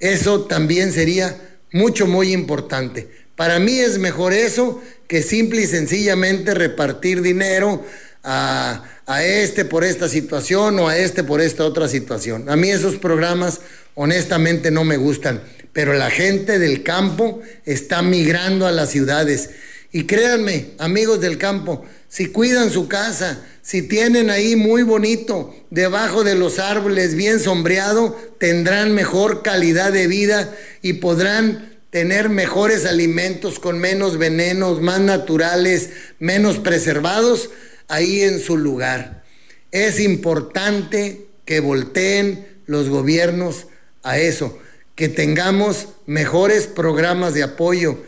Eso 0.00 0.44
también 0.44 0.92
sería 0.92 1.36
mucho, 1.72 2.06
muy 2.06 2.32
importante. 2.32 3.08
Para 3.36 3.58
mí 3.58 3.78
es 3.78 3.98
mejor 3.98 4.32
eso 4.32 4.82
que 5.06 5.22
simple 5.22 5.62
y 5.62 5.66
sencillamente 5.66 6.54
repartir 6.54 7.22
dinero 7.22 7.84
a, 8.24 8.84
a, 9.06 9.24
este 9.24 9.64
por 9.64 9.84
esta 9.84 10.08
situación 10.08 10.78
o 10.78 10.88
a 10.88 10.96
este 10.96 11.24
por 11.24 11.40
esta 11.40 11.64
otra 11.64 11.88
situación. 11.88 12.48
A 12.48 12.56
mí 12.56 12.70
esos 12.70 12.96
programas 12.96 13.60
honestamente 13.94 14.70
no 14.70 14.84
me 14.84 14.96
gustan, 14.96 15.42
pero 15.72 15.92
la 15.92 16.10
gente 16.10 16.58
del 16.58 16.82
campo 16.82 17.40
está 17.64 18.02
migrando 18.02 18.66
a 18.66 18.72
las 18.72 18.90
ciudades. 18.90 19.50
Y 19.90 20.04
créanme, 20.04 20.72
amigos 20.78 21.20
del 21.20 21.38
campo, 21.38 21.84
si 22.08 22.26
cuidan 22.26 22.70
su 22.70 22.88
casa, 22.88 23.44
si 23.62 23.82
tienen 23.82 24.30
ahí 24.30 24.56
muy 24.56 24.82
bonito, 24.82 25.54
debajo 25.70 26.24
de 26.24 26.34
los 26.34 26.58
árboles, 26.58 27.14
bien 27.14 27.40
sombreado, 27.40 28.16
tendrán 28.38 28.94
mejor 28.94 29.42
calidad 29.42 29.92
de 29.92 30.06
vida 30.06 30.54
y 30.82 30.94
podrán 30.94 31.78
tener 31.90 32.28
mejores 32.28 32.84
alimentos 32.84 33.58
con 33.58 33.78
menos 33.78 34.18
venenos, 34.18 34.82
más 34.82 35.00
naturales, 35.00 35.90
menos 36.18 36.58
preservados 36.58 37.50
ahí 37.88 38.22
en 38.22 38.40
su 38.40 38.56
lugar. 38.56 39.24
Es 39.70 40.00
importante 40.00 41.26
que 41.44 41.60
volteen 41.60 42.46
los 42.66 42.88
gobiernos 42.90 43.66
a 44.02 44.18
eso, 44.18 44.58
que 44.94 45.08
tengamos 45.08 45.88
mejores 46.06 46.66
programas 46.66 47.32
de 47.32 47.42
apoyo. 47.42 47.98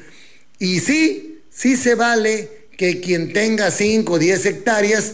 Y 0.58 0.80
sí, 0.80 1.29
sí 1.60 1.76
se 1.76 1.94
vale 1.94 2.68
que 2.76 3.00
quien 3.00 3.32
tenga 3.32 3.70
5 3.70 4.12
o 4.12 4.18
10 4.18 4.46
hectáreas, 4.46 5.12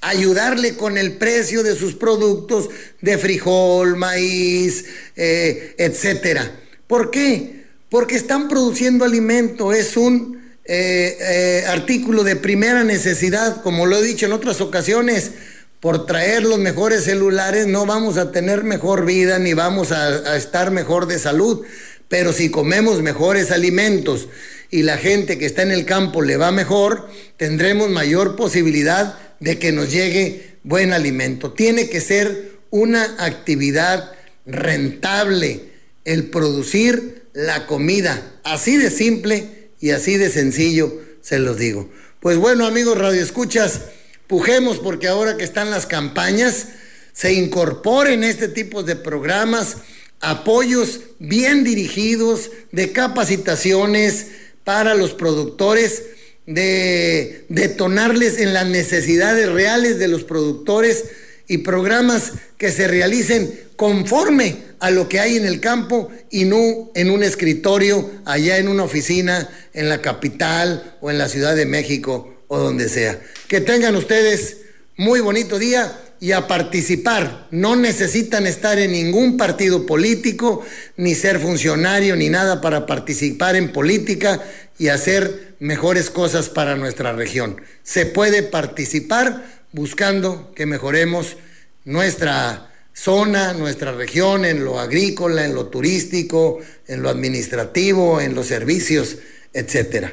ayudarle 0.00 0.76
con 0.76 0.96
el 0.96 1.12
precio 1.18 1.62
de 1.62 1.76
sus 1.76 1.94
productos 1.94 2.70
de 3.00 3.18
frijol, 3.18 3.96
maíz, 3.96 4.86
eh, 5.14 5.74
etcétera. 5.78 6.58
¿Por 6.86 7.10
qué? 7.10 7.60
porque 7.90 8.14
están 8.14 8.48
produciendo 8.48 9.04
alimento, 9.04 9.72
es 9.72 9.96
un 9.96 10.40
eh, 10.64 11.18
eh, 11.20 11.64
artículo 11.66 12.22
de 12.22 12.36
primera 12.36 12.84
necesidad, 12.84 13.62
como 13.62 13.84
lo 13.84 13.98
he 13.98 14.02
dicho 14.02 14.26
en 14.26 14.32
otras 14.32 14.60
ocasiones, 14.60 15.32
por 15.80 16.06
traer 16.06 16.44
los 16.44 16.58
mejores 16.58 17.04
celulares 17.04 17.66
no 17.66 17.86
vamos 17.86 18.16
a 18.16 18.30
tener 18.30 18.64
mejor 18.64 19.04
vida 19.06 19.38
ni 19.38 19.54
vamos 19.54 19.92
a, 19.92 20.06
a 20.06 20.36
estar 20.36 20.70
mejor 20.70 21.06
de 21.06 21.18
salud, 21.18 21.62
pero 22.08 22.32
si 22.32 22.50
comemos 22.50 23.02
mejores 23.02 23.50
alimentos 23.50 24.28
y 24.70 24.82
la 24.82 24.98
gente 24.98 25.38
que 25.38 25.46
está 25.46 25.62
en 25.62 25.72
el 25.72 25.84
campo 25.84 26.22
le 26.22 26.36
va 26.36 26.52
mejor, 26.52 27.08
tendremos 27.36 27.90
mayor 27.90 28.36
posibilidad 28.36 29.18
de 29.40 29.58
que 29.58 29.72
nos 29.72 29.90
llegue 29.90 30.58
buen 30.62 30.92
alimento. 30.92 31.52
Tiene 31.52 31.88
que 31.88 32.00
ser 32.00 32.58
una 32.70 33.16
actividad 33.18 34.12
rentable 34.46 35.70
el 36.04 36.30
producir 36.30 37.24
la 37.32 37.66
comida. 37.66 38.40
Así 38.44 38.76
de 38.76 38.90
simple 38.90 39.70
y 39.80 39.90
así 39.90 40.16
de 40.16 40.30
sencillo 40.30 41.00
se 41.20 41.38
los 41.38 41.58
digo. 41.58 41.90
Pues 42.20 42.36
bueno, 42.36 42.66
amigos 42.66 42.98
radioescuchas, 42.98 43.80
pujemos 44.26 44.78
porque 44.78 45.08
ahora 45.08 45.36
que 45.36 45.44
están 45.44 45.70
las 45.70 45.86
campañas, 45.86 46.68
se 47.12 47.32
incorporen 47.32 48.22
este 48.22 48.48
tipo 48.48 48.82
de 48.82 48.94
programas, 48.94 49.78
apoyos 50.20 51.00
bien 51.18 51.64
dirigidos, 51.64 52.50
de 52.72 52.92
capacitaciones 52.92 54.28
para 54.64 54.94
los 54.94 55.12
productores, 55.12 56.02
de 56.46 57.44
detonarles 57.48 58.38
en 58.38 58.52
las 58.52 58.66
necesidades 58.66 59.48
reales 59.48 59.98
de 59.98 60.08
los 60.08 60.24
productores 60.24 61.04
y 61.46 61.58
programas 61.58 62.32
que 62.58 62.72
se 62.72 62.88
realicen 62.88 63.52
conforme 63.76 64.56
a 64.80 64.90
lo 64.90 65.08
que 65.08 65.20
hay 65.20 65.36
en 65.36 65.46
el 65.46 65.60
campo 65.60 66.10
y 66.30 66.44
no 66.44 66.90
en 66.94 67.10
un 67.10 67.22
escritorio, 67.22 68.10
allá 68.24 68.58
en 68.58 68.68
una 68.68 68.82
oficina, 68.82 69.48
en 69.74 69.88
la 69.88 70.00
capital 70.00 70.96
o 71.00 71.10
en 71.10 71.18
la 71.18 71.28
Ciudad 71.28 71.54
de 71.54 71.66
México 71.66 72.42
o 72.48 72.58
donde 72.58 72.88
sea. 72.88 73.20
Que 73.46 73.60
tengan 73.60 73.94
ustedes 73.94 74.58
muy 74.96 75.20
bonito 75.20 75.58
día 75.58 75.96
y 76.20 76.32
a 76.32 76.46
participar. 76.46 77.48
No 77.50 77.74
necesitan 77.76 78.46
estar 78.46 78.78
en 78.78 78.92
ningún 78.92 79.38
partido 79.38 79.86
político, 79.86 80.62
ni 80.96 81.14
ser 81.14 81.40
funcionario, 81.40 82.14
ni 82.14 82.28
nada 82.28 82.60
para 82.60 82.84
participar 82.86 83.56
en 83.56 83.72
política 83.72 84.42
y 84.78 84.88
hacer 84.88 85.54
mejores 85.58 86.10
cosas 86.10 86.50
para 86.50 86.76
nuestra 86.76 87.12
región. 87.12 87.60
Se 87.82 88.06
puede 88.06 88.42
participar 88.42 89.44
buscando 89.72 90.52
que 90.54 90.66
mejoremos 90.66 91.36
nuestra 91.84 92.70
zona, 92.92 93.54
nuestra 93.54 93.92
región, 93.92 94.44
en 94.44 94.64
lo 94.64 94.78
agrícola, 94.78 95.44
en 95.44 95.54
lo 95.54 95.66
turístico, 95.66 96.58
en 96.86 97.02
lo 97.02 97.08
administrativo, 97.08 98.20
en 98.20 98.34
los 98.34 98.46
servicios, 98.46 99.16
etcétera. 99.54 100.12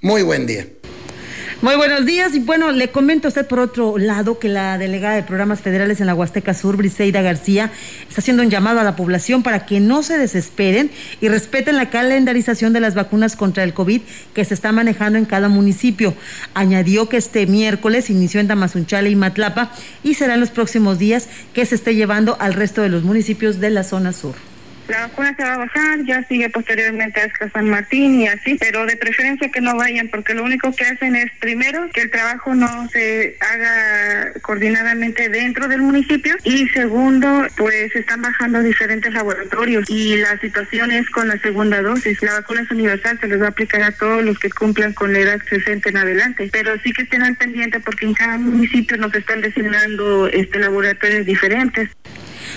Muy 0.00 0.22
buen 0.22 0.46
día. 0.46 0.66
Muy 1.62 1.76
buenos 1.76 2.06
días 2.06 2.34
y 2.34 2.38
bueno, 2.38 2.72
le 2.72 2.90
comento 2.90 3.28
a 3.28 3.30
usted 3.30 3.46
por 3.46 3.58
otro 3.58 3.98
lado 3.98 4.38
que 4.38 4.48
la 4.48 4.78
delegada 4.78 5.16
de 5.16 5.22
programas 5.22 5.60
federales 5.60 6.00
en 6.00 6.06
la 6.06 6.14
Huasteca 6.14 6.54
Sur, 6.54 6.78
Briseida 6.78 7.20
García, 7.20 7.70
está 8.08 8.22
haciendo 8.22 8.42
un 8.42 8.48
llamado 8.48 8.80
a 8.80 8.82
la 8.82 8.96
población 8.96 9.42
para 9.42 9.66
que 9.66 9.78
no 9.78 10.02
se 10.02 10.16
desesperen 10.16 10.90
y 11.20 11.28
respeten 11.28 11.76
la 11.76 11.90
calendarización 11.90 12.72
de 12.72 12.80
las 12.80 12.94
vacunas 12.94 13.36
contra 13.36 13.62
el 13.62 13.74
COVID 13.74 14.00
que 14.32 14.44
se 14.46 14.54
está 14.54 14.72
manejando 14.72 15.18
en 15.18 15.26
cada 15.26 15.50
municipio. 15.50 16.14
Añadió 16.54 17.10
que 17.10 17.18
este 17.18 17.46
miércoles 17.46 18.08
inició 18.08 18.40
en 18.40 18.48
Tamazunchale 18.48 19.10
y 19.10 19.16
Matlapa 19.16 19.70
y 20.02 20.14
será 20.14 20.34
en 20.34 20.40
los 20.40 20.50
próximos 20.50 20.98
días 20.98 21.28
que 21.52 21.66
se 21.66 21.74
esté 21.74 21.94
llevando 21.94 22.38
al 22.40 22.54
resto 22.54 22.80
de 22.80 22.88
los 22.88 23.02
municipios 23.02 23.60
de 23.60 23.68
la 23.68 23.84
zona 23.84 24.14
sur 24.14 24.49
la 24.90 25.06
vacuna 25.06 25.34
se 25.36 25.44
va 25.44 25.54
a 25.54 25.58
bajar, 25.58 26.04
ya 26.04 26.22
sigue 26.24 26.50
posteriormente 26.50 27.20
hasta 27.20 27.48
San 27.50 27.70
Martín 27.70 28.20
y 28.20 28.26
así, 28.26 28.56
pero 28.58 28.86
de 28.86 28.96
preferencia 28.96 29.48
que 29.50 29.60
no 29.60 29.76
vayan 29.76 30.08
porque 30.08 30.34
lo 30.34 30.42
único 30.42 30.74
que 30.74 30.84
hacen 30.84 31.14
es 31.14 31.30
primero 31.38 31.88
que 31.90 32.02
el 32.02 32.10
trabajo 32.10 32.54
no 32.54 32.88
se 32.88 33.36
haga 33.40 34.32
coordinadamente 34.42 35.28
dentro 35.28 35.68
del 35.68 35.82
municipio 35.82 36.34
y 36.42 36.68
segundo 36.68 37.46
pues 37.56 37.94
están 37.94 38.22
bajando 38.22 38.62
diferentes 38.62 39.12
laboratorios 39.12 39.88
y 39.88 40.16
la 40.16 40.38
situación 40.40 40.90
es 40.90 41.08
con 41.10 41.28
la 41.28 41.38
segunda 41.38 41.80
dosis. 41.82 42.20
La 42.22 42.34
vacuna 42.34 42.62
es 42.62 42.70
universal, 42.70 43.18
se 43.20 43.28
les 43.28 43.40
va 43.40 43.46
a 43.46 43.50
aplicar 43.50 43.82
a 43.82 43.92
todos 43.92 44.24
los 44.24 44.38
que 44.38 44.50
cumplan 44.50 44.92
con 44.92 45.12
la 45.12 45.20
edad 45.20 45.40
60 45.48 45.88
en 45.88 45.96
adelante, 45.96 46.48
pero 46.52 46.76
sí 46.80 46.92
que 46.92 47.02
estén 47.02 47.22
al 47.22 47.36
pendiente 47.36 47.78
porque 47.78 48.06
en 48.06 48.14
cada 48.14 48.38
municipio 48.38 48.96
nos 48.96 49.14
están 49.14 49.40
designando 49.40 50.26
este 50.26 50.58
laboratorios 50.58 51.26
diferentes. 51.26 51.90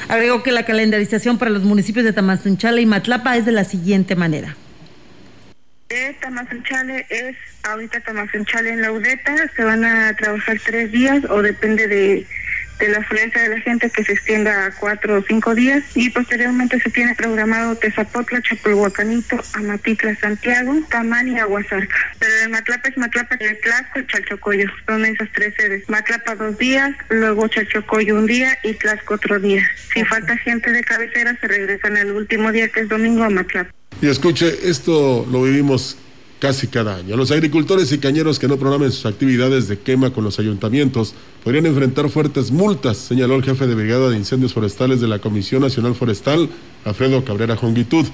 Agregó 0.07 0.43
que 0.43 0.51
la 0.51 0.63
calendarización 0.65 1.37
para 1.37 1.51
los 1.51 1.63
municipios 1.63 2.05
de 2.05 2.13
Tamazunchale 2.13 2.81
y 2.81 2.85
Matlapa 2.85 3.37
es 3.37 3.45
de 3.45 3.51
la 3.51 3.63
siguiente 3.63 4.15
manera. 4.15 4.55
De 5.89 6.15
Tamazunchale 6.21 7.05
es 7.09 7.35
ahorita 7.63 7.99
Tamazunchale 8.01 8.71
en 8.71 8.81
la 8.81 8.91
UDETA, 8.91 9.35
se 9.55 9.63
van 9.63 9.85
a 9.85 10.15
trabajar 10.15 10.57
tres 10.65 10.91
días 10.91 11.23
o 11.29 11.41
depende 11.41 11.87
de 11.87 12.25
de 12.83 12.89
la 12.89 12.97
afluencia 12.97 13.41
de 13.41 13.47
la 13.47 13.61
gente 13.61 13.89
que 13.89 14.03
se 14.03 14.11
extienda 14.11 14.65
a 14.65 14.71
cuatro 14.71 15.19
o 15.19 15.23
cinco 15.25 15.55
días 15.55 15.81
y 15.95 16.09
posteriormente 16.09 16.77
se 16.81 16.89
tiene 16.89 17.15
programado 17.15 17.77
Tezapotla, 17.77 18.41
Chapulhuacanito, 18.41 19.41
Amatitla, 19.53 20.17
Santiago, 20.17 20.75
Tamán 20.89 21.29
y 21.29 21.39
Aguasarca. 21.39 21.95
Pero 22.19 22.35
de 22.41 22.49
Matlapa 22.49 22.89
es 22.89 22.97
Matlapa, 22.97 23.37
de 23.37 23.53
Tlaxco 23.55 23.99
y 24.01 24.07
Chalchocoyo. 24.07 24.69
Son 24.85 25.05
esas 25.05 25.29
tres 25.33 25.53
sedes. 25.55 25.87
Matlapa 25.87 26.35
dos 26.35 26.57
días, 26.57 26.93
luego 27.07 27.47
Chalchocoyo 27.47 28.15
un 28.15 28.25
día 28.25 28.57
y 28.63 28.73
Tlaxco 28.73 29.13
otro 29.13 29.39
día. 29.39 29.65
Si 29.93 30.03
falta 30.03 30.35
gente 30.37 30.69
de 30.71 30.83
cabecera, 30.83 31.37
se 31.39 31.47
regresan 31.47 31.95
el 31.95 32.11
último 32.11 32.51
día 32.51 32.67
que 32.67 32.81
es 32.81 32.89
domingo 32.89 33.23
a 33.23 33.29
Matlapa. 33.29 33.71
Y 34.01 34.09
escuche, 34.09 34.57
esto 34.63 35.25
lo 35.31 35.43
vivimos 35.43 35.97
casi 36.43 36.67
cada 36.67 36.97
año. 36.97 37.15
Los 37.15 37.31
agricultores 37.31 37.89
y 37.93 37.99
cañeros 37.99 38.37
que 38.37 38.49
no 38.49 38.57
programen 38.57 38.91
sus 38.91 39.05
actividades 39.05 39.69
de 39.69 39.79
quema 39.79 40.09
con 40.09 40.25
los 40.25 40.39
ayuntamientos 40.39 41.13
podrían 41.41 41.67
enfrentar 41.67 42.09
fuertes 42.09 42.51
multas, 42.51 42.97
señaló 42.97 43.35
el 43.35 43.45
jefe 43.45 43.65
de 43.65 43.75
brigada 43.75 44.09
de 44.09 44.17
incendios 44.17 44.51
forestales 44.51 44.99
de 44.99 45.07
la 45.07 45.19
Comisión 45.19 45.61
Nacional 45.61 45.95
Forestal, 45.95 46.49
Alfredo 46.83 47.23
Cabrera 47.23 47.55
Jonguitud. 47.55 48.05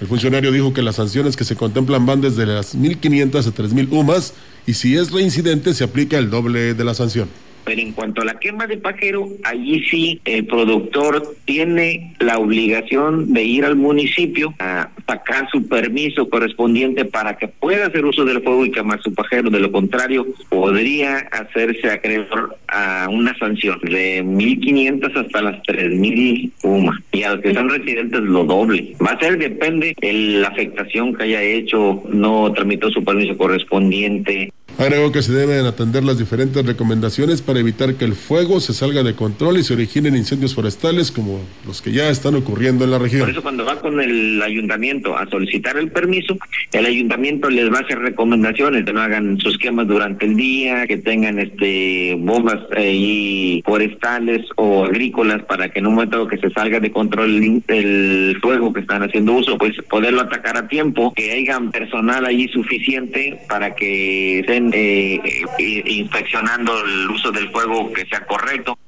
El 0.00 0.06
funcionario 0.06 0.52
dijo 0.52 0.72
que 0.72 0.80
las 0.80 0.96
sanciones 0.96 1.36
que 1.36 1.44
se 1.44 1.54
contemplan 1.54 2.06
van 2.06 2.22
desde 2.22 2.46
las 2.46 2.74
1.500 2.74 3.46
a 3.46 3.54
3.000 3.54 3.88
UMAS 3.90 4.32
y 4.66 4.72
si 4.72 4.96
es 4.96 5.10
reincidente 5.10 5.74
se 5.74 5.84
aplica 5.84 6.16
el 6.16 6.30
doble 6.30 6.72
de 6.72 6.82
la 6.82 6.94
sanción. 6.94 7.28
Pero 7.66 7.80
en 7.80 7.92
cuanto 7.92 8.22
a 8.22 8.24
la 8.24 8.38
quema 8.38 8.68
de 8.68 8.76
pajero, 8.76 9.28
allí 9.42 9.84
sí 9.90 10.20
el 10.24 10.46
productor 10.46 11.34
tiene 11.44 12.14
la 12.20 12.38
obligación 12.38 13.32
de 13.32 13.42
ir 13.42 13.64
al 13.64 13.74
municipio 13.74 14.54
a 14.60 14.90
sacar 15.06 15.48
su 15.50 15.66
permiso 15.66 16.30
correspondiente 16.30 17.04
para 17.04 17.36
que 17.36 17.48
pueda 17.48 17.86
hacer 17.86 18.04
uso 18.04 18.24
del 18.24 18.40
fuego 18.40 18.64
y 18.64 18.70
quemar 18.70 19.02
su 19.02 19.12
pajero. 19.12 19.50
De 19.50 19.58
lo 19.58 19.72
contrario, 19.72 20.26
podría 20.48 21.18
hacerse 21.32 21.90
acreedor 21.90 22.56
a 22.68 23.08
una 23.10 23.36
sanción 23.36 23.80
de 23.82 24.22
1.500 24.24 25.26
hasta 25.26 25.42
las 25.42 25.62
3.000 25.64 26.52
UMA. 26.62 27.02
Y 27.10 27.24
a 27.24 27.34
los 27.34 27.40
que 27.40 27.52
son 27.52 27.68
residentes 27.68 28.20
lo 28.20 28.44
doble. 28.44 28.94
Va 29.04 29.10
a 29.10 29.18
ser, 29.18 29.38
depende 29.38 29.92
de 30.00 30.12
la 30.12 30.48
afectación 30.48 31.14
que 31.14 31.24
haya 31.24 31.42
hecho, 31.42 32.02
no 32.08 32.52
tramitó 32.52 32.90
su 32.90 33.02
permiso 33.02 33.36
correspondiente. 33.36 34.52
Agregó 34.78 35.10
que 35.10 35.22
se 35.22 35.32
deben 35.32 35.64
atender 35.64 36.04
las 36.04 36.18
diferentes 36.18 36.64
recomendaciones 36.66 37.40
para 37.40 37.60
evitar 37.60 37.94
que 37.94 38.04
el 38.04 38.12
fuego 38.12 38.60
se 38.60 38.74
salga 38.74 39.02
de 39.02 39.14
control 39.14 39.56
y 39.56 39.62
se 39.62 39.72
originen 39.72 40.14
incendios 40.14 40.54
forestales 40.54 41.10
como 41.10 41.40
los 41.66 41.80
que 41.80 41.92
ya 41.92 42.10
están 42.10 42.34
ocurriendo 42.34 42.84
en 42.84 42.90
la 42.90 42.98
región. 42.98 43.22
Por 43.22 43.30
eso 43.30 43.42
cuando 43.42 43.64
va 43.64 43.80
con 43.80 43.98
el 44.02 44.42
ayuntamiento 44.42 45.16
a 45.16 45.26
solicitar 45.30 45.78
el 45.78 45.90
permiso, 45.90 46.36
el 46.72 46.84
ayuntamiento 46.84 47.48
les 47.48 47.72
va 47.72 47.78
a 47.78 47.80
hacer 47.80 48.00
recomendaciones 48.00 48.84
que 48.84 48.92
no 48.92 49.00
hagan 49.00 49.38
sus 49.40 49.56
quemas 49.56 49.88
durante 49.88 50.26
el 50.26 50.36
día, 50.36 50.86
que 50.86 50.98
tengan 50.98 51.38
este 51.38 52.14
bombas 52.18 52.58
eh, 52.76 53.62
forestales 53.64 54.42
o 54.56 54.84
agrícolas 54.84 55.42
para 55.44 55.70
que 55.70 55.78
en 55.78 55.86
un 55.86 55.94
momento 55.94 56.28
que 56.28 56.36
se 56.36 56.50
salga 56.50 56.80
de 56.80 56.90
control 56.90 57.62
el, 57.68 58.36
fuego 58.42 58.74
que 58.74 58.80
están 58.80 59.02
haciendo 59.02 59.32
uso, 59.32 59.56
pues 59.56 59.72
poderlo 59.88 60.20
atacar 60.20 60.58
a 60.58 60.68
tiempo, 60.68 61.14
que 61.14 61.32
haya 61.32 61.58
personal 61.72 62.26
allí 62.26 62.48
suficiente 62.48 63.38
para 63.48 63.74
que 63.74 64.40
estén 64.40 64.65
eh, 64.72 65.20
eh, 65.58 65.82
inspeccionando 65.86 66.84
el 66.84 67.10
uso 67.10 67.30
del 67.30 67.50
fuego 67.50 67.92
que 67.92 68.06
sea 68.06 68.26
correcto. 68.26 68.78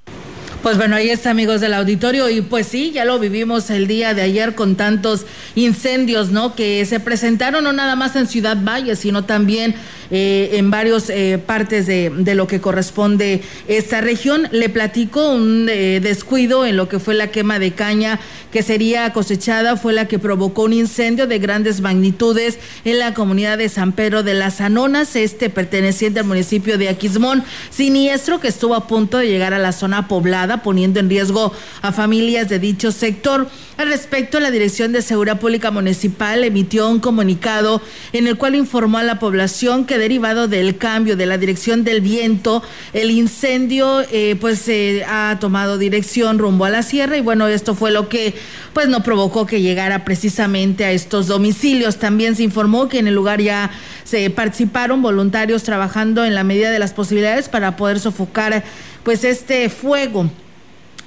Pues 0.62 0.76
bueno, 0.76 0.96
ahí 0.96 1.09
está, 1.09 1.30
amigos 1.30 1.61
del 1.61 1.72
auditorio. 1.72 2.28
Y 2.28 2.40
pues 2.40 2.66
sí, 2.66 2.90
ya 2.90 3.04
lo 3.04 3.20
vivimos 3.20 3.70
el 3.70 3.86
día 3.86 4.12
de 4.12 4.22
ayer 4.22 4.56
con 4.56 4.74
tantos 4.74 5.24
incendios, 5.54 6.30
¿no? 6.30 6.56
Que 6.56 6.84
se 6.84 6.98
presentaron 6.98 7.62
no 7.62 7.72
nada 7.72 7.94
más 7.94 8.16
en 8.16 8.26
Ciudad 8.26 8.56
Valle, 8.61 8.96
sino 8.96 9.24
también 9.24 9.76
eh, 10.11 10.50
en 10.54 10.70
varias 10.70 11.11
eh, 11.11 11.38
partes 11.44 11.86
de, 11.86 12.11
de, 12.11 12.34
lo 12.34 12.48
que 12.48 12.61
corresponde 12.61 13.42
esta 13.68 14.00
región. 14.00 14.48
Le 14.50 14.68
platico 14.68 15.30
un 15.30 15.68
eh, 15.70 16.00
descuido 16.02 16.66
en 16.66 16.76
lo 16.76 16.88
que 16.88 16.98
fue 16.98 17.14
la 17.14 17.30
quema 17.30 17.61
de 17.61 17.72
caña 17.72 18.18
que 18.50 18.62
sería 18.62 19.12
cosechada, 19.12 19.76
fue 19.76 19.92
la 19.92 20.09
que 20.09 20.18
provocó 20.18 20.62
un 20.62 20.72
incendio 20.72 21.26
de 21.26 21.38
grandes 21.38 21.80
magnitudes 21.80 22.59
en 22.84 22.98
la 22.98 23.14
comunidad 23.14 23.59
de 23.59 23.68
San 23.68 23.92
Pedro 23.92 24.22
de 24.22 24.34
las 24.34 24.61
Anonas, 24.61 25.16
este 25.16 25.50
perteneciente 25.50 26.20
al 26.20 26.26
municipio 26.26 26.78
de 26.78 26.88
Aquismón, 26.88 27.44
siniestro 27.70 28.40
que 28.40 28.48
estuvo 28.48 28.74
a 28.74 28.86
punto 28.86 29.18
de 29.18 29.28
llegar 29.28 29.52
a 29.52 29.59
la 29.59 29.72
zona 29.72 30.09
poblada, 30.09 30.47
poniendo 30.57 30.99
en 30.99 31.09
riesgo 31.09 31.53
a 31.82 31.92
familias 31.92 32.49
de 32.49 32.59
dicho 32.59 32.90
sector. 32.90 33.49
Al 33.76 33.88
respecto, 33.88 34.40
la 34.40 34.51
Dirección 34.51 34.90
de 34.90 35.03
Seguridad 35.03 35.38
Pública 35.38 35.70
Municipal 35.70 36.42
emitió 36.42 36.88
un 36.88 36.99
comunicado 36.99 37.80
en 38.12 38.26
el 38.26 38.36
cual 38.36 38.57
informó 38.57 38.99
a 38.99 39.05
la 39.05 39.20
población 39.20 39.84
que 39.84 39.99
derivado 39.99 40.49
del 40.49 40.78
cambio 40.78 41.16
de 41.16 41.26
la 41.26 41.38
dirección 41.38 41.84
del 41.84 42.01
viento, 42.01 42.62
el 42.92 43.12
incendio 43.12 44.01
eh, 44.11 44.36
pues 44.40 44.59
se 44.59 45.05
ha 45.05 45.36
tomado 45.38 45.78
dirección 45.78 46.38
rumbo 46.38 46.64
a 46.64 46.70
la 46.70 46.82
sierra 46.82 47.16
y 47.16 47.20
bueno, 47.20 47.46
esto 47.46 47.76
fue 47.76 47.92
lo 47.92 48.09
que 48.09 48.34
pues 48.72 48.88
no 48.88 49.03
provocó 49.03 49.46
que 49.46 49.61
llegara 49.61 50.05
precisamente 50.05 50.84
a 50.84 50.90
estos 50.90 51.26
domicilios. 51.26 51.99
También 51.99 52.34
se 52.34 52.42
informó 52.42 52.88
que 52.88 52.99
en 52.99 53.07
el 53.07 53.14
lugar 53.14 53.40
ya 53.40 53.70
se 54.05 54.28
participaron 54.30 55.03
voluntarios 55.03 55.62
trabajando 55.62 56.24
en 56.24 56.34
la 56.34 56.44
medida 56.44 56.70
de 56.70 56.78
las 56.78 56.92
posibilidades 56.92 57.49
para 57.49 57.76
poder 57.76 58.01
sofocar 58.01 58.64
pues 59.09 59.24
este 59.24 59.70
fuego. 59.70 60.28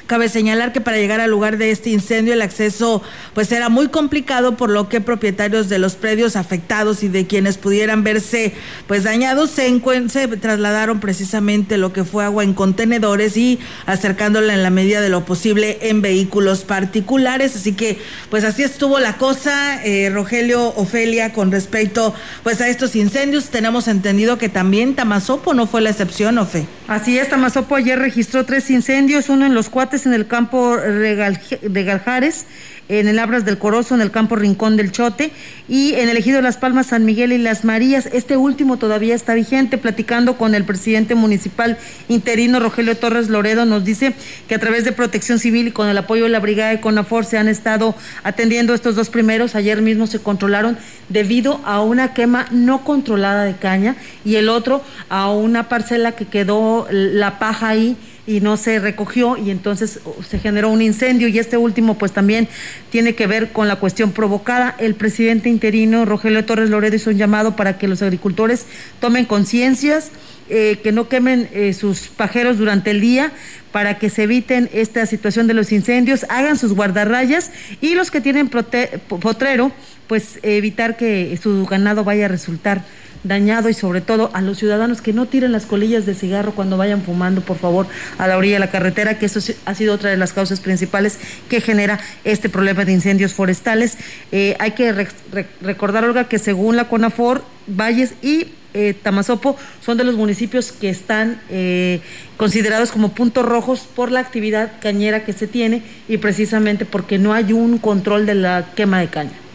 Cabe 0.08 0.30
señalar 0.30 0.74
que 0.74 0.82
para 0.82 0.98
llegar 0.98 1.22
al 1.22 1.32
lugar 1.32 1.58
de 1.58 1.72
este 1.72 1.90
incendio 1.90 2.34
el 2.34 2.42
acceso 2.42 3.02
pues 3.34 3.52
era 3.52 3.70
muy 3.70 3.88
complicado 3.88 4.58
por 4.58 4.70
lo 4.70 4.90
que 4.90 5.02
propietarios 5.02 5.70
de 5.70 5.80
los 5.80 5.96
predios 5.96 6.36
afectados 6.36 7.04
y 7.04 7.08
de 7.08 7.28
quienes 7.28 7.58
pudieran 7.58 8.04
verse 8.04 8.54
pues 8.88 9.04
dañados 9.04 9.52
se, 9.52 9.82
se 10.10 10.28
trasladaron 10.28 11.00
precisamente 11.00 11.78
lo 11.78 11.94
que 11.94 12.04
fue 12.04 12.26
agua 12.26 12.44
en 12.44 12.54
contenedores 12.54 13.38
y 13.38 13.60
acercándola 13.86 14.54
en 14.54 14.64
la 14.64 14.70
medida 14.70 15.02
de 15.02 15.10
lo 15.10 15.26
posible 15.26 15.80
en 15.82 16.02
vehículos 16.02 16.64
particulares. 16.64 17.56
Así 17.56 17.74
que 17.74 18.00
pues 18.30 18.44
así 18.44 18.64
estuvo 18.64 19.00
la 19.00 19.18
cosa, 19.18 19.84
eh, 19.84 20.10
Rogelio 20.10 20.70
Ofelia, 20.76 21.34
con 21.34 21.52
respecto 21.52 22.14
pues 22.44 22.62
a 22.62 22.68
estos 22.68 22.96
incendios. 22.96 23.50
Tenemos 23.50 23.88
entendido 23.88 24.38
que 24.38 24.50
también 24.50 24.96
Tamazopo 24.96 25.54
no 25.54 25.68
fue 25.68 25.82
la 25.82 25.90
excepción, 25.90 26.38
Ofe. 26.38 26.66
Así 26.88 27.18
es, 27.18 27.30
Tamazopo 27.30 27.76
ayer 27.76 27.98
registró 27.98 28.46
tres 28.46 28.70
incendios, 28.70 29.30
uno 29.30 29.46
en 29.46 29.54
los 29.54 29.70
en 29.92 30.14
el 30.14 30.26
campo 30.26 30.78
de 30.78 31.84
Galjares, 31.84 32.46
en 32.88 33.08
el 33.08 33.20
Abras 33.20 33.46
del 33.46 33.58
Corozo, 33.58 33.94
en 33.96 34.02
el 34.02 34.12
campo 34.12 34.36
Rincón 34.36 34.78
del 34.78 34.92
Chote 34.92 35.32
y 35.68 35.94
en 35.96 36.10
el 36.10 36.18
Ejido 36.18 36.42
Las 36.42 36.58
Palmas, 36.58 36.88
San 36.88 37.06
Miguel 37.06 37.32
y 37.32 37.38
Las 37.38 37.64
Marías. 37.66 38.08
Este 38.12 38.38
último 38.38 38.78
todavía 38.78 39.16
está 39.16 39.34
vigente. 39.34 39.78
Platicando 39.78 40.38
con 40.38 40.56
el 40.56 40.64
presidente 40.64 41.16
municipal 41.16 41.78
interino 42.08 42.60
Rogelio 42.60 42.98
Torres 42.98 43.30
Loredo, 43.30 43.66
nos 43.66 43.84
dice 43.84 44.14
que 44.48 44.56
a 44.56 44.60
través 44.60 44.86
de 44.86 44.92
Protección 44.92 45.40
Civil 45.40 45.68
y 45.68 45.72
con 45.72 45.88
el 45.88 45.98
apoyo 45.98 46.24
de 46.24 46.30
la 46.30 46.40
Brigada 46.40 46.72
de 46.72 46.80
CONAFOR 46.80 47.26
se 47.26 47.38
han 47.38 47.48
estado 47.48 47.96
atendiendo 48.24 48.74
estos 48.74 48.96
dos 48.96 49.10
primeros. 49.10 49.56
Ayer 49.56 49.82
mismo 49.82 50.08
se 50.08 50.20
controlaron 50.20 50.78
debido 51.10 51.62
a 51.66 51.82
una 51.82 52.14
quema 52.14 52.48
no 52.52 52.84
controlada 52.84 53.44
de 53.44 53.56
caña 53.56 53.96
y 54.26 54.36
el 54.36 54.50
otro 54.50 54.84
a 55.10 55.32
una 55.32 55.70
parcela 55.70 56.14
que 56.14 56.26
quedó 56.26 56.88
la 56.92 57.40
paja 57.40 57.70
ahí 57.70 57.98
y 58.32 58.40
no 58.40 58.56
se 58.56 58.80
recogió 58.80 59.38
y 59.38 59.52
entonces 59.52 60.00
uh, 60.06 60.24
se 60.24 60.40
generó 60.40 60.70
un 60.70 60.82
incendio 60.82 61.28
y 61.28 61.38
este 61.38 61.58
último 61.58 61.98
pues 61.98 62.14
también 62.14 62.48
tiene 62.90 63.14
que 63.14 63.28
ver 63.28 63.52
con 63.52 63.68
la 63.68 63.76
cuestión 63.76 64.12
provocada. 64.12 64.76
El 64.78 64.96
presidente 64.96 65.50
interino 65.50 66.06
Rogelio 66.06 66.46
Torres 66.46 66.70
Loredo 66.70 66.96
hizo 66.96 67.10
un 67.10 67.18
llamado 67.18 67.56
para 67.56 67.78
que 67.78 67.88
los 67.88 68.02
agricultores 68.02 68.66
tomen 69.00 69.26
conciencias, 69.26 70.12
eh, 70.50 70.80
que 70.82 70.92
no 70.92 71.10
quemen 71.10 71.50
eh, 71.54 71.74
sus 71.74 72.08
pajeros 72.08 72.58
durante 72.58 72.92
el 72.92 73.02
día 73.02 73.32
para 73.72 73.98
que 73.98 74.10
se 74.10 74.24
eviten 74.24 74.70
esta 74.74 75.06
situación 75.06 75.48
de 75.48 75.54
los 75.54 75.72
incendios, 75.72 76.26
hagan 76.30 76.58
sus 76.58 76.74
guardarrayas 76.74 77.52
y 77.80 77.96
los 77.96 78.12
que 78.12 78.22
tienen 78.22 78.50
potrero 78.50 79.72
pues 80.08 80.40
evitar 80.44 80.98
que 80.98 81.38
su 81.42 81.66
ganado 81.66 82.04
vaya 82.04 82.26
a 82.26 82.28
resultar 82.28 82.84
dañado 83.24 83.70
y 83.70 83.74
sobre 83.74 84.02
todo 84.02 84.30
a 84.34 84.42
los 84.42 84.58
ciudadanos 84.58 85.02
que 85.02 85.14
no 85.14 85.26
tiren 85.26 85.52
las 85.52 85.66
colillas 85.66 86.06
de 86.06 86.16
cigarro 86.16 86.54
cuando 86.54 86.78
vayan 86.78 87.02
fumando, 87.02 87.42
por 87.42 87.58
favor, 87.58 87.88
a 88.18 88.28
la 88.28 88.38
orilla 88.38 88.56
de 88.56 88.60
la 88.60 88.72
carretera, 88.72 89.18
que 89.20 89.26
eso 89.26 89.40
ha 89.66 89.76
sido 89.76 89.94
otra 89.94 90.10
de 90.10 90.18
las 90.18 90.34
causas 90.34 90.60
principales 90.60 91.20
que 91.50 91.62
genera 91.62 92.00
este 92.24 92.50
problema 92.50 92.86
de 92.86 92.94
incendios 92.94 93.34
forestales. 93.34 93.98
Eh, 94.32 94.56
hay 94.60 94.72
que 94.72 95.08
recordar, 95.62 96.06
Olga, 96.06 96.26
que 96.26 96.40
según 96.40 96.76
la 96.76 96.88
CONAFOR, 96.88 97.44
Valles 97.68 98.14
y 98.22 98.48
eh, 98.74 98.96
son 99.82 99.98
de 99.98 100.04
los 100.04 100.16
municipios 100.16 100.72
que 100.72 100.90
están 100.90 101.42
eh, 101.50 102.00
considerados 102.38 102.92
como 102.92 103.14
puntos 103.14 103.46
rojos 103.46 103.82
por 103.82 104.12
la 104.12 104.22
actividad 104.22 104.72
cañera 104.82 105.26
que 105.26 105.34
se 105.34 105.48
tiene 105.48 105.84
y 106.08 106.18
precisamente 106.18 106.86
porque 106.86 107.18
no 107.18 107.34
hay 107.34 107.54
un 107.54 107.78
control 107.78 108.26
de 108.26 108.36
la 108.36 108.66
quema 108.76 109.00
de 109.00 109.08
caña. 109.08 109.51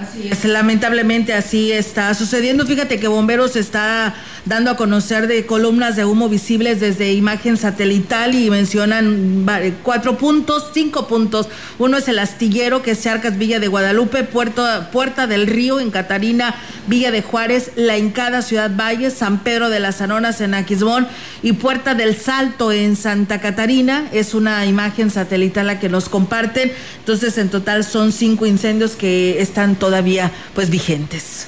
Así 0.00 0.28
es, 0.30 0.44
lamentablemente 0.44 1.34
así 1.34 1.72
está 1.72 2.14
sucediendo. 2.14 2.64
Fíjate 2.64 3.00
que 3.00 3.08
Bomberos 3.08 3.56
está 3.56 4.14
dando 4.44 4.70
a 4.70 4.76
conocer 4.76 5.26
de 5.26 5.44
columnas 5.44 5.96
de 5.96 6.04
humo 6.04 6.28
visibles 6.28 6.78
desde 6.78 7.12
imagen 7.12 7.56
satelital 7.56 8.36
y 8.36 8.48
mencionan 8.48 9.44
cuatro 9.82 10.16
puntos, 10.16 10.70
cinco 10.72 11.08
puntos. 11.08 11.48
Uno 11.80 11.96
es 11.96 12.06
el 12.06 12.20
astillero, 12.20 12.80
que 12.80 12.92
es 12.92 13.02
Charcas, 13.02 13.38
Villa 13.38 13.58
de 13.58 13.66
Guadalupe, 13.66 14.22
Puerta 14.22 15.26
del 15.26 15.48
Río 15.48 15.80
en 15.80 15.90
Catarina, 15.90 16.54
Villa 16.88 17.10
de 17.10 17.22
Juárez, 17.22 17.72
La 17.76 17.98
Hincada, 17.98 18.42
Ciudad 18.42 18.70
Valle, 18.74 19.10
San 19.10 19.40
Pedro 19.40 19.68
de 19.68 19.78
las 19.78 20.00
Anonas 20.00 20.40
en 20.40 20.54
Aquismón 20.54 21.06
y 21.42 21.52
Puerta 21.52 21.94
del 21.94 22.16
Salto 22.16 22.72
en 22.72 22.96
Santa 22.96 23.40
Catarina. 23.40 24.08
Es 24.12 24.34
una 24.34 24.64
imagen 24.66 25.10
satelital 25.10 25.66
la 25.66 25.78
que 25.78 25.88
nos 25.88 26.08
comparten. 26.08 26.72
Entonces, 26.98 27.36
en 27.38 27.50
total 27.50 27.84
son 27.84 28.12
cinco 28.12 28.46
incendios 28.46 28.96
que 28.96 29.40
están 29.42 29.76
todavía 29.76 30.32
pues 30.54 30.70
vigentes. 30.70 31.46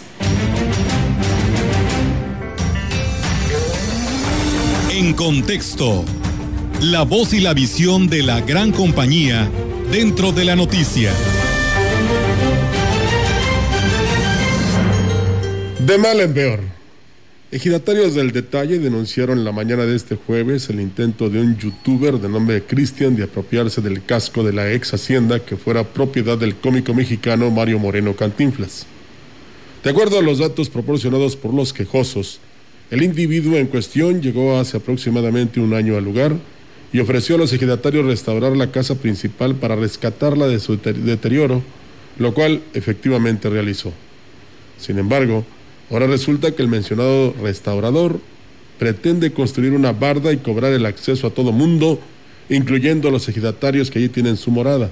En 4.91 5.15
contexto, 5.15 6.05
la 6.83 7.03
voz 7.03 7.33
y 7.33 7.41
la 7.41 7.55
visión 7.55 8.09
de 8.09 8.23
la 8.23 8.43
gran 8.43 8.73
compañía 8.73 9.49
dentro 9.91 10.33
de 10.33 10.45
la 10.45 10.57
noticia. 10.57 11.11
De 15.87 15.97
mal 15.97 16.21
en 16.21 16.35
peor. 16.35 16.61
Ejidatarios 17.51 18.15
del 18.15 18.33
detalle 18.33 18.79
denunciaron 18.79 19.47
la 19.47 19.53
mañana 19.53 19.87
de 19.87 19.97
este 19.97 20.15
jueves 20.15 20.69
el 20.69 20.79
intento 20.79 21.31
de 21.31 21.41
un 21.41 21.57
youtuber 21.57 22.19
de 22.19 22.29
nombre 22.29 22.63
Cristian 22.65 23.17
de 23.17 23.25
apropiarse 23.25 23.81
del 23.81 24.05
casco 24.05 24.45
de 24.45 24.53
la 24.53 24.71
ex 24.71 24.93
hacienda 24.93 25.41
que 25.41 25.57
fuera 25.57 25.85
propiedad 25.85 26.37
del 26.37 26.57
cómico 26.57 26.93
mexicano 26.93 27.51
Mario 27.51 27.79
Moreno 27.79 28.15
Cantinflas. 28.15 28.85
De 29.83 29.89
acuerdo 29.89 30.19
a 30.19 30.23
los 30.23 30.39
datos 30.39 30.69
proporcionados 30.69 31.35
por 31.35 31.55
los 31.55 31.73
quejosos, 31.73 32.41
el 32.91 33.03
individuo 33.03 33.57
en 33.57 33.67
cuestión 33.67 34.21
llegó 34.21 34.59
hace 34.59 34.77
aproximadamente 34.77 35.61
un 35.61 35.73
año 35.73 35.97
al 35.97 36.05
lugar 36.05 36.37
y 36.93 37.01
ofreció 37.01 37.37
a 37.37 37.39
los 37.39 37.55
ejidatarios 37.55 38.05
restaurar 38.05 38.55
la 38.55 38.71
casa 38.71 38.97
principal 38.97 39.55
para 39.55 39.77
rescatarla 39.77 40.47
de 40.47 40.61
su 40.61 40.77
deterioro, 40.77 41.63
lo 42.19 42.35
cual 42.35 42.61
efectivamente 42.75 43.49
realizó. 43.49 43.95
Sin 44.79 44.99
embargo, 44.99 45.47
Ahora 45.91 46.07
resulta 46.07 46.53
que 46.53 46.63
el 46.63 46.69
mencionado 46.69 47.35
restaurador 47.43 48.21
pretende 48.79 49.33
construir 49.33 49.73
una 49.73 49.93
barda 49.93 50.33
y 50.33 50.39
cobrar 50.39 50.73
el 50.73 50.87
acceso 50.87 51.27
a 51.27 51.31
todo 51.31 51.53
mundo, 51.53 52.01
incluyendo 52.49 53.09
a 53.09 53.11
los 53.11 53.29
ejidatarios 53.29 53.91
que 53.91 53.99
allí 53.99 54.09
tienen 54.09 54.37
su 54.37 54.51
morada, 54.51 54.91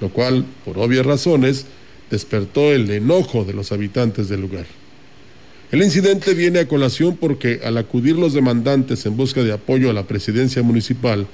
lo 0.00 0.10
cual, 0.10 0.44
por 0.64 0.78
obvias 0.78 1.06
razones, 1.06 1.66
despertó 2.10 2.72
el 2.72 2.90
enojo 2.90 3.44
de 3.44 3.54
los 3.54 3.72
habitantes 3.72 4.28
del 4.28 4.42
lugar. 4.42 4.66
El 5.72 5.82
incidente 5.82 6.34
viene 6.34 6.60
a 6.60 6.68
colación 6.68 7.16
porque 7.16 7.60
al 7.64 7.76
acudir 7.78 8.16
los 8.16 8.32
demandantes 8.32 9.04
en 9.06 9.16
busca 9.16 9.42
de 9.42 9.52
apoyo 9.52 9.90
a 9.90 9.94
la 9.94 10.06
presidencia 10.06 10.62
municipal, 10.62 11.26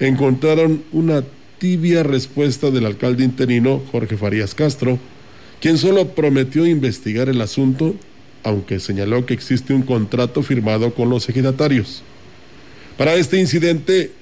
encontraron 0.00 0.82
una 0.92 1.22
tibia 1.58 2.02
respuesta 2.02 2.70
del 2.70 2.86
alcalde 2.86 3.24
interino 3.24 3.82
Jorge 3.92 4.16
Farías 4.16 4.54
Castro, 4.54 4.98
quien 5.60 5.76
solo 5.76 6.08
prometió 6.08 6.66
investigar 6.66 7.28
el 7.28 7.40
asunto 7.40 7.94
aunque 8.46 8.78
señaló 8.78 9.26
que 9.26 9.34
existe 9.34 9.74
un 9.74 9.82
contrato 9.82 10.40
firmado 10.40 10.94
con 10.94 11.10
los 11.10 11.28
ejidatarios. 11.28 12.04
Para 12.96 13.16
este 13.16 13.40
incidente, 13.40 14.12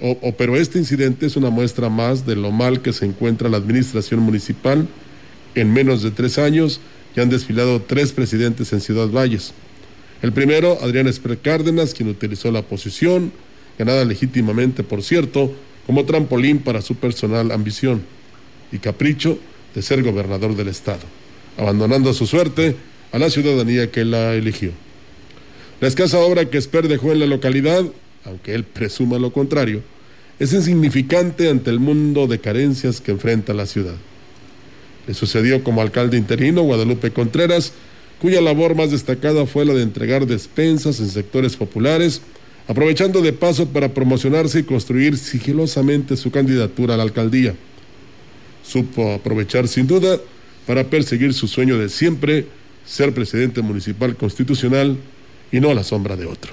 o, 0.00 0.32
pero 0.32 0.56
este 0.56 0.76
incidente 0.76 1.26
es 1.26 1.36
una 1.36 1.50
muestra 1.50 1.88
más 1.88 2.26
de 2.26 2.34
lo 2.34 2.50
mal 2.50 2.82
que 2.82 2.92
se 2.92 3.06
encuentra 3.06 3.48
la 3.48 3.58
administración 3.58 4.20
municipal. 4.20 4.88
En 5.54 5.72
menos 5.72 6.02
de 6.02 6.10
tres 6.10 6.36
años 6.36 6.80
ya 7.14 7.22
han 7.22 7.30
desfilado 7.30 7.80
tres 7.80 8.10
presidentes 8.10 8.72
en 8.72 8.80
Ciudad 8.80 9.06
Valles. 9.06 9.52
El 10.20 10.32
primero, 10.32 10.76
Adrián 10.82 11.06
Esper 11.06 11.38
Cárdenas, 11.38 11.94
quien 11.94 12.08
utilizó 12.08 12.50
la 12.50 12.62
posición, 12.62 13.30
ganada 13.78 14.04
legítimamente, 14.04 14.82
por 14.82 15.04
cierto, 15.04 15.54
como 15.86 16.04
trampolín 16.06 16.58
para 16.58 16.82
su 16.82 16.96
personal 16.96 17.52
ambición 17.52 18.02
y 18.72 18.78
capricho 18.78 19.38
de 19.76 19.82
ser 19.82 20.02
gobernador 20.02 20.56
del 20.56 20.66
estado, 20.66 21.04
abandonando 21.56 22.12
su 22.12 22.26
suerte 22.26 22.74
a 23.12 23.18
la 23.18 23.30
ciudadanía 23.30 23.90
que 23.90 24.04
la 24.04 24.34
eligió. 24.34 24.72
La 25.80 25.88
escasa 25.88 26.18
obra 26.18 26.44
que 26.44 26.58
Esper 26.58 26.88
dejó 26.88 27.12
en 27.12 27.20
la 27.20 27.26
localidad, 27.26 27.84
aunque 28.24 28.54
él 28.54 28.64
presuma 28.64 29.18
lo 29.18 29.32
contrario, 29.32 29.82
es 30.38 30.52
insignificante 30.52 31.48
ante 31.48 31.70
el 31.70 31.80
mundo 31.80 32.26
de 32.26 32.38
carencias 32.38 33.00
que 33.00 33.12
enfrenta 33.12 33.52
la 33.52 33.66
ciudad. 33.66 33.96
Le 35.06 35.14
sucedió 35.14 35.64
como 35.64 35.82
alcalde 35.82 36.16
interino 36.16 36.62
Guadalupe 36.62 37.10
Contreras, 37.10 37.72
cuya 38.20 38.40
labor 38.40 38.74
más 38.74 38.90
destacada 38.90 39.46
fue 39.46 39.64
la 39.64 39.74
de 39.74 39.82
entregar 39.82 40.26
despensas 40.26 41.00
en 41.00 41.08
sectores 41.08 41.56
populares, 41.56 42.20
aprovechando 42.68 43.22
de 43.22 43.32
paso 43.32 43.68
para 43.68 43.92
promocionarse 43.92 44.60
y 44.60 44.64
construir 44.64 45.16
sigilosamente 45.16 46.16
su 46.16 46.30
candidatura 46.30 46.94
a 46.94 46.96
la 46.98 47.02
alcaldía. 47.02 47.54
Supo 48.62 49.14
aprovechar 49.14 49.66
sin 49.66 49.86
duda 49.86 50.20
para 50.66 50.84
perseguir 50.84 51.34
su 51.34 51.48
sueño 51.48 51.78
de 51.78 51.88
siempre, 51.88 52.46
ser 52.90 53.14
presidente 53.14 53.62
municipal 53.62 54.16
constitucional 54.16 54.96
y 55.52 55.60
no 55.60 55.70
a 55.70 55.74
la 55.74 55.84
sombra 55.84 56.16
de 56.16 56.26
otro. 56.26 56.52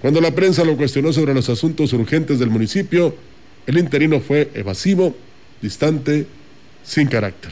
Cuando 0.00 0.20
la 0.20 0.34
prensa 0.34 0.64
lo 0.64 0.76
cuestionó 0.76 1.12
sobre 1.12 1.34
los 1.34 1.48
asuntos 1.48 1.92
urgentes 1.92 2.38
del 2.38 2.48
municipio, 2.48 3.16
el 3.66 3.76
interino 3.76 4.20
fue 4.20 4.50
evasivo, 4.54 5.16
distante, 5.60 6.26
sin 6.84 7.08
carácter. 7.08 7.50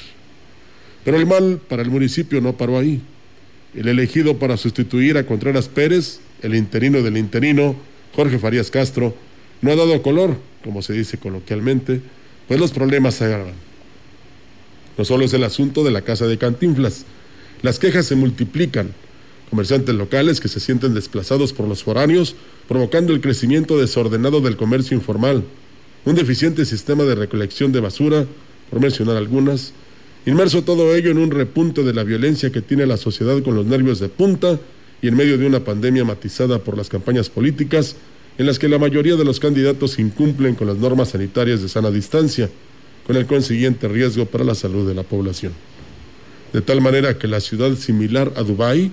Pero 1.05 1.17
el 1.17 1.27
mal 1.27 1.61
para 1.69 1.83
el 1.83 1.91
municipio 1.91 2.41
no 2.41 2.57
paró 2.57 2.79
ahí. 2.79 3.01
El 3.75 3.89
elegido 3.89 4.39
para 4.39 4.57
sustituir 4.57 5.19
a 5.19 5.27
Contreras 5.27 5.69
Pérez, 5.69 6.21
el 6.43 6.55
interino 6.55 7.03
del 7.03 7.17
interino, 7.17 7.75
Jorge 8.15 8.39
Farías 8.39 8.71
Castro, 8.71 9.15
no 9.63 9.73
ha 9.73 9.77
dado 9.77 10.01
color, 10.01 10.37
como 10.63 10.81
se 10.81 10.93
dice 10.93 11.19
coloquialmente, 11.19 12.01
pues 12.47 12.61
los 12.61 12.71
problemas 12.71 13.15
se 13.15 13.25
agravan. 13.25 13.55
No 14.97 15.05
solo 15.05 15.25
es 15.25 15.33
el 15.35 15.43
asunto 15.43 15.83
de 15.83 15.91
la 15.91 16.03
casa 16.03 16.27
de 16.27 16.39
Cantinflas, 16.39 17.05
las 17.63 17.79
quejas 17.79 18.07
se 18.07 18.15
multiplican. 18.17 18.93
Comerciantes 19.51 19.95
locales 19.95 20.41
que 20.41 20.49
se 20.49 20.61
sienten 20.61 20.95
desplazados 20.95 21.53
por 21.53 21.67
los 21.67 21.83
foráneos, 21.83 22.37
provocando 22.69 23.13
el 23.13 23.21
crecimiento 23.21 23.79
desordenado 23.79 24.41
del 24.41 24.57
comercio 24.57 24.97
informal, 24.97 25.43
un 26.05 26.15
deficiente 26.15 26.65
sistema 26.65 27.05
de 27.05 27.15
recolección 27.15 27.73
de 27.73 27.81
basura, 27.81 28.27
por 28.71 28.81
mencionar 28.81 29.17
algunas, 29.17 29.73
inmerso 30.27 30.63
todo 30.63 30.95
ello 30.95 31.11
en 31.11 31.19
un 31.19 31.31
repunte 31.31 31.83
de 31.83 31.95
la 31.95 32.05
violencia 32.05 32.53
que 32.53 32.61
tiene 32.61 32.87
la 32.87 32.99
sociedad 32.99 33.43
con 33.43 33.55
los 33.55 33.65
nervios 33.65 33.99
de 33.99 34.11
punta 34.11 34.61
y 35.01 35.09
en 35.09 35.17
medio 35.17 35.39
de 35.39 35.47
una 35.47 35.61
pandemia 35.61 36.05
matizada 36.05 36.59
por 36.59 36.77
las 36.77 36.89
campañas 36.89 37.31
políticas 37.31 37.97
en 38.37 38.47
las 38.47 38.59
que 38.59 38.69
la 38.69 38.79
mayoría 38.79 39.17
de 39.17 39.25
los 39.25 39.41
candidatos 39.41 39.99
incumplen 39.99 40.55
con 40.55 40.67
las 40.67 40.77
normas 40.77 41.09
sanitarias 41.09 41.63
de 41.63 41.69
sana 41.69 41.91
distancia, 41.91 42.51
con 43.07 43.17
el 43.17 43.27
consiguiente 43.27 43.89
riesgo 43.89 44.27
para 44.27 44.45
la 44.45 44.55
salud 44.55 44.87
de 44.87 44.95
la 44.95 45.03
población 45.03 45.53
de 46.53 46.63
tal 46.63 46.81
manera 46.81 47.19
que 47.19 47.29
la 47.29 47.41
ciudad 47.41 47.75
similar 47.77 48.33
a 48.37 48.43
Dubái, 48.43 48.91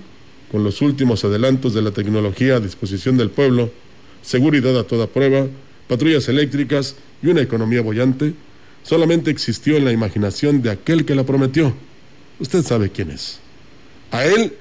con 0.51 0.63
los 0.63 0.81
últimos 0.81 1.23
adelantos 1.25 1.73
de 1.73 1.81
la 1.81 1.91
tecnología 1.91 2.57
a 2.57 2.59
disposición 2.59 3.17
del 3.17 3.29
pueblo, 3.29 3.71
seguridad 4.21 4.77
a 4.77 4.85
toda 4.85 5.07
prueba, 5.07 5.47
patrullas 5.87 6.27
eléctricas 6.29 6.95
y 7.21 7.27
una 7.27 7.41
economía 7.41 7.81
bollante, 7.81 8.33
solamente 8.83 9.31
existió 9.31 9.77
en 9.77 9.85
la 9.85 9.91
imaginación 9.91 10.61
de 10.61 10.71
aquel 10.71 11.05
que 11.05 11.15
la 11.15 11.23
prometió. 11.23 11.73
Usted 12.39 12.63
sabe 12.63 12.89
quién 12.89 13.11
es. 13.11 13.39
A 14.11 14.25
él 14.25 14.53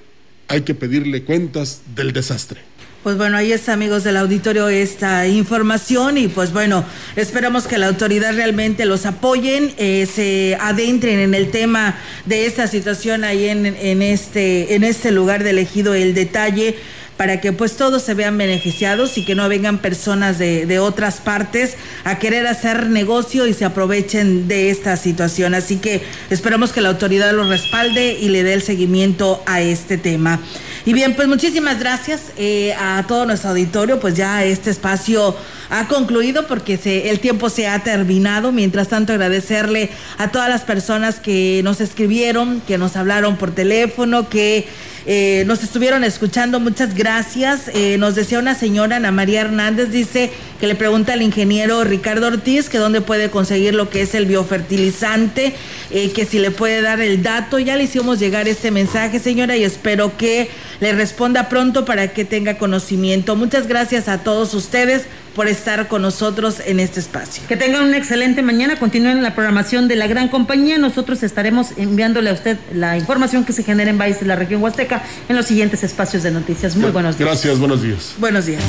hay 0.49 0.63
que 0.63 0.75
pedirle 0.75 1.25
cuentas 1.25 1.83
del 1.95 2.13
desastre. 2.13 2.61
Pues 3.05 3.19
bueno, 3.19 3.37
ahí 3.37 3.53
está, 3.53 3.75
amigos 3.75 4.03
del 4.03 4.17
auditorio, 4.17 4.71
esta 4.71 5.29
información 5.29 6.17
y 6.17 6.29
pues 6.29 6.55
bueno, 6.55 6.87
esperamos 7.17 7.67
que 7.67 7.77
la 7.77 7.89
autoridad 7.89 8.35
realmente 8.35 8.87
los 8.87 9.05
apoyen, 9.05 9.75
eh, 9.77 10.09
se 10.11 10.57
adentren 10.59 11.19
en 11.19 11.35
el 11.35 11.51
tema 11.51 11.99
de 12.25 12.47
esta 12.47 12.67
situación 12.67 13.23
ahí 13.23 13.47
en, 13.47 13.67
este, 14.01 14.75
en 14.75 14.85
este 14.85 15.11
lugar 15.11 15.45
de 15.45 15.51
elegido 15.51 15.93
el 15.93 16.15
detalle 16.15 16.77
para 17.19 17.43
que 17.43 17.53
pues 17.53 17.77
todos 17.77 18.03
se 18.03 18.15
vean 18.15 18.39
beneficiados 18.39 19.19
y 19.19 19.25
que 19.27 19.35
no 19.35 19.51
vengan 19.51 19.79
personas 19.79 20.39
de, 20.39 20.65
de, 20.65 20.79
otras 20.79 21.21
partes 21.21 21.77
a 22.05 22.19
querer 22.19 22.47
hacer 22.47 22.89
negocio 22.89 23.47
y 23.47 23.53
se 23.53 23.67
aprovechen 23.67 24.49
de 24.49 24.71
esta 24.71 24.97
situación. 24.97 25.55
Así 25.55 25.77
que 25.77 26.03
esperamos 26.31 26.73
que 26.73 26.81
la 26.81 26.89
autoridad 26.89 27.33
lo 27.35 27.47
respalde 27.49 28.19
y 28.19 28.31
le 28.31 28.43
dé 28.45 28.55
el 28.55 28.63
seguimiento 28.63 29.43
a 29.45 29.61
este 29.61 29.99
tema. 29.99 30.41
Y 30.87 30.93
bien, 30.93 31.15
pues 31.15 31.29
muchísimas 31.29 31.79
gracias 31.79 32.25
eh, 32.37 32.75
a 32.79 33.05
todo 33.09 33.25
nuestro 33.25 33.51
auditorio, 33.51 34.01
pues 34.01 34.17
ya 34.17 34.45
este 34.45 34.69
espacio 34.69 35.35
ha 35.71 35.89
concluido 35.89 36.47
porque 36.47 36.77
se, 36.77 37.09
el 37.09 37.21
tiempo 37.21 37.49
se 37.49 37.67
ha 37.67 37.83
terminado. 37.83 38.53
Mientras 38.53 38.89
tanto, 38.89 39.15
agradecerle 39.15 39.89
a 40.19 40.31
todas 40.31 40.51
las 40.51 40.61
personas 40.61 41.21
que 41.21 41.63
nos 41.65 41.81
escribieron, 41.81 42.61
que 42.61 42.77
nos 42.77 42.97
hablaron 42.97 43.37
por 43.37 43.53
teléfono, 43.53 44.29
que 44.29 44.69
eh, 45.07 45.45
nos 45.47 45.63
estuvieron 45.63 46.03
escuchando, 46.03 46.61
muchas 46.61 46.95
gracias. 46.95 47.71
Eh, 47.75 47.99
nos 47.99 48.15
decía 48.15 48.39
una 48.39 48.55
señora, 48.55 48.97
Ana 48.97 49.13
María 49.13 49.43
Hernández, 49.43 49.91
dice 49.91 50.31
que 50.59 50.67
le 50.67 50.75
pregunta 50.75 51.13
al 51.13 51.21
ingeniero 51.21 51.85
Ricardo 51.85 52.29
Ortiz 52.29 52.71
que 52.71 52.79
dónde 52.79 53.03
puede 53.03 53.29
conseguir 53.29 53.75
lo 53.75 53.91
que 53.91 54.01
es 54.03 54.15
el 54.15 54.25
biofertilizante, 54.25 55.55
eh, 55.91 56.11
que 56.13 56.25
si 56.25 56.39
le 56.39 56.51
puede 56.51 56.81
dar 56.81 57.01
el 57.01 57.23
dato. 57.23 57.59
Ya 57.59 57.77
le 57.77 57.85
hicimos 57.85 58.19
llegar 58.19 58.49
este 58.49 58.71
mensaje, 58.71 59.19
señora, 59.19 59.57
y 59.57 59.65
espero 59.65 60.17
que 60.17 60.49
le 60.81 60.93
responda 60.93 61.51
pronto 61.51 61.85
para 61.85 62.09
que 62.09 62.25
tenga 62.25 62.57
conocimiento. 62.57 63.37
Muchas 63.37 63.67
gracias 63.67 64.09
a 64.09 64.19
todos 64.19 64.55
ustedes 64.55 65.03
por 65.35 65.49
estar 65.49 65.89
con 65.89 66.03
nosotros 66.03 66.57
en 66.65 66.81
este 66.81 67.01
espacio. 67.01 67.43
Que 67.49 67.57
tengan 67.57 67.83
una 67.83 67.97
excelente 67.97 68.43
mañana, 68.43 68.79
continúen 68.79 69.23
la 69.23 69.35
programación 69.35 69.89
de 69.89 69.97
la 69.97 70.07
gran 70.07 70.29
compañía. 70.29 70.79
Nosotros 70.79 71.23
estaremos 71.23 71.69
enviándole 71.77 72.31
a 72.31 72.33
usted 72.33 72.59
la 72.73 72.97
información 72.97 73.45
que 73.45 73.53
se 73.53 73.63
genera 73.63 73.91
en 73.91 73.99
Valles 73.99 74.21
de 74.21 74.27
la 74.27 74.37
región 74.37 74.63
Huasteca 74.63 75.03
en 75.29 75.37
los 75.37 75.47
siguientes 75.47 75.83
espacios 75.83 76.23
de 76.23 76.31
noticias. 76.31 76.77
Muy 76.77 76.91
buenos 76.91 77.19
días. 77.19 77.29
Gracias, 77.29 77.59
buenos 77.59 77.83
días. 77.83 78.15
Buenos 78.19 78.47
días. 78.47 78.63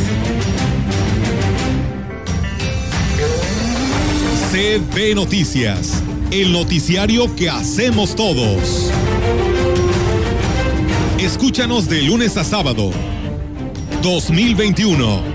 CB 4.51 5.15
Noticias, 5.15 6.01
el 6.31 6.53
noticiario 6.53 7.35
que 7.35 7.49
hacemos 7.49 8.15
todos. 8.15 8.89
Escúchanos 11.19 11.89
de 11.89 12.03
lunes 12.03 12.37
a 12.37 12.43
sábado. 12.43 12.91
2021. 14.01 15.34